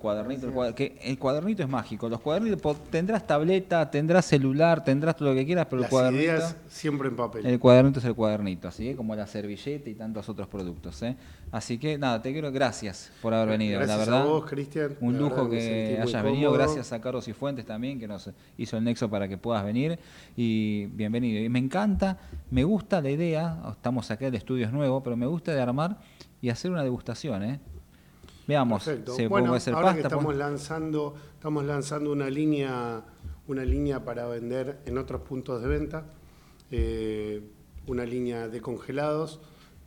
Cuadernito, 0.00 0.46
el, 0.48 0.52
cuad- 0.52 0.74
que 0.74 0.98
el 1.04 1.16
cuadernito 1.18 1.62
es 1.62 1.68
mágico. 1.68 2.08
Los 2.08 2.20
cuadernitos, 2.20 2.76
tendrás 2.90 3.24
tableta, 3.26 3.88
tendrás 3.90 4.24
celular, 4.24 4.82
tendrás 4.82 5.14
todo 5.16 5.28
lo 5.28 5.34
que 5.36 5.46
quieras, 5.46 5.66
pero 5.70 5.82
Las 5.82 5.88
el 5.88 5.90
cuadernito. 5.92 6.24
ideas 6.24 6.56
siempre 6.68 7.08
en 7.08 7.16
papel. 7.16 7.46
El 7.46 7.58
cuadernito 7.60 8.00
es 8.00 8.04
el 8.06 8.14
cuadernito, 8.14 8.66
así 8.66 8.84
que 8.84 8.96
como 8.96 9.14
la 9.14 9.26
servilleta 9.28 9.88
y 9.88 9.94
tantos 9.94 10.28
otros 10.28 10.48
productos. 10.48 11.00
¿eh? 11.02 11.14
Así 11.52 11.78
que 11.78 11.98
nada, 11.98 12.20
te 12.22 12.32
quiero 12.32 12.50
gracias 12.50 13.12
por 13.22 13.34
haber 13.34 13.50
venido. 13.50 13.78
Gracias 13.78 14.08
la 14.08 14.22
a 14.22 14.24
vos, 14.24 14.44
Cristian. 14.46 14.96
Un 15.00 15.14
La 15.14 15.20
lujo 15.20 15.48
que 15.48 15.98
hayas 16.02 16.22
venido. 16.24 16.50
cómodo. 16.50 16.64
Gracias 16.64 16.92
a 16.92 17.00
Carlos 17.00 17.28
y 17.28 17.32
Fuentes 17.32 17.66
también, 17.66 18.00
que 18.00 18.08
nos 18.08 18.30
hizo 18.58 18.76
el 18.76 18.84
nexo 18.84 19.08
para 19.10 19.28
que 19.28 19.36
puedas 19.36 19.64
venir. 19.64 19.98
Y 20.36 20.86
bienvenido. 20.86 21.42
Y 21.44 21.48
me 21.48 21.58
encanta, 21.58 22.18
me 22.50 22.64
gusta 22.64 23.00
la 23.00 23.10
idea, 23.10 23.58
estamos 23.70 24.10
acá, 24.10 24.26
el 24.26 24.34
estudio 24.34 24.66
es 24.66 24.72
nuevo, 24.72 25.02
pero 25.02 25.16
me 25.16 25.26
gusta 25.26 25.52
de 25.52 25.60
armar 25.60 25.98
y 26.40 26.48
hacer 26.48 26.70
una 26.70 26.82
degustación. 26.82 27.42
¿eh? 27.42 27.60
Veamos, 28.50 28.82
Perfecto. 28.84 29.14
se 29.14 29.28
bueno, 29.28 29.46
puede 29.46 29.58
hacer 29.58 29.74
ahora 29.74 29.94
que 29.94 30.00
estamos 30.00 30.24
pon- 30.24 30.38
lanzando, 30.38 31.14
estamos 31.34 31.64
lanzando 31.64 32.10
una 32.10 32.28
línea, 32.28 33.00
una 33.46 33.64
línea 33.64 34.04
para 34.04 34.26
vender 34.26 34.80
en 34.86 34.98
otros 34.98 35.20
puntos 35.20 35.62
de 35.62 35.68
venta, 35.68 36.04
eh, 36.72 37.40
una 37.86 38.04
línea 38.04 38.48
de 38.48 38.60
congelados, 38.60 39.38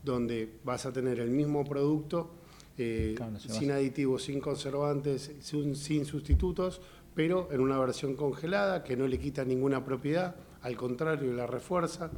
donde 0.02 0.60
vas 0.64 0.86
a 0.86 0.94
tener 0.94 1.20
el 1.20 1.30
mismo 1.30 1.66
producto, 1.66 2.32
eh, 2.78 3.16
Claro, 3.18 3.38
sin 3.38 3.70
aditivos, 3.72 4.24
sin 4.24 4.40
conservantes, 4.40 5.32
sin, 5.42 5.76
sin 5.76 6.06
sustitutos, 6.06 6.80
pero 7.14 7.50
en 7.52 7.60
una 7.60 7.78
versión 7.78 8.16
congelada 8.16 8.86
que 8.86 8.96
no 8.96 9.08
le 9.08 9.20
quita 9.20 9.44
ninguna 9.44 9.84
propiedad, 9.84 10.36
al 10.62 10.78
contrario, 10.78 11.34
la 11.34 11.48
refuerza. 11.48 12.10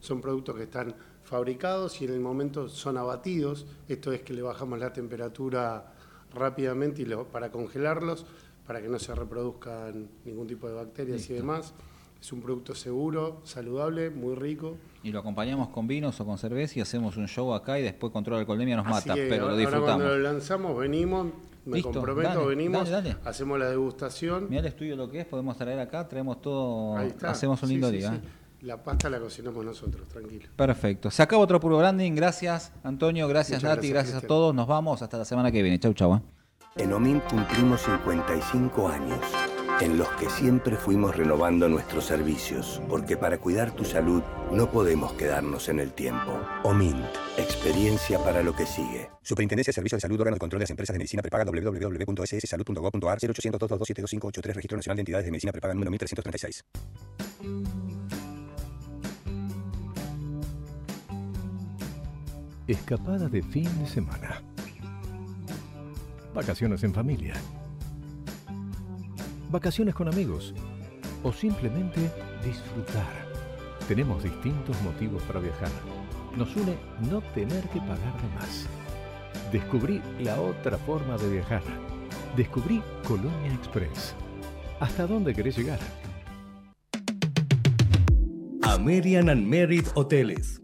Son 0.00 0.20
productos 0.20 0.54
que 0.56 0.64
están 0.64 0.94
fabricados 1.22 2.02
y 2.02 2.04
en 2.04 2.12
el 2.12 2.20
momento 2.20 2.68
son 2.68 2.98
abatidos. 2.98 3.64
Esto 3.88 4.12
es 4.12 4.20
que 4.20 4.34
le 4.34 4.42
bajamos 4.42 4.78
la 4.78 4.92
temperatura 4.92 5.93
rápidamente 6.34 7.02
y 7.02 7.04
lo- 7.06 7.24
para 7.24 7.50
congelarlos, 7.50 8.26
para 8.66 8.80
que 8.82 8.88
no 8.88 8.98
se 8.98 9.14
reproduzcan 9.14 10.08
ningún 10.24 10.46
tipo 10.46 10.68
de 10.68 10.74
bacterias 10.74 11.28
y 11.30 11.34
demás. 11.34 11.74
Es 12.20 12.32
un 12.32 12.40
producto 12.40 12.74
seguro, 12.74 13.40
saludable, 13.44 14.08
muy 14.08 14.34
rico. 14.34 14.76
Y 15.02 15.12
lo 15.12 15.18
acompañamos 15.18 15.68
con 15.68 15.86
vinos 15.86 16.18
o 16.20 16.24
con 16.24 16.38
cerveza 16.38 16.78
y 16.78 16.82
hacemos 16.82 17.18
un 17.18 17.28
show 17.28 17.52
acá 17.52 17.78
y 17.78 17.82
después 17.82 18.10
control 18.12 18.36
de 18.36 18.40
alcoholemia 18.40 18.76
nos 18.76 18.86
Así 18.86 19.08
mata, 19.10 19.14
que 19.20 19.26
pero 19.28 19.36
lo 19.42 19.50
ahora 19.50 19.56
disfrutamos. 19.58 19.86
cuando 19.96 20.16
lo 20.16 20.18
lanzamos, 20.22 20.78
venimos, 20.78 21.26
me 21.66 21.74
Listo, 21.76 21.92
comprometo, 21.92 22.28
dale, 22.30 22.46
venimos, 22.46 22.88
dale, 22.88 23.08
dale. 23.10 23.20
hacemos 23.28 23.58
la 23.58 23.68
degustación. 23.68 24.46
Mira 24.48 24.60
el 24.60 24.66
estudio 24.68 24.96
lo 24.96 25.10
que 25.10 25.20
es, 25.20 25.26
podemos 25.26 25.54
traer 25.58 25.78
acá, 25.80 26.08
traemos 26.08 26.40
todo, 26.40 26.96
hacemos 27.22 27.62
un 27.62 27.68
lindo 27.68 27.90
sí, 27.90 27.96
día. 27.98 28.10
sí. 28.10 28.16
¿eh? 28.16 28.20
La 28.64 28.82
pasta 28.82 29.10
la 29.10 29.20
cocinamos 29.20 29.62
nosotros, 29.62 30.08
tranquilo. 30.08 30.48
Perfecto. 30.56 31.10
Se 31.10 31.22
acaba 31.22 31.42
otro 31.42 31.60
puro 31.60 31.76
branding. 31.76 32.14
Gracias, 32.14 32.72
Antonio. 32.82 33.28
Gracias, 33.28 33.62
Muchas 33.62 33.76
Nati. 33.76 33.90
gracias, 33.90 34.12
Gracias, 34.12 34.24
a 34.24 34.26
todos. 34.26 34.54
Nos 34.54 34.66
vamos 34.66 35.02
hasta 35.02 35.18
la 35.18 35.26
semana 35.26 35.52
que 35.52 35.62
viene. 35.62 35.78
Chau, 35.78 35.92
chau. 35.92 36.14
¿eh? 36.16 36.20
En 36.76 36.92
OMINT 36.92 37.22
cumplimos 37.24 37.82
55 37.82 38.88
años, 38.88 39.20
en 39.82 39.98
los 39.98 40.08
que 40.12 40.30
siempre 40.30 40.76
fuimos 40.76 41.14
renovando 41.14 41.68
nuestros 41.68 42.06
servicios, 42.06 42.80
porque 42.88 43.18
para 43.18 43.36
cuidar 43.38 43.70
tu 43.72 43.84
salud 43.84 44.22
no 44.50 44.70
podemos 44.70 45.12
quedarnos 45.12 45.68
en 45.68 45.78
el 45.78 45.92
tiempo. 45.92 46.32
OMINT, 46.64 47.04
experiencia 47.36 48.18
para 48.24 48.42
lo 48.42 48.56
que 48.56 48.64
sigue. 48.64 49.10
Superintendencia 49.22 49.70
de 49.70 49.74
Servicios 49.74 49.98
de 49.98 50.08
Salud, 50.08 50.18
órgano 50.20 50.36
de 50.36 50.40
control 50.40 50.60
de 50.60 50.64
las 50.64 50.70
empresas 50.70 50.94
de 50.94 50.98
medicina 50.98 51.20
prepaga 51.22 51.44
www.sssalud.gov.ar 51.44 53.18
0800 53.22 53.60
222 53.60 53.86
72583 53.86 54.56
Registro 54.56 54.76
Nacional 54.78 54.96
de 54.96 55.00
Entidades 55.02 55.26
de 55.26 55.30
Medicina 55.30 55.52
Prepaga 55.52 55.74
número 55.74 55.90
1336. 55.90 56.64
Escapada 62.66 63.28
de 63.28 63.42
fin 63.42 63.68
de 63.78 63.86
semana. 63.86 64.40
Vacaciones 66.32 66.82
en 66.82 66.94
familia. 66.94 67.34
Vacaciones 69.50 69.94
con 69.94 70.08
amigos. 70.08 70.54
O 71.22 71.30
simplemente 71.30 72.10
disfrutar. 72.42 73.28
Tenemos 73.86 74.22
distintos 74.22 74.80
motivos 74.80 75.22
para 75.24 75.40
viajar. 75.40 75.68
Nos 76.38 76.56
une 76.56 76.78
no 77.10 77.20
tener 77.34 77.68
que 77.68 77.80
pagar 77.80 77.98
de 78.22 78.34
más. 78.34 78.66
Descubrí 79.52 80.00
la 80.20 80.40
otra 80.40 80.78
forma 80.78 81.18
de 81.18 81.32
viajar. 81.32 81.62
Descubrí 82.34 82.82
Colonia 83.06 83.52
Express. 83.52 84.14
¿Hasta 84.80 85.06
dónde 85.06 85.34
querés 85.34 85.58
llegar? 85.58 85.80
American 88.62 89.28
and 89.28 89.46
Merit 89.46 89.86
Hoteles. 89.94 90.63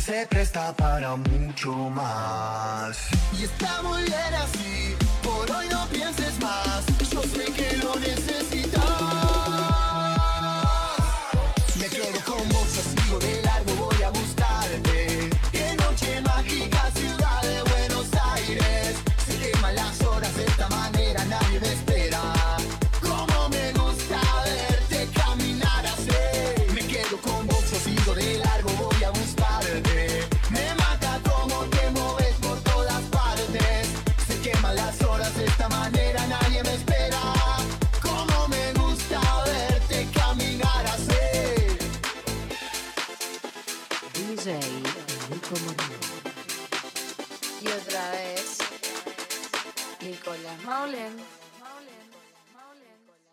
Se 0.00 0.26
presta 0.28 0.53